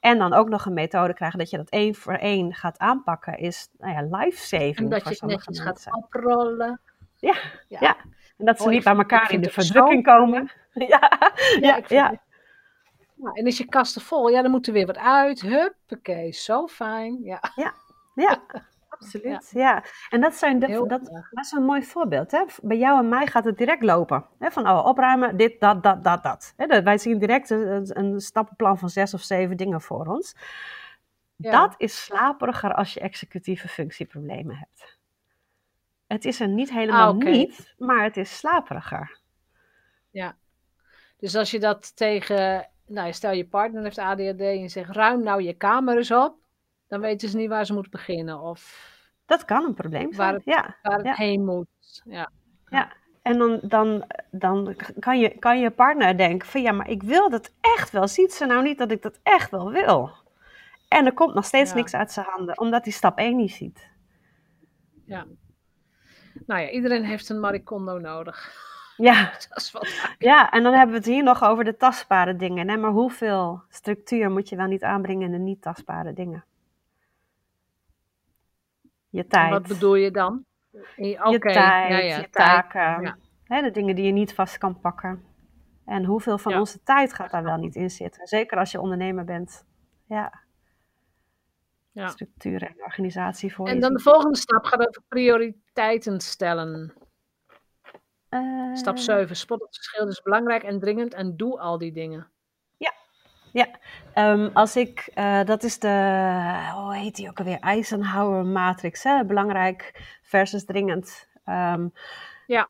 en 0.00 0.18
dan 0.18 0.32
ook 0.32 0.48
nog 0.48 0.64
een 0.64 0.72
methode 0.72 1.14
krijgen 1.14 1.38
dat 1.38 1.50
je 1.50 1.56
dat 1.56 1.68
één 1.68 1.94
voor 1.94 2.14
één 2.14 2.54
gaat 2.54 2.78
aanpakken, 2.78 3.38
is 3.38 3.68
nou 3.78 3.92
ja, 3.92 4.18
life-saving. 4.18 4.76
En 4.76 4.88
dat 4.88 5.02
je 5.02 5.08
het 5.08 5.22
netjes 5.22 5.60
gaat 5.60 5.88
oprollen. 5.90 6.80
Ja, 7.16 7.36
ja, 7.68 7.78
ja. 7.80 7.96
En 8.36 8.44
dat 8.44 8.58
ze 8.58 8.64
oh, 8.64 8.70
niet 8.70 8.84
bij 8.84 8.96
elkaar 8.96 9.32
in 9.32 9.40
de 9.40 9.50
verdrukking 9.50 10.04
komen. 10.04 10.50
ja, 10.72 11.32
ja, 11.60 11.80
ja. 11.88 12.20
Nou, 13.18 13.38
en 13.38 13.46
is 13.46 13.58
je 13.58 13.64
kasten 13.64 14.02
vol, 14.02 14.28
ja, 14.28 14.42
dan 14.42 14.50
moet 14.50 14.66
er 14.66 14.72
weer 14.72 14.86
wat 14.86 14.98
uit. 14.98 15.40
Huppakee, 15.40 16.32
zo 16.32 16.66
fijn. 16.66 17.22
Ja, 17.22 17.52
ja, 17.54 17.74
ja 18.14 18.42
absoluut. 18.88 19.50
Ja. 19.54 19.84
En 20.08 20.20
dat, 20.20 20.34
zijn 20.34 20.58
dat, 20.58 20.88
dat, 20.88 21.10
is 21.32 21.52
een 21.52 21.64
mooi 21.64 21.82
voorbeeld. 21.82 22.30
Hè? 22.30 22.44
Bij 22.62 22.78
jou 22.78 22.98
en 22.98 23.08
mij 23.08 23.26
gaat 23.26 23.44
het 23.44 23.58
direct 23.58 23.82
lopen. 23.82 24.26
Hè? 24.38 24.50
Van 24.50 24.68
oh, 24.68 24.86
opruimen, 24.86 25.36
dit, 25.36 25.60
dat, 25.60 25.82
dat, 25.82 26.04
dat, 26.04 26.22
dat. 26.22 26.52
Hè? 26.56 26.82
Wij 26.82 26.98
zien 26.98 27.18
direct 27.18 27.50
een, 27.50 27.98
een 27.98 28.20
stappenplan 28.20 28.78
van 28.78 28.88
zes 28.88 29.14
of 29.14 29.22
zeven 29.22 29.56
dingen 29.56 29.80
voor 29.80 30.06
ons. 30.06 30.34
Dat 31.36 31.74
is 31.76 32.04
slaperiger 32.04 32.74
als 32.74 32.94
je 32.94 33.00
executieve 33.00 33.68
functieproblemen 33.68 34.56
hebt. 34.56 34.98
Het 36.06 36.24
is 36.24 36.40
er 36.40 36.48
niet 36.48 36.70
helemaal 36.70 37.12
ah, 37.12 37.18
niet, 37.18 37.74
maar 37.78 38.04
het 38.04 38.16
is 38.16 38.36
slaperiger. 38.36 39.18
Ja. 40.10 40.36
Dus 41.16 41.34
als 41.36 41.50
je 41.50 41.58
dat 41.58 41.96
tegen 41.96 42.68
nou, 42.88 43.12
stel 43.12 43.32
je 43.32 43.46
partner 43.48 43.82
heeft 43.82 43.98
ADHD 43.98 44.40
en 44.40 44.60
je 44.60 44.68
zegt 44.68 44.90
ruim 44.90 45.22
nou 45.22 45.42
je 45.42 45.52
kamer 45.52 45.96
eens 45.96 46.10
op, 46.10 46.36
dan 46.86 47.00
weten 47.00 47.28
ze 47.28 47.36
niet 47.36 47.48
waar 47.48 47.66
ze 47.66 47.72
moeten 47.72 47.92
beginnen. 47.92 48.40
Of 48.40 48.86
dat 49.26 49.44
kan 49.44 49.64
een 49.64 49.74
probleem 49.74 50.12
zijn. 50.12 50.16
Waar 50.16 50.34
het, 50.34 50.44
ja. 50.44 50.76
waar 50.82 50.98
het 50.98 51.16
heen 51.16 51.44
moet. 51.44 51.66
Ja. 52.04 52.30
ja. 52.68 52.92
En 53.22 53.38
dan, 53.38 53.60
dan, 53.62 54.04
dan 54.30 54.76
kan, 54.98 55.18
je, 55.18 55.38
kan 55.38 55.60
je 55.60 55.70
partner 55.70 56.16
denken 56.16 56.48
van 56.48 56.62
ja, 56.62 56.72
maar 56.72 56.88
ik 56.88 57.02
wil 57.02 57.30
dat 57.30 57.52
echt 57.60 57.90
wel. 57.90 58.08
Ziet 58.08 58.32
ze 58.32 58.46
nou 58.46 58.62
niet 58.62 58.78
dat 58.78 58.90
ik 58.90 59.02
dat 59.02 59.18
echt 59.22 59.50
wel 59.50 59.70
wil? 59.70 60.10
En 60.88 61.06
er 61.06 61.14
komt 61.14 61.34
nog 61.34 61.44
steeds 61.44 61.74
niks 61.74 61.94
uit 61.94 62.12
zijn 62.12 62.26
handen, 62.28 62.58
omdat 62.58 62.84
hij 62.84 62.92
stap 62.92 63.18
1 63.18 63.36
niet 63.36 63.52
ziet. 63.52 63.90
Ja. 65.04 65.26
Nou 66.46 66.60
ja, 66.60 66.70
iedereen 66.70 67.04
heeft 67.04 67.28
een 67.28 67.40
maricondo 67.40 67.98
nodig. 67.98 68.66
Ja. 68.98 69.32
ja, 70.18 70.50
en 70.50 70.62
dan 70.62 70.72
hebben 70.72 70.90
we 70.90 70.96
het 70.96 71.06
hier 71.06 71.22
nog 71.22 71.44
over 71.44 71.64
de 71.64 71.76
tastbare 71.76 72.36
dingen. 72.36 72.68
Hè? 72.68 72.76
Maar 72.76 72.90
hoeveel 72.90 73.62
structuur 73.68 74.30
moet 74.30 74.48
je 74.48 74.56
wel 74.56 74.66
niet 74.66 74.82
aanbrengen 74.82 75.22
in 75.22 75.30
de 75.30 75.38
niet 75.38 75.62
tastbare 75.62 76.12
dingen? 76.12 76.44
Je 79.08 79.26
tijd. 79.26 79.50
wat 79.50 79.66
bedoel 79.66 79.94
je 79.94 80.10
dan? 80.10 80.44
Je, 80.96 81.06
je 81.06 81.38
tijd, 81.38 81.54
ja, 81.54 81.98
ja, 81.98 82.16
je 82.16 82.30
taken. 82.30 83.18
Hè, 83.44 83.62
de 83.62 83.70
dingen 83.70 83.94
die 83.94 84.04
je 84.04 84.12
niet 84.12 84.34
vast 84.34 84.58
kan 84.58 84.80
pakken. 84.80 85.24
En 85.84 86.04
hoeveel 86.04 86.38
van 86.38 86.54
onze 86.54 86.82
tijd 86.82 87.12
gaat 87.12 87.30
daar 87.30 87.42
wel 87.42 87.56
niet 87.56 87.74
in 87.74 87.90
zitten? 87.90 88.26
Zeker 88.26 88.58
als 88.58 88.70
je 88.70 88.80
ondernemer 88.80 89.24
bent. 89.24 89.66
Ja. 90.06 90.42
ja. 91.92 92.08
Structuur 92.08 92.62
en 92.62 92.74
organisatie 92.78 93.54
voor 93.54 93.68
En 93.68 93.80
dan 93.80 93.92
de 93.92 94.00
volgende 94.00 94.36
stap 94.36 94.64
gaat 94.64 94.88
over 94.88 95.02
prioriteiten 95.08 96.20
stellen. 96.20 96.92
Stap 98.74 98.98
7. 98.98 99.28
Eh. 99.28 99.34
Spot 99.34 99.60
het 99.60 99.74
verschil 99.74 100.08
is 100.08 100.22
belangrijk 100.22 100.62
en 100.62 100.78
dringend 100.78 101.14
en 101.14 101.36
doe 101.36 101.60
al 101.60 101.78
die 101.78 101.92
dingen. 101.92 102.26
Ja, 102.76 102.92
ja. 103.52 103.68
Um, 104.14 104.50
als 104.52 104.76
ik, 104.76 105.10
uh, 105.14 105.44
dat 105.44 105.62
is 105.62 105.78
de, 105.78 105.88
hoe 106.74 106.94
heet 106.94 107.16
die 107.16 107.28
ook 107.28 107.38
alweer? 107.38 107.60
Eisenhower 107.60 108.46
matrix. 108.46 109.02
Hè? 109.02 109.24
Belangrijk 109.24 110.08
versus 110.22 110.64
dringend. 110.64 111.28
Um, 111.44 111.92
ja. 112.46 112.68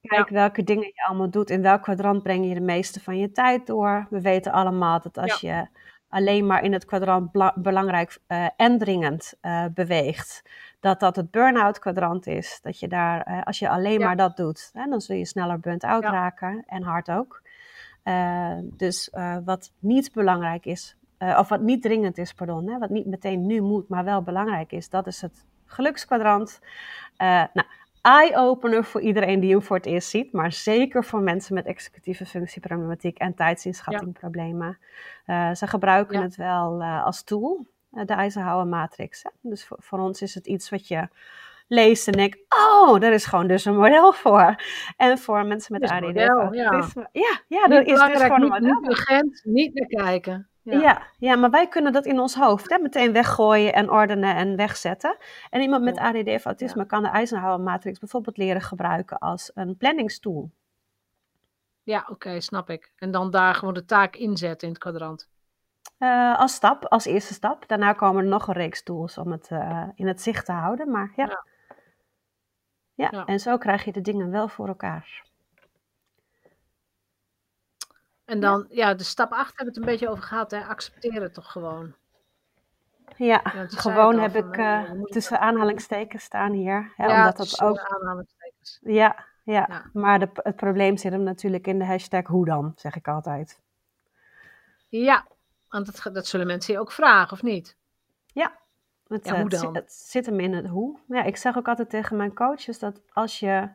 Kijk 0.00 0.28
welke 0.28 0.62
dingen 0.62 0.86
je 0.86 1.04
allemaal 1.06 1.30
doet. 1.30 1.50
In 1.50 1.62
welk 1.62 1.82
kwadrant 1.82 2.22
breng 2.22 2.48
je 2.48 2.54
de 2.54 2.60
meeste 2.60 3.00
van 3.00 3.18
je 3.18 3.32
tijd 3.32 3.66
door. 3.66 4.06
We 4.10 4.20
weten 4.20 4.52
allemaal 4.52 5.00
dat 5.00 5.18
als 5.18 5.40
je 5.40 5.66
alleen 6.08 6.46
maar 6.46 6.64
in 6.64 6.72
het 6.72 6.84
kwadrant 6.84 7.30
belangrijk 7.54 8.18
uh, 8.28 8.48
en 8.56 8.78
dringend 8.78 9.34
beweegt, 9.74 10.42
dat 10.82 11.00
dat 11.00 11.16
het 11.16 11.30
burn-out 11.30 11.78
kwadrant 11.78 12.26
is. 12.26 12.58
Dat 12.62 12.80
je 12.80 12.88
daar, 12.88 13.28
uh, 13.28 13.42
als 13.42 13.58
je 13.58 13.68
alleen 13.68 14.00
maar 14.00 14.16
dat 14.16 14.36
doet, 14.36 14.70
hè, 14.72 14.86
dan 14.86 15.00
zul 15.00 15.16
je 15.16 15.26
sneller 15.26 15.60
burn-out 15.60 16.04
raken 16.04 16.64
en 16.66 16.82
hard 16.82 17.10
ook. 17.10 17.42
Uh, 18.04 18.58
dus 18.62 19.10
uh, 19.14 19.36
wat 19.44 19.72
niet 19.78 20.12
belangrijk 20.12 20.66
is, 20.66 20.96
of 21.18 21.48
wat 21.48 21.60
niet 21.60 21.82
dringend 21.82 22.18
is, 22.18 22.32
pardon, 22.32 22.68
hè, 22.68 22.78
wat 22.78 22.90
niet 22.90 23.06
meteen 23.06 23.46
nu 23.46 23.60
moet, 23.60 23.88
maar 23.88 24.04
wel 24.04 24.22
belangrijk 24.22 24.72
is, 24.72 24.88
dat 24.88 25.06
is 25.06 25.20
het 25.20 25.46
gelukskwadrant. 25.66 26.60
nou, 27.18 27.66
eye-opener 28.00 28.84
voor 28.84 29.00
iedereen 29.00 29.40
die 29.40 29.50
hem 29.50 29.62
voor 29.62 29.76
het 29.76 29.86
eerst 29.86 30.08
ziet, 30.08 30.32
maar 30.32 30.52
zeker 30.52 31.04
voor 31.04 31.20
mensen 31.20 31.54
met 31.54 31.66
executieve 31.66 32.26
functieproblematiek 32.26 33.18
en 33.18 33.34
tijdsinschattingproblemen. 33.34 34.78
Ja. 35.26 35.54
ze 35.54 35.66
gebruiken 35.66 36.22
het 36.22 36.36
wel 36.36 36.82
als 36.82 37.22
tool. 37.22 37.66
Eh, 37.92 38.04
de 38.06 38.12
Eisenhower 38.12 38.66
matrix. 38.66 39.22
Hè? 39.22 39.30
Dus 39.40 39.64
voor, 39.64 39.76
voor, 39.80 39.98
ons 39.98 40.22
is 40.22 40.34
het 40.34 40.46
iets 40.46 40.70
wat 40.70 40.88
je 40.88 41.08
leest 41.68 42.06
en 42.06 42.12
denkt, 42.12 42.38
oh, 42.48 43.00
daar 43.00 43.12
is 43.12 43.24
gewoon 43.24 43.46
dus 43.46 43.64
een 43.64 43.76
model 43.76 44.12
voor. 44.12 44.62
En 44.96 45.18
voor 45.18 45.46
mensen 45.46 45.78
met 45.80 45.90
ADD. 45.90 46.02
Model, 46.02 46.52
ja. 46.54 46.70
Is, 46.70 46.92
ja, 47.12 47.40
ja, 47.48 47.68
er 47.68 47.86
is 47.86 48.00
dus 48.00 48.22
gewoon 48.22 48.42
een 48.42 48.48
model. 48.48 48.80
Niet 48.80 48.90
urgent, 48.90 49.40
niet 49.44 49.74
naar 49.74 50.04
kijken. 50.04 50.46
Ja. 50.62 50.80
ja. 50.80 51.02
Ja, 51.18 51.36
maar 51.36 51.50
wij 51.50 51.68
kunnen 51.68 51.92
dat 51.92 52.06
in 52.06 52.18
ons 52.18 52.34
hoofd 52.34 52.70
hè, 52.70 52.78
meteen 52.78 53.12
weggooien 53.12 53.72
en 53.72 53.90
ordenen 53.90 54.36
en 54.36 54.56
wegzetten. 54.56 55.16
En 55.50 55.60
iemand 55.60 55.84
met 55.84 55.98
ADD 55.98 56.28
of 56.28 56.44
autisme 56.44 56.86
kan 56.86 57.02
de 57.02 57.08
Eisenhower 57.08 57.60
matrix 57.60 57.98
bijvoorbeeld 57.98 58.36
leren 58.36 58.62
gebruiken 58.62 59.18
als 59.18 59.50
een 59.54 59.76
planningstool. 59.76 60.50
Ja, 61.82 62.06
oké, 62.10 62.40
snap 62.40 62.70
ik. 62.70 62.92
En 62.96 63.10
dan 63.10 63.30
daar 63.30 63.54
gewoon 63.54 63.74
de 63.74 63.84
taak 63.84 64.16
inzetten 64.16 64.66
in 64.68 64.74
het 64.74 64.82
kwadrant. 64.82 65.30
Uh, 66.02 66.38
als 66.38 66.54
stap, 66.54 66.84
als 66.84 67.04
eerste 67.04 67.34
stap. 67.34 67.68
Daarna 67.68 67.92
komen 67.92 68.22
er 68.22 68.28
nog 68.28 68.48
een 68.48 68.54
reeks 68.54 68.82
tools 68.82 69.18
om 69.18 69.32
het 69.32 69.50
uh, 69.50 69.88
in 69.94 70.06
het 70.06 70.20
zicht 70.20 70.46
te 70.46 70.52
houden. 70.52 70.90
Maar 70.90 71.12
ja. 71.16 71.26
Ja. 71.26 71.44
ja. 72.94 73.08
ja. 73.10 73.24
en 73.24 73.40
zo 73.40 73.58
krijg 73.58 73.84
je 73.84 73.92
de 73.92 74.00
dingen 74.00 74.30
wel 74.30 74.48
voor 74.48 74.68
elkaar. 74.68 75.24
En 78.24 78.40
dan, 78.40 78.66
ja, 78.68 78.94
de 78.94 79.04
stap 79.04 79.32
8 79.32 79.46
hebben 79.46 79.56
we 79.56 79.64
het 79.64 79.76
een 79.76 79.92
beetje 79.92 80.08
over 80.08 80.24
gehad. 80.24 80.50
Hè? 80.50 80.64
Accepteren 80.64 81.32
toch 81.32 81.52
gewoon. 81.52 81.94
Ja, 83.16 83.40
gewoon 83.66 84.18
heb 84.18 84.34
ik 84.36 84.56
uh, 84.56 84.90
tussen 85.04 85.40
aanhalingstekens 85.40 86.24
staan 86.24 86.52
hier. 86.52 86.92
Hè, 86.96 87.06
ja, 87.06 87.18
omdat 87.18 87.36
dat 87.36 87.62
ook... 87.62 87.78
aanhalingstekens. 87.78 88.78
Ja, 88.82 89.24
ja. 89.44 89.66
ja. 89.68 89.90
maar 89.92 90.18
de, 90.18 90.28
het 90.34 90.56
probleem 90.56 90.96
zit 90.96 91.12
hem 91.12 91.22
natuurlijk 91.22 91.66
in 91.66 91.78
de 91.78 91.84
hashtag 91.84 92.26
hoe 92.26 92.44
dan, 92.44 92.72
zeg 92.76 92.96
ik 92.96 93.08
altijd. 93.08 93.60
Ja, 94.88 95.26
want 95.72 95.86
dat, 95.86 96.14
dat 96.14 96.26
zullen 96.26 96.46
mensen 96.46 96.74
je 96.74 96.80
ook 96.80 96.92
vragen, 96.92 97.32
of 97.32 97.42
niet? 97.42 97.76
Ja, 98.26 98.58
het, 99.06 99.24
ja, 99.24 99.40
hoe 99.40 99.48
dan? 99.48 99.74
Het, 99.74 99.92
zit 99.92 100.26
hem 100.26 100.40
in 100.40 100.52
het 100.52 100.66
hoe. 100.66 100.98
Ja, 101.08 101.22
ik 101.22 101.36
zeg 101.36 101.56
ook 101.56 101.68
altijd 101.68 101.90
tegen 101.90 102.16
mijn 102.16 102.34
coaches 102.34 102.78
dat 102.78 103.00
als 103.12 103.38
je 103.38 103.68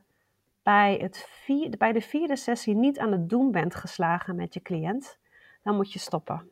bij, 0.64 0.98
het 1.02 1.28
vier, 1.30 1.78
bij 1.78 1.92
de 1.92 2.02
vierde 2.02 2.36
sessie 2.36 2.76
niet 2.76 3.00
aan 3.00 3.12
het 3.12 3.30
doen 3.30 3.52
bent 3.52 3.76
geslagen 3.76 4.36
met 4.36 4.54
je 4.54 4.62
cliënt, 4.62 5.18
dan 5.64 5.76
moet 5.76 5.94
je 5.94 6.00
stoppen. 6.00 6.52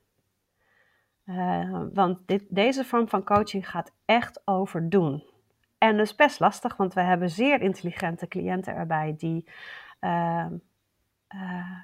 Uh, 1.25 1.81
want 1.93 2.19
dit, 2.25 2.43
deze 2.49 2.86
vorm 2.86 3.08
van 3.08 3.23
coaching 3.23 3.69
gaat 3.69 3.91
echt 4.05 4.41
over 4.45 4.89
doen. 4.89 5.23
En 5.77 5.97
dat 5.97 6.05
is 6.05 6.15
best 6.15 6.39
lastig, 6.39 6.75
want 6.75 6.93
we 6.93 7.01
hebben 7.01 7.29
zeer 7.29 7.62
intelligente 7.62 8.27
cliënten 8.27 8.75
erbij 8.75 9.15
die 9.17 9.47
uh, 10.02 10.46
uh, 11.35 11.79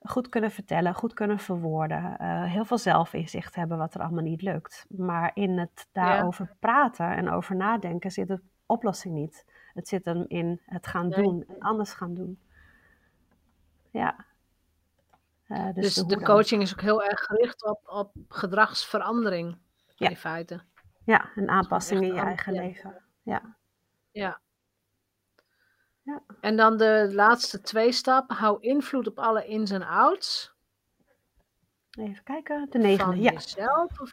goed 0.00 0.28
kunnen 0.28 0.50
vertellen, 0.50 0.94
goed 0.94 1.14
kunnen 1.14 1.38
verwoorden, 1.38 2.16
uh, 2.20 2.44
heel 2.44 2.64
veel 2.64 2.78
zelfinzicht 2.78 3.54
hebben 3.54 3.78
wat 3.78 3.94
er 3.94 4.00
allemaal 4.00 4.22
niet 4.22 4.42
lukt. 4.42 4.86
Maar 4.88 5.30
in 5.34 5.58
het 5.58 5.88
daarover 5.92 6.56
praten 6.58 7.16
en 7.16 7.30
over 7.30 7.56
nadenken 7.56 8.10
zit 8.10 8.28
de 8.28 8.40
oplossing 8.66 9.14
niet. 9.14 9.44
Het 9.74 9.88
zit 9.88 10.04
hem 10.04 10.24
in 10.28 10.60
het 10.64 10.86
gaan 10.86 11.10
doen 11.10 11.44
en 11.48 11.58
anders 11.58 11.92
gaan 11.92 12.14
doen. 12.14 12.40
Ja. 13.90 14.24
Uh, 15.48 15.72
dus, 15.74 15.94
dus 15.94 16.04
de, 16.04 16.22
coaching 16.22 16.62
is 16.62 16.72
ook 16.72 16.80
heel 16.80 17.04
erg 17.04 17.20
gericht 17.20 17.64
op, 17.64 17.80
op 17.84 18.12
gedragsverandering 18.28 19.58
ja. 19.94 20.08
in 20.08 20.16
feite. 20.16 20.60
Ja, 21.04 21.30
een 21.34 21.48
aanpassing 21.48 22.02
in 22.02 22.14
je 22.14 22.20
eigen 22.20 22.52
leven. 22.52 23.02
Ja. 23.22 23.56
Ja. 24.10 24.40
Ja. 26.10 26.22
En 26.40 26.56
dan 26.56 26.76
de 26.76 27.10
laatste 27.12 27.60
twee 27.60 27.92
stappen. 27.92 28.36
Hou 28.36 28.56
invloed 28.60 29.06
op 29.06 29.18
alle 29.18 29.46
ins 29.46 29.70
en 29.70 29.82
outs. 29.82 30.54
Even 31.98 32.22
kijken. 32.22 32.66
De 32.70 32.78
negende, 32.78 33.12
Van 33.12 33.22
ja. 33.22 33.32
jezelf? 33.32 34.00
Of, 34.00 34.12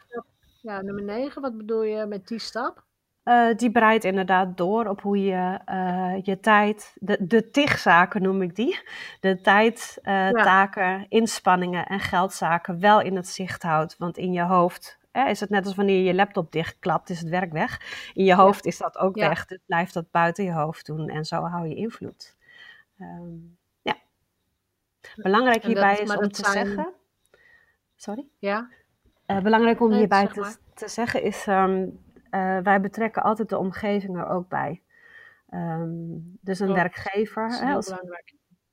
ja, 0.62 0.82
nummer 0.82 1.04
negen. 1.04 1.42
Wat 1.42 1.56
bedoel 1.56 1.82
je 1.82 2.06
met 2.06 2.28
die 2.28 2.38
stap? 2.38 2.86
Uh, 3.24 3.54
die 3.56 3.70
bereidt 3.70 4.04
inderdaad 4.04 4.56
door 4.56 4.86
op 4.86 5.00
hoe 5.00 5.22
je 5.22 5.60
uh, 5.66 6.14
je 6.22 6.40
tijd, 6.40 6.96
de, 7.00 7.26
de 7.26 7.50
TIG-zaken 7.50 8.22
noem 8.22 8.42
ik 8.42 8.54
die, 8.56 8.80
de 9.20 9.40
tijd, 9.40 9.98
uh, 10.02 10.12
ja. 10.12 10.42
taken, 10.42 11.06
inspanningen 11.08 11.86
en 11.86 12.00
geldzaken 12.00 12.80
wel 12.80 13.00
in 13.00 13.16
het 13.16 13.28
zicht 13.28 13.62
houdt. 13.62 13.96
Want 13.98 14.18
in 14.18 14.32
je 14.32 14.42
hoofd 14.42 14.98
hè, 15.18 15.30
is 15.30 15.40
het 15.40 15.50
net 15.50 15.66
als 15.66 15.74
wanneer 15.74 15.96
je 15.96 16.02
je 16.02 16.14
laptop 16.14 16.52
dichtklapt, 16.52 17.10
is 17.10 17.20
het 17.20 17.28
werk 17.28 17.52
weg. 17.52 17.80
In 18.14 18.24
je 18.24 18.34
hoofd 18.34 18.64
ja. 18.64 18.70
is 18.70 18.78
dat 18.78 18.98
ook 18.98 19.16
ja. 19.16 19.28
weg, 19.28 19.46
dus 19.46 19.58
blijft 19.66 19.94
dat 19.94 20.10
buiten 20.10 20.44
je 20.44 20.52
hoofd 20.52 20.86
doen 20.86 21.08
en 21.08 21.24
zo 21.24 21.42
hou 21.42 21.68
je 21.68 21.74
invloed. 21.74 22.36
Um, 23.00 23.58
ja. 23.82 23.96
Belangrijk 25.14 25.62
hierbij 25.62 25.92
is, 25.92 26.10
is 26.10 26.16
om 26.16 26.28
te 26.28 26.44
zijn... 26.44 26.66
zeggen. 26.66 26.92
Sorry? 27.96 28.26
Ja. 28.38 28.68
belangrijk 29.26 29.80
om 29.80 29.88
nee, 29.88 29.98
hierbij 29.98 30.28
zeg 30.34 30.52
te, 30.52 30.58
te, 30.74 30.88
zeggen 30.88 31.22
is. 31.22 31.46
Um, 31.46 32.06
uh, 32.30 32.58
wij 32.58 32.80
betrekken 32.80 33.22
altijd 33.22 33.48
de 33.48 33.58
omgeving 33.58 34.16
er 34.16 34.28
ook 34.28 34.48
bij. 34.48 34.82
Um, 35.50 36.38
dus 36.40 36.60
een 36.60 36.68
oh, 36.68 36.74
werkgever. 36.74 37.48
Hè, 37.48 37.74
als, 37.74 37.94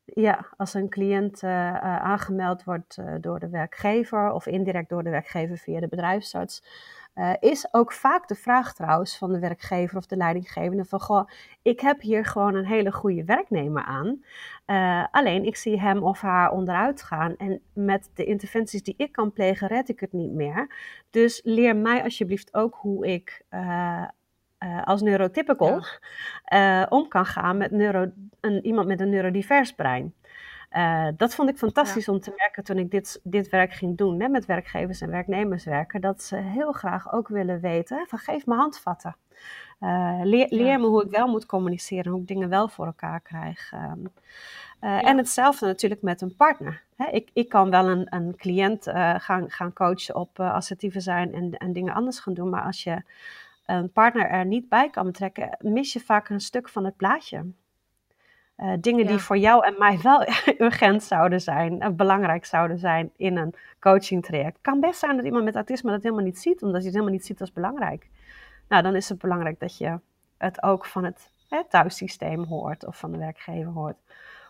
ja, 0.06 0.45
als 0.58 0.74
een 0.74 0.89
cliënt 0.89 1.43
uh, 1.43 1.49
uh, 1.49 1.80
aangemeld 1.82 2.64
wordt 2.64 2.97
door 3.22 3.39
de 3.39 3.49
werkgever 3.49 4.32
of 4.32 4.45
indirect 4.45 4.89
door 4.89 5.03
de 5.03 5.10
werkgever 5.10 5.58
via 5.58 5.80
de 5.80 5.88
bedrijfsarts, 5.88 6.64
is 7.39 7.68
ook 7.74 7.93
vaak 7.93 8.28
de 8.28 8.36
vraag 8.36 8.74
trouwens 8.74 9.18
van 9.18 9.34
de 9.34 9.39
werkgever 9.39 9.97
of 9.97 10.06
de 10.06 10.18
leidinggevende 10.18 10.86
van 10.86 10.99
goh, 10.99 11.30
ik 11.62 11.80
heb 11.80 12.01
hier 12.01 12.26
gewoon 12.26 12.56
een 12.56 12.66
hele 12.66 12.91
goede 12.91 13.24
werknemer 13.24 13.84
aan. 13.84 14.24
alleen 15.12 15.45
ik 15.45 15.56
zie 15.56 15.80
hem 15.80 16.03
of 16.03 16.22
haar 16.22 16.51
onderuit 16.51 17.01
gaan 17.01 17.36
en 17.38 17.62
met 17.74 18.10
de 18.14 18.26
interventies 18.26 18.84
die 18.84 18.93
ik 18.97 19.12
kan 19.12 19.34
plegen 19.34 19.68
red 19.68 19.89
ik 19.89 19.99
het 19.99 20.14
niet 20.14 20.32
meer. 20.32 20.76
Dus 21.10 21.41
leer 21.43 21.76
mij 21.76 22.03
alsjeblieft 22.03 22.53
ook 22.53 22.76
hoe 22.76 23.08
ik 23.08 23.45
uh, 24.60 24.70
uh, 24.70 24.84
als 24.84 25.01
neurotypical 25.01 25.86
ja. 26.45 26.82
uh, 26.82 26.86
om 26.89 27.08
kan 27.08 27.26
gaan 27.26 27.58
met 27.58 27.72
neuro, 27.72 28.12
een, 28.41 28.66
iemand 28.66 28.88
met 28.88 28.99
een 28.99 29.10
neurodivers 29.10 29.72
brein. 29.72 30.14
dat 31.18 31.36
vond 31.36 31.49
ik 31.49 31.58
fantastisch 31.58 32.06
ja. 32.06 32.14
om 32.14 32.20
te 32.20 32.34
merken 32.38 32.64
toen 32.64 32.78
ik 32.78 32.91
dit, 32.91 33.20
dit 33.24 33.49
werk 33.49 33.74
ging 33.74 33.97
doen, 33.97 34.22
hè, 34.22 34.28
met 34.28 34.45
werkgevers 34.45 35.01
en 35.01 35.10
werknemers 35.10 35.64
werken, 35.64 36.01
dat 36.01 36.24
ze 36.24 36.36
heel 36.36 36.72
graag 36.72 37.14
ook 37.14 37.28
willen 37.28 37.60
weten 37.60 38.06
van 38.08 38.20
geef 38.20 38.45
me 38.45 38.56
handvatten. 38.56 39.16
leer, 40.24 40.47
leer 40.49 40.66
ja. 40.66 40.78
me 40.78 40.88
hoe 40.88 41.03
ik 41.03 41.12
wel 41.12 41.28
moet 41.28 41.45
communiceren, 41.45 42.12
hoe 42.12 42.22
ik 42.22 42.28
dingen 42.28 42.49
wel 42.49 42.68
voor 42.68 42.86
elkaar 42.86 43.20
krijg. 43.20 43.72
Um, 43.74 44.12
uh, 44.82 45.08
en 45.08 45.18
hetzelfde 45.18 45.66
natuurlijk 45.66 46.01
met 46.01 46.22
een 46.22 46.36
partner. 46.36 46.84
Hè, 46.95 47.06
ik, 47.06 47.30
ik 47.34 47.49
kan 47.49 47.70
wel 47.70 47.89
een, 47.89 48.08
een 48.10 48.36
cliënt 48.36 48.88
uh, 48.88 49.16
gaan, 49.18 49.49
gaan 49.49 49.74
coachen 49.74 50.16
op 50.16 50.39
uh, 50.39 50.53
assertieve 50.53 50.99
zijn 50.99 51.34
en, 51.34 51.51
en 51.51 51.74
dingen 51.74 51.93
anders 51.93 52.20
gaan 52.20 52.34
doen. 52.34 52.49
Maar 52.49 52.64
als 52.64 52.84
je 52.84 53.01
een 53.66 53.91
partner 53.91 54.30
er 54.30 54.45
niet 54.45 54.70
bij 54.70 54.89
kan 54.89 55.05
betrekken, 55.05 55.57
mis 55.59 55.93
je 55.93 55.99
vaak 55.99 56.30
een 56.30 56.39
stuk 56.39 56.70
van 56.70 56.86
het 56.86 56.95
plaatje. 56.95 57.45
dingen 58.80 59.03
ja. 59.03 59.09
die 59.09 59.18
voor 59.18 59.38
jou 59.38 59.66
en 59.66 59.76
mij 59.78 59.99
wel 60.01 60.26
urgent 60.66 61.03
zouden 61.03 61.41
zijn, 61.41 61.95
belangrijk 61.95 62.45
zouden 62.45 62.78
zijn 62.78 63.11
in 63.16 63.38
een 63.38 63.53
coaching 63.80 64.26
traject. 64.26 64.57
kan 64.61 64.80
best 64.80 64.99
zijn 64.99 65.16
dat 65.16 65.26
iemand 65.26 65.43
met 65.43 65.55
autisme 65.55 65.91
dat 65.91 66.03
helemaal 66.03 66.24
niet 66.24 66.39
ziet, 66.39 66.61
omdat 66.61 66.76
hij 66.76 66.86
het 66.86 66.93
helemaal 66.93 67.13
niet 67.13 67.26
ziet 67.26 67.41
als 67.41 67.53
belangrijk. 67.53 68.09
Nou, 68.68 68.84
dan 68.84 68.95
is 68.95 69.09
het 69.09 69.20
belangrijk 69.20 69.59
dat 69.59 69.78
je 69.78 69.99
het 70.38 70.63
ook 70.63 70.86
van 70.86 71.03
het 71.03 71.32
hè, 71.49 71.63
thuissysteem 71.70 72.43
hoort 72.43 72.86
of 72.86 72.97
van 72.97 73.11
de 73.11 73.18
werkgever 73.18 73.72
hoort 73.72 73.97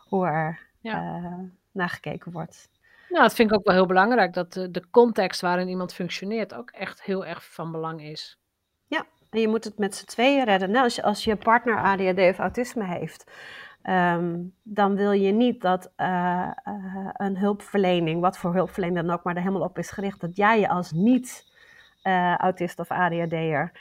hoe 0.07 0.27
er 0.27 0.59
ja. 0.79 1.19
uh, 1.19 1.39
naar 1.71 1.89
gekeken 1.89 2.31
wordt. 2.31 2.69
Nou, 3.09 3.23
dat 3.23 3.35
vind 3.35 3.51
ik 3.51 3.57
ook 3.57 3.65
wel 3.65 3.75
heel 3.75 3.85
belangrijk, 3.85 4.33
dat 4.33 4.53
de, 4.53 4.71
de, 4.71 4.89
context 4.89 5.41
waarin 5.41 5.67
iemand 5.67 5.93
functioneert 5.93 6.53
ook 6.53 6.69
echt 6.69 7.03
heel 7.03 7.25
erg 7.25 7.53
van 7.53 7.71
belang 7.71 8.01
is. 8.01 8.39
Ja, 8.87 9.05
en 9.29 9.39
je 9.39 9.47
moet 9.47 9.63
het 9.63 9.77
met 9.77 9.95
z'n 9.95 10.05
tweeën 10.05 10.43
redden. 10.43 10.71
Nou, 10.71 10.83
als, 10.83 10.95
je, 10.95 11.03
als 11.03 11.23
je 11.23 11.35
partner 11.35 11.77
ADHD 11.77 12.19
of 12.19 12.37
autisme 12.37 12.85
heeft, 12.85 13.31
um, 13.83 14.53
dan 14.63 14.95
wil 14.95 15.11
je 15.11 15.31
niet 15.31 15.61
dat 15.61 15.93
uh, 15.97 16.07
uh, 16.67 17.09
een 17.13 17.37
hulpverlening, 17.37 18.21
wat 18.21 18.37
voor 18.37 18.53
hulpverlening 18.53 19.05
dan 19.05 19.15
ook, 19.15 19.23
maar 19.23 19.35
er 19.35 19.41
helemaal 19.41 19.67
op 19.67 19.77
is 19.77 19.91
gericht, 19.91 20.21
dat 20.21 20.35
jij 20.35 20.59
je 20.59 20.69
als 20.69 20.91
niet-autist 20.91 22.79
of 22.79 22.91
ADHD'er 22.91 23.71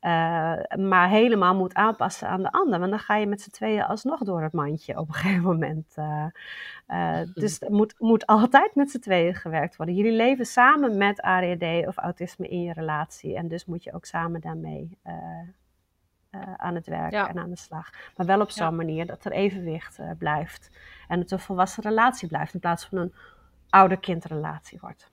uh, 0.00 0.76
maar 0.86 1.08
helemaal 1.08 1.54
moet 1.54 1.74
aanpassen 1.74 2.28
aan 2.28 2.42
de 2.42 2.52
ander. 2.52 2.78
Want 2.78 2.90
dan 2.90 3.00
ga 3.00 3.16
je 3.16 3.26
met 3.26 3.40
z'n 3.40 3.50
tweeën 3.50 3.82
alsnog 3.82 4.20
door 4.20 4.42
het 4.42 4.52
mandje 4.52 4.98
op 4.98 5.08
een 5.08 5.14
gegeven 5.14 5.42
moment. 5.42 5.94
Uh, 5.96 6.26
uh, 6.88 7.20
dus 7.34 7.60
het 7.60 7.68
moet, 7.68 7.94
moet 7.98 8.26
altijd 8.26 8.74
met 8.74 8.90
z'n 8.90 8.98
tweeën 8.98 9.34
gewerkt 9.34 9.76
worden. 9.76 9.94
Jullie 9.94 10.12
leven 10.12 10.46
samen 10.46 10.96
met 10.96 11.20
ADHD 11.20 11.86
of 11.86 11.96
autisme 11.96 12.48
in 12.48 12.62
je 12.62 12.72
relatie. 12.72 13.36
En 13.36 13.48
dus 13.48 13.64
moet 13.64 13.84
je 13.84 13.92
ook 13.92 14.04
samen 14.04 14.40
daarmee 14.40 14.98
aan 16.56 16.74
het 16.74 16.86
werk 16.86 17.12
ja. 17.12 17.28
en 17.28 17.38
aan 17.38 17.50
de 17.50 17.56
slag. 17.56 17.90
Maar 18.16 18.26
wel 18.26 18.40
op 18.40 18.50
zo'n 18.50 18.66
ja. 18.66 18.70
manier 18.70 19.06
dat 19.06 19.24
er 19.24 19.32
evenwicht 19.32 20.00
blijft. 20.18 20.70
En 21.08 21.18
het 21.18 21.30
een 21.30 21.38
volwassen 21.38 21.82
relatie 21.82 22.28
blijft 22.28 22.54
in 22.54 22.60
plaats 22.60 22.86
van 22.86 22.98
een 22.98 23.14
ouder-kindrelatie 23.68 24.78
wordt. 24.80 25.10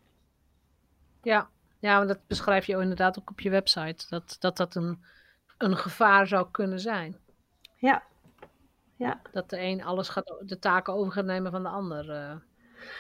Ja, 1.22 1.50
ja, 1.80 1.98
maar 1.98 2.08
dat 2.08 2.20
beschrijf 2.28 2.66
je 2.66 2.82
inderdaad 2.82 3.20
ook 3.20 3.30
op 3.30 3.40
je 3.40 3.50
website. 3.50 4.06
Dat 4.10 4.38
dat, 4.40 4.58
dat 4.58 4.76
een, 4.76 5.04
een 5.58 5.78
gevaar 5.78 6.28
zou 6.28 6.48
kunnen 6.52 6.80
zijn. 6.80 7.18
Ja. 7.76 8.04
ja. 8.96 9.22
Dat 9.32 9.50
de 9.50 9.60
een 9.62 9.84
alles 9.84 10.10
gaat, 10.10 10.36
de 10.46 10.60
taken 10.60 10.94
over 10.94 11.12
gaat 11.12 11.26
nemen 11.26 11.52
van 11.52 11.64
de 11.64 11.70
ander. 11.70 12.10
Uh. 12.10 12.32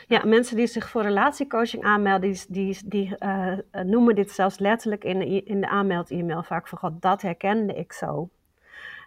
Ja, 0.07 0.25
mensen 0.25 0.55
die 0.55 0.67
zich 0.67 0.89
voor 0.89 1.01
relatiecoaching 1.01 1.83
aanmelden, 1.83 2.31
die, 2.31 2.45
die, 2.49 2.81
die 2.85 3.15
uh, 3.19 3.57
noemen 3.71 4.15
dit 4.15 4.31
zelfs 4.31 4.59
letterlijk 4.59 5.03
in, 5.03 5.45
in 5.45 5.61
de 5.61 5.69
aanmeld-e-mail 5.69 6.43
vaak 6.43 6.67
van, 6.67 6.77
god, 6.77 7.01
dat 7.01 7.21
herkende 7.21 7.73
ik 7.73 7.93
zo. 7.93 8.29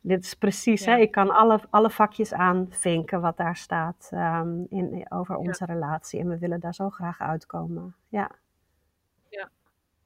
Dit 0.02 0.24
is 0.24 0.34
precies, 0.34 0.84
ja. 0.84 0.92
hè, 0.92 0.98
ik 0.98 1.10
kan 1.10 1.30
alle, 1.30 1.60
alle 1.70 1.90
vakjes 1.90 2.32
aanvinken 2.32 3.20
wat 3.20 3.36
daar 3.36 3.56
staat 3.56 4.10
um, 4.12 4.66
in, 4.68 5.06
over 5.08 5.36
onze 5.36 5.64
ja. 5.66 5.72
relatie. 5.72 6.20
En 6.20 6.28
we 6.28 6.38
willen 6.38 6.60
daar 6.60 6.74
zo 6.74 6.90
graag 6.90 7.20
uitkomen. 7.20 7.94
Ja. 8.08 8.30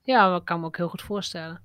Ja, 0.04 0.30
dat 0.30 0.44
kan 0.44 0.60
me 0.60 0.66
ook 0.66 0.76
heel 0.76 0.88
goed 0.88 1.02
voorstellen. 1.02 1.62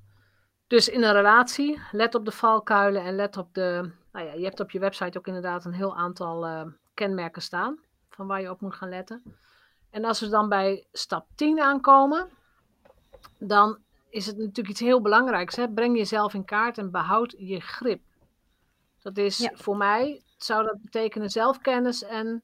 Dus 0.68 0.90
in 0.90 1.04
een 1.04 1.14
relatie, 1.14 1.82
let 1.92 2.16
op 2.16 2.26
de 2.26 2.32
valkuilen 2.32 3.04
en 3.04 3.16
let 3.16 3.38
op 3.38 3.54
de. 3.54 3.92
Nou 4.12 4.26
ja, 4.26 4.34
je 4.34 4.44
hebt 4.44 4.60
op 4.60 4.72
je 4.72 4.80
website 4.80 5.18
ook 5.18 5.28
inderdaad 5.28 5.66
een 5.66 5.74
heel 5.74 5.96
aantal 5.96 6.48
uh, 6.48 6.62
kenmerken 6.94 7.42
staan 7.42 7.80
van 8.10 8.28
waar 8.28 8.42
je 8.42 8.50
op 8.50 8.62
moet 8.62 8.76
gaan 8.76 8.90
letten. 8.90 9.24
En 9.90 10.06
als 10.06 10.20
we 10.20 10.30
dan 10.30 10.50
bij 10.50 10.88
stap 10.92 11.28
10 11.36 11.62
aankomen, 11.62 12.30
dan 13.38 13.78
is 14.10 14.26
het 14.26 14.38
natuurlijk 14.38 14.70
iets 14.70 14.80
heel 14.80 15.02
belangrijks. 15.02 15.56
Hè? 15.56 15.70
Breng 15.70 15.98
jezelf 15.98 16.34
in 16.34 16.46
kaart 16.46 16.78
en 16.78 16.92
behoud 16.92 17.36
je 17.38 17.60
grip. 17.60 18.02
Dat 19.02 19.18
is 19.18 19.38
ja. 19.38 19.52
voor 19.54 19.78
mij, 19.78 20.22
zou 20.38 20.66
dat 20.66 20.82
betekenen 20.82 21.30
zelfkennis 21.30 22.04
en 22.04 22.44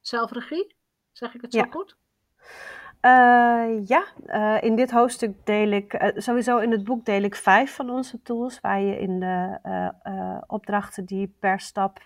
zelfregie? 0.00 0.74
Zeg 1.12 1.34
ik 1.34 1.40
het 1.40 1.52
zo 1.52 1.58
ja. 1.58 1.66
goed? 1.70 1.96
Uh, 3.04 3.86
ja, 3.86 4.04
uh, 4.26 4.62
in 4.62 4.76
dit 4.76 4.90
hoofdstuk 4.90 5.46
deel 5.46 5.70
ik, 5.70 6.02
uh, 6.02 6.08
sowieso 6.14 6.58
in 6.58 6.70
het 6.70 6.84
boek 6.84 7.04
deel 7.04 7.22
ik 7.22 7.34
vijf 7.34 7.74
van 7.74 7.90
onze 7.90 8.22
tools, 8.22 8.60
waar 8.60 8.80
je 8.80 8.98
in 8.98 9.20
de 9.20 9.58
opdrachten 10.46 11.04
die 11.04 11.34
per 11.38 11.60
stap 11.60 12.00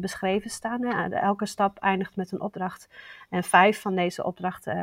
beschreven 0.00 0.50
staan. 0.50 0.84
Hè. 0.84 1.08
Elke 1.08 1.46
stap 1.46 1.78
eindigt 1.78 2.16
met 2.16 2.32
een 2.32 2.40
opdracht. 2.40 2.88
En 3.28 3.42
vijf 3.42 3.80
van 3.80 3.94
deze 3.94 4.24
opdrachten 4.24 4.76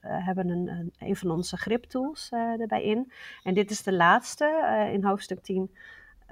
hebben 0.00 0.48
een, 0.48 0.92
een, 0.98 1.16
van 1.16 1.30
onze 1.30 1.56
griptools 1.56 2.28
erbij 2.58 2.82
in. 2.82 3.12
En 3.42 3.54
dit 3.54 3.70
is 3.70 3.82
de 3.82 3.92
laatste 3.92 4.88
in 4.92 5.04
hoofdstuk 5.04 5.42
10. 5.42 5.74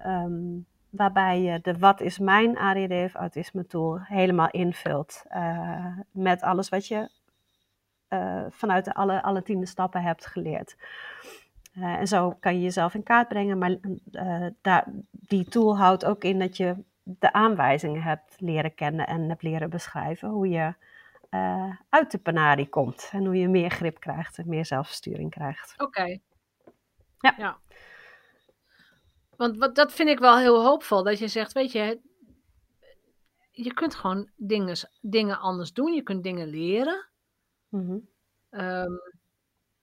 Um, 0.06 0.66
waarbij 0.90 1.40
je 1.40 1.60
de 1.60 1.78
wat 1.78 2.00
is 2.00 2.18
mijn 2.18 2.58
ADD 2.58 2.92
of 2.92 3.14
autisme 3.14 3.66
tool 3.66 3.98
helemaal 4.02 4.50
invult. 4.50 5.24
met 6.10 6.42
alles 6.42 6.68
wat 6.68 6.86
je 6.86 7.19
uh, 8.10 8.44
vanuit 8.48 8.84
de 8.84 8.94
alle, 8.94 9.22
alle 9.22 9.42
tiende 9.42 9.66
stappen 9.66 10.02
hebt 10.02 10.26
geleerd. 10.26 10.76
Uh, 11.74 11.84
en 11.84 12.06
zo 12.06 12.30
kan 12.40 12.54
je 12.54 12.62
jezelf 12.62 12.94
in 12.94 13.02
kaart 13.02 13.28
brengen, 13.28 13.58
maar 13.58 13.76
uh, 14.10 14.46
daar, 14.60 14.84
die 15.10 15.44
tool 15.44 15.78
houdt 15.78 16.04
ook 16.04 16.24
in 16.24 16.38
dat 16.38 16.56
je 16.56 16.76
de 17.02 17.32
aanwijzingen 17.32 18.02
hebt 18.02 18.40
leren 18.40 18.74
kennen 18.74 19.06
en 19.06 19.28
hebt 19.28 19.42
leren 19.42 19.70
beschrijven 19.70 20.28
hoe 20.28 20.48
je 20.48 20.74
uit 21.88 22.10
de 22.10 22.18
panarie 22.18 22.68
komt 22.68 23.08
en 23.12 23.24
hoe 23.24 23.36
je 23.36 23.48
meer 23.48 23.70
grip 23.70 24.00
krijgt 24.00 24.38
en 24.38 24.48
meer 24.48 24.66
zelfsturing 24.66 25.30
krijgt. 25.30 25.72
Oké. 25.72 25.84
Okay. 25.84 26.20
Ja. 27.18 27.34
ja. 27.36 27.58
Want 29.36 29.56
wat, 29.56 29.74
dat 29.74 29.92
vind 29.92 30.08
ik 30.08 30.18
wel 30.18 30.38
heel 30.38 30.64
hoopvol, 30.64 31.02
dat 31.02 31.18
je 31.18 31.28
zegt, 31.28 31.52
weet 31.52 31.72
je, 31.72 32.00
je 33.50 33.74
kunt 33.74 33.94
gewoon 33.94 34.30
dingen, 34.36 34.76
dingen 35.00 35.38
anders 35.38 35.72
doen, 35.72 35.92
je 35.92 36.02
kunt 36.02 36.22
dingen 36.22 36.48
leren. 36.48 37.08
Mm-hmm. 37.70 38.08
Um, 38.50 39.00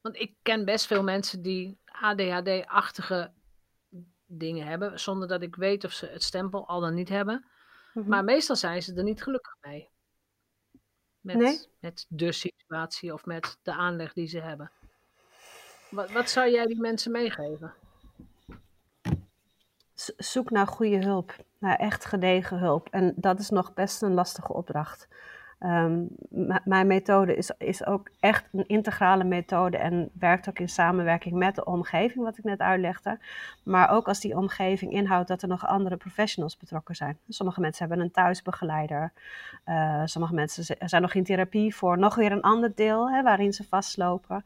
want 0.02 0.20
ik 0.20 0.36
ken 0.42 0.66
best 0.66 0.86
veel 0.86 1.04
mensen 1.04 1.42
die 1.42 1.80
ADHD-achtige 1.86 3.32
dingen 4.26 4.68
hebben, 4.68 5.00
zonder 5.00 5.28
dat 5.28 5.42
ik 5.42 5.56
weet 5.56 5.84
of 5.84 5.92
ze 5.92 6.06
het 6.06 6.24
stempel 6.24 6.68
al 6.68 6.80
dan 6.80 6.94
niet 6.94 7.10
hebben. 7.10 7.46
Mhm. 7.94 8.10
Maar 8.10 8.24
meestal 8.24 8.56
zijn 8.56 8.84
ze 8.84 8.94
er 8.94 9.04
niet 9.04 9.24
gelukkig 9.24 9.56
mee. 9.62 9.90
Met, 11.20 11.36
Nee? 11.36 11.60
met 11.80 12.06
de 12.10 12.32
situatie 12.32 13.14
of 13.14 13.26
met 13.26 13.58
de 13.62 13.72
aanleg 13.72 14.14
die 14.14 14.28
ze 14.28 14.40
hebben. 14.40 14.72
Wat, 15.90 16.12
wat 16.12 16.30
zou 16.30 16.50
jij 16.50 16.66
die 16.66 16.80
mensen 16.80 17.12
meegeven? 17.12 17.74
Zoek 20.18 20.50
naar 20.50 20.68
goede 20.68 21.06
hulp, 21.06 21.36
naar 21.58 21.76
echt 21.76 22.06
gedegen 22.06 22.60
hulp. 22.60 22.88
En 22.92 23.14
dat 23.16 23.40
is 23.40 23.50
nog 23.50 23.74
best 23.74 24.02
een 24.02 24.14
lastige 24.14 24.54
opdracht. 24.54 25.08
Ehm, 25.60 26.04
mijn 26.64 26.88
methode 26.88 27.36
is, 27.36 27.52
is 27.58 27.86
ook 27.86 28.10
echt 28.20 28.46
een 28.52 28.68
integrale 28.68 29.24
methode 29.24 29.78
en 29.78 30.10
werkt 30.20 30.50
ook 30.50 30.60
in 30.60 30.70
samenwerking 30.70 31.36
met 31.36 31.56
de 31.56 31.66
omgeving, 31.66 32.24
wat 32.24 32.38
ik 32.38 32.44
net 32.44 32.60
uitlegde. 32.60 33.20
Maar 33.64 33.90
ook 33.90 34.08
als 34.08 34.20
die 34.20 34.38
omgeving 34.38 34.92
inhoudt 34.92 35.28
dat 35.28 35.42
er 35.42 35.48
nog 35.48 35.68
andere 35.68 35.98
professionals 35.98 36.58
betrokken 36.58 36.96
zijn. 36.96 37.18
Sommige 37.28 37.62
mensen 37.62 37.88
hebben 37.88 38.06
een 38.06 38.12
thuisbegeleider. 38.12 39.12
Eh, 39.64 40.02
sommige 40.06 40.34
mensen 40.34 40.78
zijn 40.80 41.02
nog 41.02 41.14
in 41.14 41.24
therapie 41.24 41.76
voor 41.76 41.98
nog 41.98 42.16
weer 42.16 42.32
een 42.32 42.42
ander 42.42 42.76
deel 42.76 43.12
hè, 43.12 43.24
waarin 43.24 43.54
ze 43.54 43.64
vastlopen. 43.64 44.46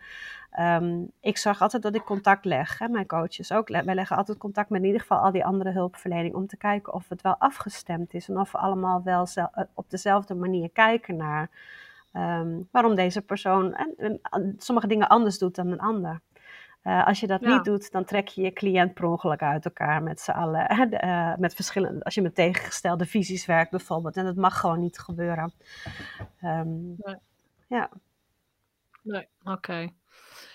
Ehm, 0.51 1.03
ik 1.19 1.37
zorg 1.37 1.61
altijd 1.61 1.83
dat 1.83 1.95
ik 1.95 2.03
contact 2.03 2.45
leg. 2.45 2.79
Hè, 2.79 2.87
mijn 2.87 3.05
coaches 3.07 3.51
ook. 3.51 3.67
Wij 3.69 3.95
leggen 3.95 4.17
altijd 4.17 4.37
contact 4.37 4.69
met 4.69 4.79
in 4.81 4.85
ieder 4.85 5.01
geval 5.01 5.17
al 5.19 5.31
die 5.31 5.45
andere 5.45 5.71
hulpverlening. 5.71 6.35
Om 6.35 6.47
te 6.47 6.57
kijken 6.57 6.93
of 6.93 7.09
het 7.09 7.21
wel 7.21 7.35
afgestemd 7.37 8.13
is. 8.13 8.29
En 8.29 8.37
of 8.39 8.51
we 8.51 8.57
allemaal 8.57 9.03
wel 9.03 9.27
eh, 9.35 9.45
op 9.73 9.89
dezelfde 9.89 10.35
manier 10.35 10.69
kijken 10.69 11.15
naar 11.15 11.49
ehm, 12.11 12.59
waarom 12.71 12.95
deze 12.95 13.21
persoon 13.21 13.73
en, 13.75 14.19
sommige 14.57 14.87
dingen 14.87 15.07
anders 15.07 15.37
doet 15.37 15.55
dan 15.55 15.67
een 15.67 15.79
ander. 15.79 16.21
Eh, 16.81 17.07
als 17.07 17.19
je 17.19 17.27
dat 17.27 17.41
Ja. 17.41 17.53
niet 17.55 17.63
doet, 17.63 17.91
dan 17.91 18.05
trek 18.05 18.27
je 18.27 18.41
je 18.41 18.53
cliënt 18.53 18.93
per 18.93 19.05
ongeluk 19.05 19.41
uit 19.41 19.65
elkaar 19.65 20.03
met 20.03 20.19
z'n 20.19 20.31
allen. 20.31 20.67
eh, 20.67 21.35
met 21.37 21.53
verschillende, 21.53 22.03
als 22.03 22.13
je 22.15 22.21
met 22.21 22.35
tegengestelde 22.35 23.05
visies 23.05 23.45
werkt 23.45 23.71
bijvoorbeeld. 23.71 24.17
En 24.17 24.25
dat 24.25 24.35
mag 24.35 24.59
gewoon 24.59 24.79
niet 24.79 24.99
gebeuren. 24.99 25.53
Ehm, 26.41 26.87
Nee. 26.87 27.15
ja. 27.67 27.89
Nee, 29.03 29.27
oké. 29.43 29.89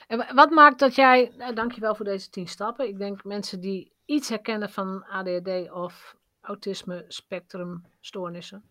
En 0.07 0.19
wa- 0.19 0.35
wat 0.35 0.51
maakt 0.51 0.79
dat 0.79 0.95
jij, 0.95 1.33
nou, 1.37 1.55
dankjewel 1.55 1.95
voor 1.95 2.05
deze 2.05 2.31
tien 2.31 2.49
stappen. 2.49 2.89
Ik 2.89 2.99
denk 2.99 3.25
mensen 3.25 3.61
die 3.61 3.93
iets 4.05 4.29
herkennen 4.29 4.71
van 4.71 5.05
ADHD 5.05 5.71
of 5.71 6.17
autisme 6.41 7.05
spectrumstoornissen, 7.09 8.63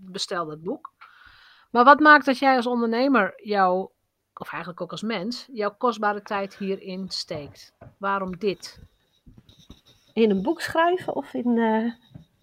bestel 0.00 0.46
dat 0.46 0.62
boek. 0.62 0.92
Maar 1.70 1.84
wat 1.84 2.00
maakt 2.00 2.24
dat 2.24 2.38
jij 2.38 2.56
als 2.56 2.66
ondernemer 2.66 3.32
jouw, 3.44 3.92
of 4.34 4.48
eigenlijk 4.50 4.80
ook 4.80 4.90
als 4.90 5.02
mens, 5.02 5.48
jouw 5.52 5.74
kostbare 5.78 6.22
tijd 6.22 6.56
hierin 6.56 7.08
steekt? 7.08 7.72
Waarom 7.98 8.36
dit? 8.38 8.80
In 10.12 10.30
een 10.30 10.42
boek 10.42 10.60
schrijven 10.60 11.14
of 11.14 11.34
in 11.34 11.58
eh, 11.58 11.92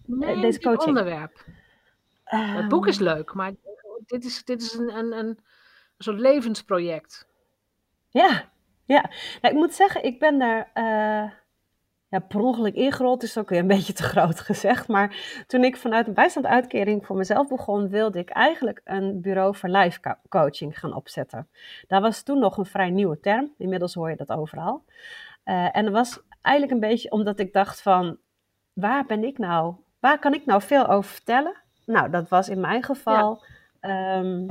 Nee, 0.04 0.40
deze 0.40 0.60
coaching? 0.60 0.86
onderwerp. 0.86 1.44
Het 2.24 2.68
boek 2.68 2.86
is 2.86 2.98
leuk, 2.98 3.34
maar 3.34 3.52
dit 4.06 4.24
is, 4.24 4.44
dit 4.44 4.62
is 4.62 4.74
een, 4.74 4.96
een, 4.96 5.12
een 5.12 5.38
soort 5.98 6.18
levensproject. 6.18 7.27
Ja, 8.08 8.44
ja. 8.84 9.10
Nou, 9.40 9.54
ik 9.54 9.60
moet 9.60 9.74
zeggen, 9.74 10.04
ik 10.04 10.18
ben 10.18 10.38
daar 10.38 10.70
eh, 10.74 11.30
ja, 12.08 12.18
per 12.28 12.40
ongeluk 12.40 12.74
ingerold, 12.74 13.22
is 13.22 13.38
ook 13.38 13.48
weer 13.48 13.58
een 13.58 13.66
beetje 13.76 13.92
te 13.92 14.02
groot 14.02 14.40
gezegd. 14.40 14.88
Maar 14.88 15.42
toen 15.46 15.64
ik 15.64 15.76
vanuit 15.76 16.06
een 16.06 16.14
bijstandsuitkering 16.14 17.06
voor 17.06 17.16
mezelf 17.16 17.48
begon, 17.48 17.88
wilde 17.88 18.18
ik 18.18 18.28
eigenlijk 18.30 18.80
een 18.84 19.20
bureau 19.20 19.56
voor 19.56 19.68
life 19.68 20.00
co- 20.00 20.18
coaching 20.28 20.78
gaan 20.78 20.94
opzetten. 20.94 21.48
Dat 21.86 22.02
was 22.02 22.22
toen 22.22 22.38
nog 22.38 22.56
een 22.56 22.66
vrij 22.66 22.90
nieuwe 22.90 23.20
term, 23.20 23.54
inmiddels 23.58 23.94
hoor 23.94 24.10
je 24.10 24.16
dat 24.16 24.30
overal. 24.30 24.84
Eh, 25.44 25.76
en 25.76 25.84
dat 25.84 25.92
was 25.92 26.20
eigenlijk 26.42 26.74
een 26.74 26.88
beetje 26.88 27.10
omdat 27.10 27.38
ik 27.38 27.52
dacht 27.52 27.82
van, 27.82 28.18
waar 28.72 29.06
ben 29.06 29.24
ik 29.24 29.38
nou, 29.38 29.74
waar 30.00 30.18
kan 30.18 30.34
ik 30.34 30.46
nou 30.46 30.62
veel 30.62 30.86
over 30.86 31.10
vertellen? 31.10 31.54
Nou, 31.86 32.10
dat 32.10 32.28
was 32.28 32.48
in 32.48 32.60
mijn 32.60 32.82
geval 32.82 33.42
ehm, 33.80 34.46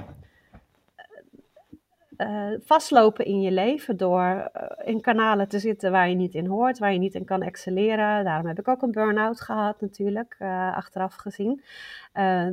eh, 2.18 2.48
vastlopen 2.64 3.26
in 3.26 3.42
je 3.42 3.52
leven 3.52 3.98
door 3.98 4.50
eh, 4.54 4.88
in 4.88 5.02
kanalen 5.02 5.48
te 5.48 5.60
zitten 5.60 5.92
waar 5.92 6.10
je 6.10 6.16
niet 6.16 6.34
in 6.34 6.46
hoort, 6.46 6.80
waar 6.80 6.94
je 6.94 7.00
niet 7.00 7.16
in 7.16 7.26
kan 7.26 7.42
excelleren. 7.42 8.24
Daarom 8.24 8.48
heb 8.48 8.60
ik 8.60 8.68
ook 8.68 8.82
een 8.82 8.92
burn-out 8.92 9.42
gehad 9.42 9.82
natuurlijk, 9.82 10.36
eh, 10.40 10.76
achteraf 10.76 11.16
gezien. 11.16 11.64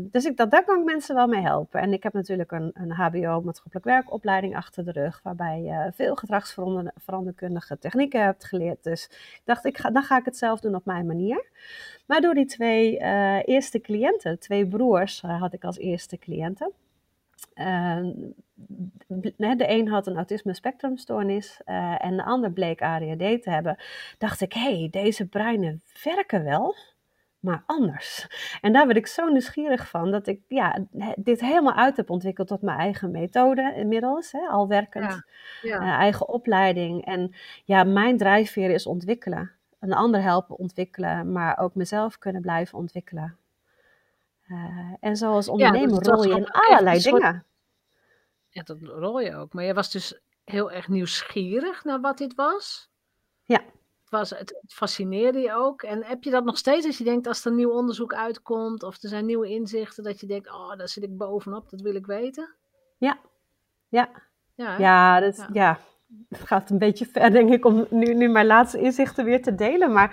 Dus 0.01 0.25
ik 0.25 0.37
dacht, 0.37 0.51
daar 0.51 0.65
kan 0.65 0.79
ik 0.79 0.85
mensen 0.85 1.15
wel 1.15 1.27
mee 1.27 1.41
helpen. 1.41 1.81
En 1.81 1.93
ik 1.93 2.03
heb 2.03 2.13
natuurlijk 2.13 2.53
een, 2.53 2.71
een 2.75 2.91
HBO 2.91 3.41
maatschappelijk 3.41 3.85
werkopleiding 3.85 4.57
achter 4.57 4.85
de 4.85 4.93
rug, 4.93 5.21
waarbij 5.23 5.63
je 5.63 5.93
veel 5.95 6.15
gedragsveranderkundige 6.15 7.79
technieken 7.79 8.23
hebt 8.23 8.45
geleerd. 8.45 8.83
Dus 8.83 9.05
ik 9.11 9.43
dacht, 9.45 9.65
ik 9.65 9.79
ga, 9.79 9.91
dan 9.91 10.03
ga 10.03 10.19
ik 10.19 10.25
het 10.25 10.37
zelf 10.37 10.61
doen 10.61 10.75
op 10.75 10.85
mijn 10.85 11.07
manier. 11.07 11.47
Maar 12.07 12.21
door 12.21 12.35
die 12.35 12.47
twee 12.47 12.97
eerste 13.45 13.81
cliënten, 13.81 14.39
twee 14.39 14.67
broers 14.67 15.21
had 15.21 15.53
ik 15.53 15.65
als 15.65 15.79
eerste 15.79 16.19
cliënten. 16.19 16.73
Uh, 17.55 17.99
de 19.07 19.69
een 19.69 19.89
had 19.89 20.07
een 20.07 20.17
autisme 20.17 20.55
spectrumstoornis 20.55 21.61
uh, 21.67 22.05
en 22.05 22.17
de 22.17 22.25
ander 22.25 22.53
bleek 22.53 22.83
ADHD 22.83 23.43
te 23.43 23.51
hebben. 23.51 23.77
Dacht 24.19 24.41
ik, 24.41 24.53
hé, 24.53 24.79
hey, 24.79 24.89
deze 24.91 25.27
breinen 25.27 25.83
werken 26.03 26.45
wel, 26.45 26.75
maar 27.39 27.63
anders. 27.67 28.27
En 28.61 28.73
daar 28.73 28.87
werd 28.87 28.99
ik 28.99 29.07
zo 29.07 29.29
nieuwsgierig 29.29 29.89
van 29.89 30.11
dat 30.11 30.27
ik 30.27 30.41
ja, 30.49 30.87
dit 31.17 31.41
helemaal 31.41 31.75
uit 31.75 31.97
heb 31.97 32.11
ontwikkeld 32.11 32.49
tot 32.49 32.63
mijn 32.63 32.79
eigen 32.79 33.11
methode 33.11 33.73
inmiddels. 33.77 34.33
Hè, 34.33 34.41
al 34.41 34.69
werkend, 34.69 35.05
ja. 35.05 35.25
Ja. 35.63 35.81
Uh, 35.81 35.89
eigen 35.89 36.29
opleiding. 36.29 37.05
En 37.05 37.35
ja, 37.65 37.85
mijn 37.85 38.17
drijfveer 38.17 38.71
is 38.71 38.87
ontwikkelen. 38.87 39.51
Een 39.79 39.93
ander 39.93 40.23
helpen 40.23 40.59
ontwikkelen, 40.59 41.33
maar 41.33 41.59
ook 41.59 41.75
mezelf 41.75 42.19
kunnen 42.19 42.43
blijven 42.43 42.79
ontwikkelen. 42.79 43.37
Uh, 44.55 44.95
en 45.01 45.17
zoals 45.17 45.49
ondernemer 45.49 46.05
ja, 46.05 46.13
rol 46.13 46.25
je 46.25 46.37
in 46.37 46.51
allerlei 46.51 47.01
dingen. 47.01 47.45
Ja, 48.49 48.63
dat 48.63 48.79
rol 48.81 49.21
je 49.21 49.37
ook. 49.37 49.53
Maar 49.53 49.65
je 49.65 49.75
was 49.75 49.91
dus 49.91 50.21
heel 50.45 50.71
erg 50.71 50.89
nieuwsgierig 50.89 51.85
naar 51.85 52.01
wat 52.01 52.19
dit 52.19 52.35
was. 52.35 52.91
Ja. 53.43 53.59
Het, 54.01 54.11
was, 54.11 54.31
het, 54.31 54.59
het 54.61 54.73
fascineerde 54.73 55.39
je 55.39 55.53
ook. 55.53 55.83
En 55.83 56.05
heb 56.05 56.23
je 56.23 56.31
dat 56.31 56.45
nog 56.45 56.59
steeds 56.59 56.87
als 56.87 56.99
je 56.99 57.05
denkt 57.05 57.27
als 57.27 57.45
er 57.45 57.53
nieuw 57.53 57.71
onderzoek 57.71 58.15
uitkomt 58.15 58.83
of 58.83 59.03
er 59.03 59.09
zijn 59.09 59.27
nieuwe 59.27 59.49
inzichten, 59.49 60.05
dat 60.05 60.21
je 60.21 60.27
denkt, 60.27 60.53
oh, 60.53 60.77
daar 60.77 60.89
zit 60.89 61.03
ik 61.03 61.17
bovenop, 61.17 61.71
dat 61.71 61.81
wil 61.81 61.95
ik 61.95 62.07
weten? 62.07 62.55
Ja. 62.99 63.19
Ja. 63.89 64.11
Ja, 64.55 64.79
ja, 64.79 65.21
dat, 65.21 65.37
ja. 65.37 65.49
ja. 65.53 65.79
Het 66.29 66.41
gaat 66.41 66.71
een 66.71 66.79
beetje 66.79 67.07
ver, 67.07 67.31
denk 67.31 67.53
ik, 67.53 67.65
om 67.65 67.87
nu, 67.91 68.15
nu 68.15 68.29
mijn 68.29 68.47
laatste 68.47 68.81
inzichten 68.81 69.25
weer 69.25 69.43
te 69.43 69.55
delen. 69.55 69.93
Maar 69.93 70.11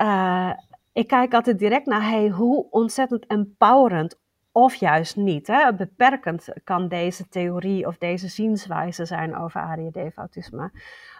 uh, 0.00 0.52
ik 0.92 1.06
kijk 1.06 1.34
altijd 1.34 1.58
direct 1.58 1.86
naar 1.86 2.08
hey, 2.08 2.28
hoe 2.28 2.66
ontzettend 2.70 3.26
empowerend 3.26 4.18
of 4.52 4.74
juist 4.74 5.16
niet. 5.16 5.46
Hè? 5.46 5.74
Beperkend 5.74 6.48
kan 6.64 6.88
deze 6.88 7.28
theorie 7.28 7.86
of 7.86 7.98
deze 7.98 8.28
zienswijze 8.28 9.04
zijn 9.04 9.36
over 9.36 9.60
ADHD 9.60 10.16
autisme. 10.16 10.70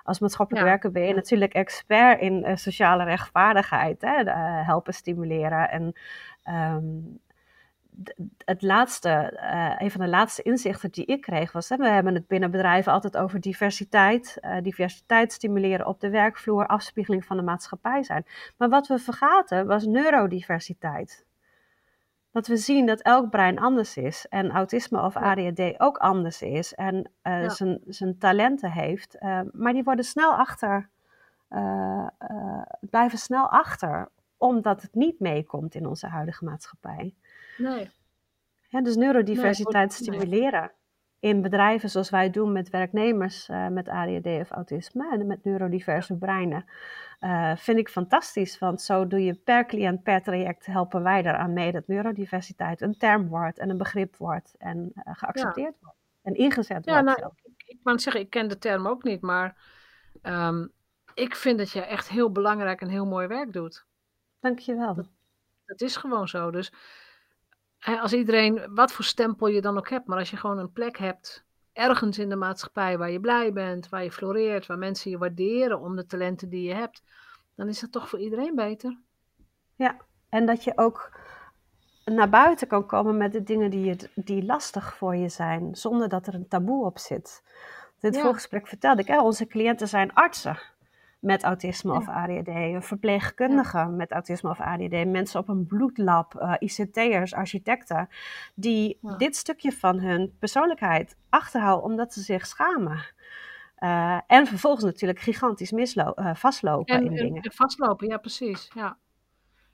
Als 0.03 0.19
maatschappelijk 0.19 0.65
ja. 0.65 0.71
werker 0.71 0.91
ben 0.91 1.03
je 1.03 1.15
natuurlijk 1.15 1.53
expert 1.53 2.21
in 2.21 2.45
uh, 2.45 2.57
sociale 2.57 3.05
rechtvaardigheid, 3.05 4.01
hè? 4.01 4.25
Uh, 4.25 4.67
helpen 4.67 4.95
stimuleren. 4.95 5.71
En 5.71 5.93
um, 6.55 7.21
het 8.45 8.63
laatste, 8.63 9.39
uh, 9.43 9.75
een 9.79 9.91
van 9.91 10.01
de 10.01 10.09
laatste 10.09 10.43
inzichten 10.43 10.91
die 10.91 11.05
ik 11.05 11.21
kreeg 11.21 11.53
was, 11.53 11.69
hè, 11.69 11.77
we 11.77 11.89
hebben 11.89 12.15
het 12.15 12.27
binnen 12.27 12.51
bedrijven 12.51 12.93
altijd 12.93 13.17
over 13.17 13.41
diversiteit, 13.41 14.39
uh, 14.41 14.57
diversiteit 14.63 15.33
stimuleren 15.33 15.87
op 15.87 16.01
de 16.01 16.11
werkvloer, 16.11 16.67
afspiegeling 16.67 17.25
van 17.25 17.37
de 17.37 17.43
maatschappij 17.43 18.03
zijn. 18.03 18.27
Maar 18.57 18.69
wat 18.69 18.87
we 18.87 18.99
vergaten 18.99 19.67
was 19.67 19.85
neurodiversiteit. 19.85 21.27
Dat 22.31 22.47
we 22.47 22.57
zien 22.57 22.87
dat 22.87 23.01
elk 23.01 23.31
brein 23.31 23.59
anders 23.59 23.97
is 23.97 24.27
en 24.29 24.51
autisme 24.51 25.03
of 25.03 25.17
ADHD 25.17 25.81
ook 25.81 25.97
anders 25.97 26.43
is 26.43 26.75
en 26.75 26.95
uh, 26.95 27.43
ja. 27.43 27.49
zijn, 27.49 27.81
zijn 27.87 28.19
talenten 28.19 28.71
heeft, 28.71 29.17
maar 29.53 29.73
die 29.73 29.85
worden 29.85 30.05
snel 30.05 30.33
achter, 30.33 30.89
blijven 32.81 33.19
snel 33.19 33.51
achter, 33.51 34.09
omdat 34.37 34.83
het 34.83 34.95
niet 34.95 35.21
meekomt 35.21 35.75
in 35.75 35.87
onze 35.87 36.07
huidige 36.07 36.45
maatschappij. 36.45 37.15
Nee. 37.59 37.91
Ja, 38.69 38.83
dus 38.83 38.97
neurodiversiteit 38.97 39.89
nee, 39.89 39.99
stimuleren 39.99 40.61
nee. 41.21 41.33
in 41.33 41.43
bedrijven 41.43 41.91
zoals 41.91 42.11
wij 42.11 42.31
doen 42.31 42.53
met 42.53 42.71
werknemers 42.71 43.49
uh, 43.49 43.69
met 43.69 43.89
ADHD 43.89 44.27
of 44.27 44.51
autisme 44.51 45.11
en 45.13 45.27
met 45.27 45.45
neurodiverse 45.45 46.17
breinen. 46.17 46.65
Uh, 47.21 47.57
vind 47.57 47.79
ik 47.79 47.89
fantastisch, 47.89 48.59
want 48.59 48.81
zo 48.83 49.07
doe 49.07 49.25
je 49.25 49.35
per 49.35 49.67
cliënt, 49.67 50.03
per 50.03 50.23
traject 50.23 50.67
helpen 50.67 51.03
wij 51.03 51.21
eraan 51.21 51.53
mee 51.53 51.73
dat 51.73 51.87
neurodiversiteit 51.87 52.81
een 52.81 52.97
term 52.97 53.29
wordt 53.29 53.59
en 53.59 53.71
een 53.71 53.79
begrip 53.79 54.17
wordt 54.17 54.55
en 54.59 54.93
uh, 54.95 55.03
geaccepteerd 55.15 55.75
ja. 55.75 55.79
wordt 55.81 55.99
en 56.23 56.35
ingezet 56.35 56.85
ja, 56.85 57.03
wordt. 57.03 57.19
Nou, 57.21 57.33
ik, 57.43 57.63
ik 57.67 57.79
moet 57.83 58.03
zeggen, 58.03 58.23
ik 58.23 58.31
ken 58.31 58.49
de 58.49 58.59
term 58.59 58.87
ook 58.87 59.03
niet, 59.03 59.21
maar 59.21 59.57
um, 60.23 60.73
ik 61.15 61.37
vind 61.37 61.59
dat 61.59 61.71
je 61.71 61.81
echt 61.81 62.09
heel 62.09 62.33
belangrijk 62.33 62.81
en 62.81 62.89
heel 62.89 63.07
mooi 63.07 63.27
werk 63.27 63.53
doet. 63.53 63.87
Dankjewel. 64.41 64.95
Dat, 64.95 65.09
dat 65.67 65.81
is 65.81 65.97
gewoon 65.97 66.29
zo. 66.29 66.51
Dus 66.51 66.73
als 67.81 68.13
iedereen, 68.13 68.75
wat 68.75 68.93
voor 68.93 69.05
stempel 69.05 69.47
je 69.47 69.61
dan 69.61 69.77
ook 69.77 69.89
hebt, 69.89 70.07
maar 70.07 70.19
als 70.19 70.31
je 70.31 70.37
gewoon 70.37 70.59
een 70.59 70.73
plek 70.73 70.99
hebt, 70.99 71.45
ergens 71.73 72.19
in 72.19 72.29
de 72.29 72.37
maatschappij 72.37 72.99
waar 72.99 73.11
je 73.11 73.21
blij 73.21 73.53
bent, 73.53 73.89
waar 73.89 74.05
je 74.05 74.13
floreert, 74.13 74.67
waar 74.67 74.79
mensen 74.79 75.11
je 75.11 75.19
waarderen 75.19 75.81
om 75.81 75.97
de 75.97 76.07
talenten 76.07 76.49
die 76.49 76.69
je 76.69 76.75
hebt, 76.75 77.03
dan 77.55 77.69
is 77.69 77.81
het 77.81 77.93
toch 77.93 78.09
voor 78.09 78.19
iedereen 78.19 78.55
beter. 78.55 78.99
Ja, 79.75 79.97
en 80.29 80.47
dat 80.47 80.65
je 80.65 80.73
ook 80.79 81.17
naar 82.05 82.29
buiten 82.29 82.69
kan 82.69 82.87
komen 82.87 83.17
met 83.17 83.33
de 83.33 83.43
dingen 83.43 83.71
die, 83.71 83.85
je, 83.85 84.11
die 84.15 84.45
lastig 84.45 84.97
voor 84.97 85.17
je 85.17 85.29
zijn, 85.29 85.75
zonder 85.75 86.09
dat 86.09 86.27
er 86.27 86.35
een 86.35 86.49
taboe 86.49 86.85
op 86.85 86.99
zit. 86.99 87.43
In 88.01 88.09
het 88.09 88.15
ja. 88.15 88.23
voorgesprek 88.23 88.67
vertelde 88.67 89.03
ik, 89.03 89.09
hè, 89.09 89.21
onze 89.21 89.47
cliënten 89.47 89.89
zijn 89.89 90.13
artsen 90.13 90.59
met 91.19 91.43
autisme 91.43 91.93
of 91.93 92.09
ADHD, 92.09 92.85
verpleegkundigen 92.85 93.97
met 93.97 94.13
autisme 94.13 94.51
of 94.51 94.61
ADHD, 94.61 95.07
mensen 95.07 95.41
op 95.41 95.49
een 95.49 95.67
bloedlab, 95.67 96.35
uh, 96.35 96.55
ICT'ers, 96.59 97.35
architecten, 97.35 98.09
die 98.55 98.99
dit 99.19 99.37
stukje 99.37 99.73
van 99.73 100.01
hun 100.01 100.37
persoonlijkheid 100.39 101.17
achterhouden 101.29 101.85
omdat 101.85 102.13
ze 102.13 102.21
zich 102.21 102.47
schamen. 102.47 103.05
Uh, 103.79 104.21
en 104.27 104.47
vervolgens 104.47 104.85
natuurlijk 104.85 105.21
gigantisch 105.21 105.71
mislo 105.73 106.13
uh, 106.17 106.35
vastlopen 106.35 106.95
en, 106.95 107.05
in 107.05 107.15
dingen. 107.15 107.43
En 107.43 107.53
vastlopen, 107.53 108.09
ja 108.09 108.17
precies. 108.17 108.71
Ja. 108.75 108.97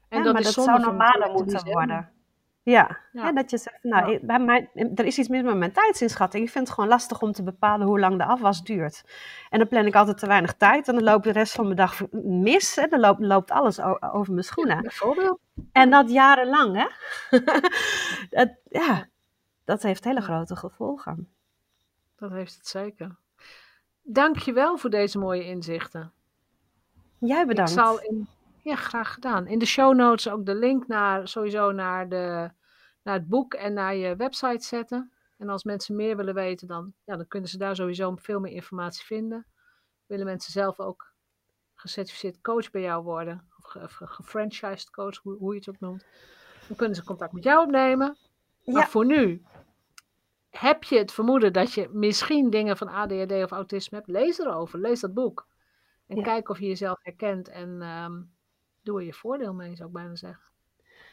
En 0.09 0.23
dat, 0.23 0.33
maar 0.33 0.43
dat 0.43 0.53
zou 0.53 0.81
normaler 0.81 1.31
moeten 1.31 1.65
worden. 1.65 2.13
Ja. 2.65 2.99
ja. 3.13 3.33
dat 3.33 3.51
je 3.51 3.59
zegt, 3.59 3.83
nou, 3.83 4.13
ja. 4.13 4.19
bij 4.23 4.39
mij, 4.39 4.71
er 4.75 5.05
is 5.05 5.19
iets 5.19 5.29
mis 5.29 5.43
met 5.43 5.57
mijn 5.57 5.73
tijdsinschatting. 5.73 6.45
Ik 6.45 6.51
vind 6.51 6.67
het 6.67 6.75
gewoon 6.75 6.91
lastig 6.91 7.23
om 7.23 7.33
te 7.33 7.43
bepalen 7.43 7.87
hoe 7.87 8.01
lang 8.01 8.19
de 8.19 8.25
afwas 8.25 8.63
duurt. 8.63 9.05
En 9.51 9.59
dan 9.59 9.69
plan 9.69 9.87
ik 9.87 9.95
altijd 9.95 10.19
te 10.19 10.27
weinig 10.27 10.55
tijd 10.55 10.89
en 10.89 10.95
dan 10.95 11.05
loopt 11.05 11.25
de 11.25 11.33
rest 11.33 11.53
van 11.53 11.65
mijn 11.65 11.77
dag 11.77 12.01
mis. 12.23 12.77
Hè? 12.77 12.87
Dan 12.87 13.01
loopt, 13.01 13.21
loopt 13.21 13.51
alles 13.51 13.81
over 14.01 14.33
mijn 14.33 14.45
schoenen. 14.45 14.83
bijvoorbeeld. 14.83 15.41
En 15.73 15.91
dat 15.91 16.11
jarenlang, 16.11 16.77
hè? 16.77 16.87
dat, 18.37 18.57
ja, 18.65 19.09
dat 19.65 19.83
heeft 19.83 20.05
hele 20.05 20.21
grote 20.21 20.57
gevolgen. 20.57 21.35
Dat 22.17 22.31
heeft 22.31 22.55
het 22.55 22.67
zeker. 22.67 23.17
Dank 24.03 24.39
je 24.39 24.53
wel 24.53 24.79
voor 24.79 24.91
deze 24.91 25.19
mooie 25.19 25.45
inzichten. 25.45 26.13
Jij 27.19 27.47
bedankt. 27.47 27.71
Ik 27.71 27.77
zal 27.79 28.01
in, 28.01 28.29
ja, 28.65 28.77
graag 28.77 29.15
gedaan. 29.15 29.47
In 29.47 29.59
de 29.59 29.67
show 29.67 29.95
notes 29.95 30.29
ook 30.29 30.47
de 30.47 30.55
link 30.55 30.87
naar, 30.87 31.29
sowieso 31.29 31.73
naar, 31.73 32.09
de, 32.09 32.51
naar 33.03 33.15
het 33.15 33.29
boek 33.29 33.55
en 33.55 33.73
naar 33.73 33.95
je 33.95 34.17
website 34.17 34.65
zetten. 34.65 35.13
En 35.39 35.49
als 35.49 35.65
mensen 35.65 35.97
meer 35.97 36.17
willen 36.17 36.35
weten, 36.35 36.69
dan, 36.69 36.93
ja, 37.05 37.17
dan 37.17 37.29
kunnen 37.29 37.49
ze 37.49 37.59
daar 37.59 37.77
sowieso 37.77 38.15
veel 38.17 38.41
meer 38.41 38.53
informatie 38.53 39.05
vinden. 39.05 39.47
Willen 40.07 40.27
mensen 40.27 40.53
zelf 40.53 40.81
ook 40.81 41.13
gecertificeerd 41.75 42.41
coach 42.41 42.71
bij 42.71 42.83
jou 42.83 43.03
worden, 43.03 43.49
of, 43.83 43.93
gefranchised 43.95 44.91
coach, 44.91 45.17
hoe, 45.23 45.37
hoe, 45.37 45.53
je 45.53 45.59
het 45.59 45.69
ook 45.69 45.81
noemt, 45.81 46.07
dan 46.69 46.77
kunnen 46.77 46.97
ze 46.97 47.05
contact 47.05 47.33
met 47.33 47.45
jou 47.45 47.65
opnemen. 47.65 48.17
Maar 48.65 48.83
ja. 48.83 48.89
voor 48.89 49.07
nu, 49.07 49.43
heb 50.51 50.85
je 50.85 50.99
het 50.99 51.13
vermoeden 51.13 51.53
dat 51.53 51.73
je 51.73 51.89
misschien 51.93 52.51
dingen 52.51 52.77
van 52.77 52.89
ADHD 52.89 53.33
of 53.33 53.51
autisme 53.51 53.97
hebt, 53.97 54.09
lees 54.09 54.39
erover, 54.39 54.79
lees 54.79 55.01
dat 55.01 55.15
boek. 55.15 55.47
En 56.07 56.23
kijk 56.23 56.49
of 56.49 56.59
je 56.59 56.67
jezelf 56.67 56.99
herkent 57.03 57.49
en 57.49 57.83
um, 57.83 58.34
doe 58.85 58.99
er 58.99 59.07
je 59.07 59.13
voordeel 59.13 59.55
mee, 59.55 59.77
zou 59.77 59.89
ik 59.89 59.95
bijna 59.95 60.17
zeggen. 60.17 60.53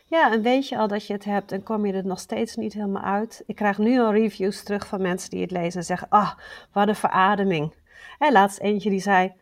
Ja, 0.05 0.31
en 0.31 0.41
weet 0.41 0.67
je 0.67 0.77
al 0.77 0.87
dat 0.87 1.07
je 1.07 1.13
het 1.13 1.23
hebt 1.23 1.51
en 1.51 1.63
kom 1.63 1.85
je 1.85 1.93
er 1.93 2.05
nog 2.05 2.19
steeds 2.19 2.55
niet 2.55 2.73
helemaal 2.73 3.03
uit? 3.03 3.43
Ik 3.45 3.55
krijg 3.55 3.77
nu 3.77 3.99
al 3.99 4.11
reviews 4.11 4.63
terug 4.63 4.87
van 4.87 5.01
mensen 5.01 5.29
die 5.29 5.41
het 5.41 5.51
lezen 5.51 5.79
en 5.79 5.85
zeggen: 5.85 6.09
Ah, 6.09 6.31
wat 6.71 6.87
een 6.87 6.95
verademing. 6.95 7.73
Hè, 8.17 8.31
laatst 8.31 8.59
eentje 8.59 8.89
die 8.89 8.99
zei: 8.99 9.33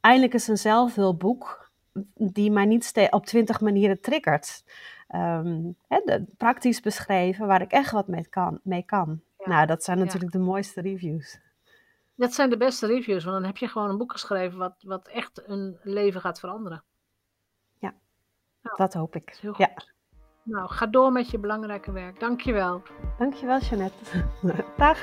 Eindelijk 0.00 0.34
is 0.34 0.48
een 0.48 0.58
zelfhulpboek 0.58 1.70
die 2.14 2.50
mij 2.50 2.64
niet 2.64 3.08
op 3.10 3.26
twintig 3.26 3.60
manieren 3.60 4.00
triggert. 4.00 4.64
Um, 5.14 5.76
praktisch 6.36 6.80
beschreven 6.80 7.46
waar 7.46 7.60
ik 7.60 7.70
echt 7.70 7.90
wat 7.90 8.08
mee 8.08 8.28
kan. 8.28 8.60
Mee 8.62 8.82
kan. 8.82 9.20
Nou, 9.44 9.66
dat 9.66 9.84
zijn 9.84 9.98
natuurlijk 9.98 10.32
de 10.32 10.38
mooiste 10.38 10.80
reviews. 10.80 11.40
Dat 12.14 12.34
zijn 12.34 12.50
de 12.50 12.56
beste 12.56 12.86
reviews, 12.86 13.24
want 13.24 13.36
dan 13.36 13.46
heb 13.46 13.56
je 13.56 13.68
gewoon 13.68 13.88
een 13.88 13.98
boek 13.98 14.12
geschreven 14.12 14.58
wat, 14.58 14.74
wat 14.78 15.08
echt 15.08 15.42
een 15.46 15.78
leven 15.82 16.20
gaat 16.20 16.40
veranderen. 16.40 16.84
Nou, 18.62 18.76
dat 18.76 18.94
hoop 18.94 19.14
ik. 19.14 19.38
Heel 19.40 19.52
goed. 19.52 19.66
Ja. 19.66 19.82
Nou, 20.42 20.68
ga 20.68 20.86
door 20.86 21.12
met 21.12 21.30
je 21.30 21.38
belangrijke 21.38 21.92
werk. 21.92 22.20
Dankjewel. 22.20 22.82
Dankjewel, 23.18 23.58
Jeannette. 23.58 24.24
Dag. 24.76 24.98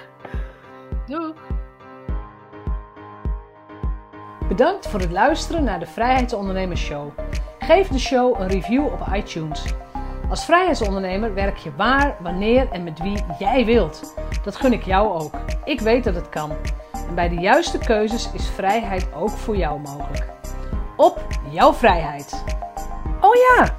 Doei. 1.05 1.33
Bedankt 4.47 4.87
voor 4.87 4.99
het 4.99 5.11
luisteren 5.11 5.63
naar 5.63 5.79
de 5.79 5.85
Vrijheidsondernemers 5.85 6.81
Show. 6.81 7.11
Geef 7.59 7.87
de 7.87 7.99
show 7.99 8.39
een 8.39 8.47
review 8.47 8.85
op 8.85 9.07
iTunes. 9.13 9.73
Als 10.29 10.45
vrijheidsondernemer 10.45 11.33
werk 11.33 11.57
je 11.57 11.75
waar, 11.75 12.17
wanneer 12.19 12.71
en 12.71 12.83
met 12.83 12.99
wie 12.99 13.23
jij 13.39 13.65
wilt. 13.65 14.15
Dat 14.43 14.55
gun 14.55 14.73
ik 14.73 14.83
jou 14.83 15.21
ook. 15.21 15.33
Ik 15.63 15.79
weet 15.79 16.03
dat 16.03 16.15
het 16.15 16.29
kan. 16.29 16.51
En 17.07 17.15
bij 17.15 17.29
de 17.29 17.35
juiste 17.35 17.77
keuzes 17.77 18.31
is 18.31 18.49
vrijheid 18.49 19.13
ook 19.13 19.29
voor 19.29 19.57
jou 19.57 19.79
mogelijk. 19.79 20.29
Op 20.97 21.27
jouw 21.49 21.73
vrijheid. 21.73 22.43
Oh 23.21 23.33
ja, 23.33 23.75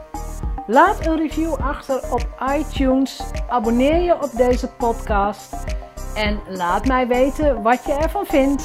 laat 0.66 1.06
een 1.06 1.16
review 1.16 1.54
achter 1.54 2.00
op 2.12 2.26
iTunes. 2.58 3.20
Abonneer 3.48 4.00
je 4.00 4.22
op 4.22 4.30
deze 4.32 4.68
podcast. 4.68 5.54
En 6.14 6.40
laat 6.48 6.86
mij 6.86 7.06
weten 7.06 7.62
wat 7.62 7.84
je 7.84 7.92
ervan 7.92 8.26
vindt. 8.26 8.62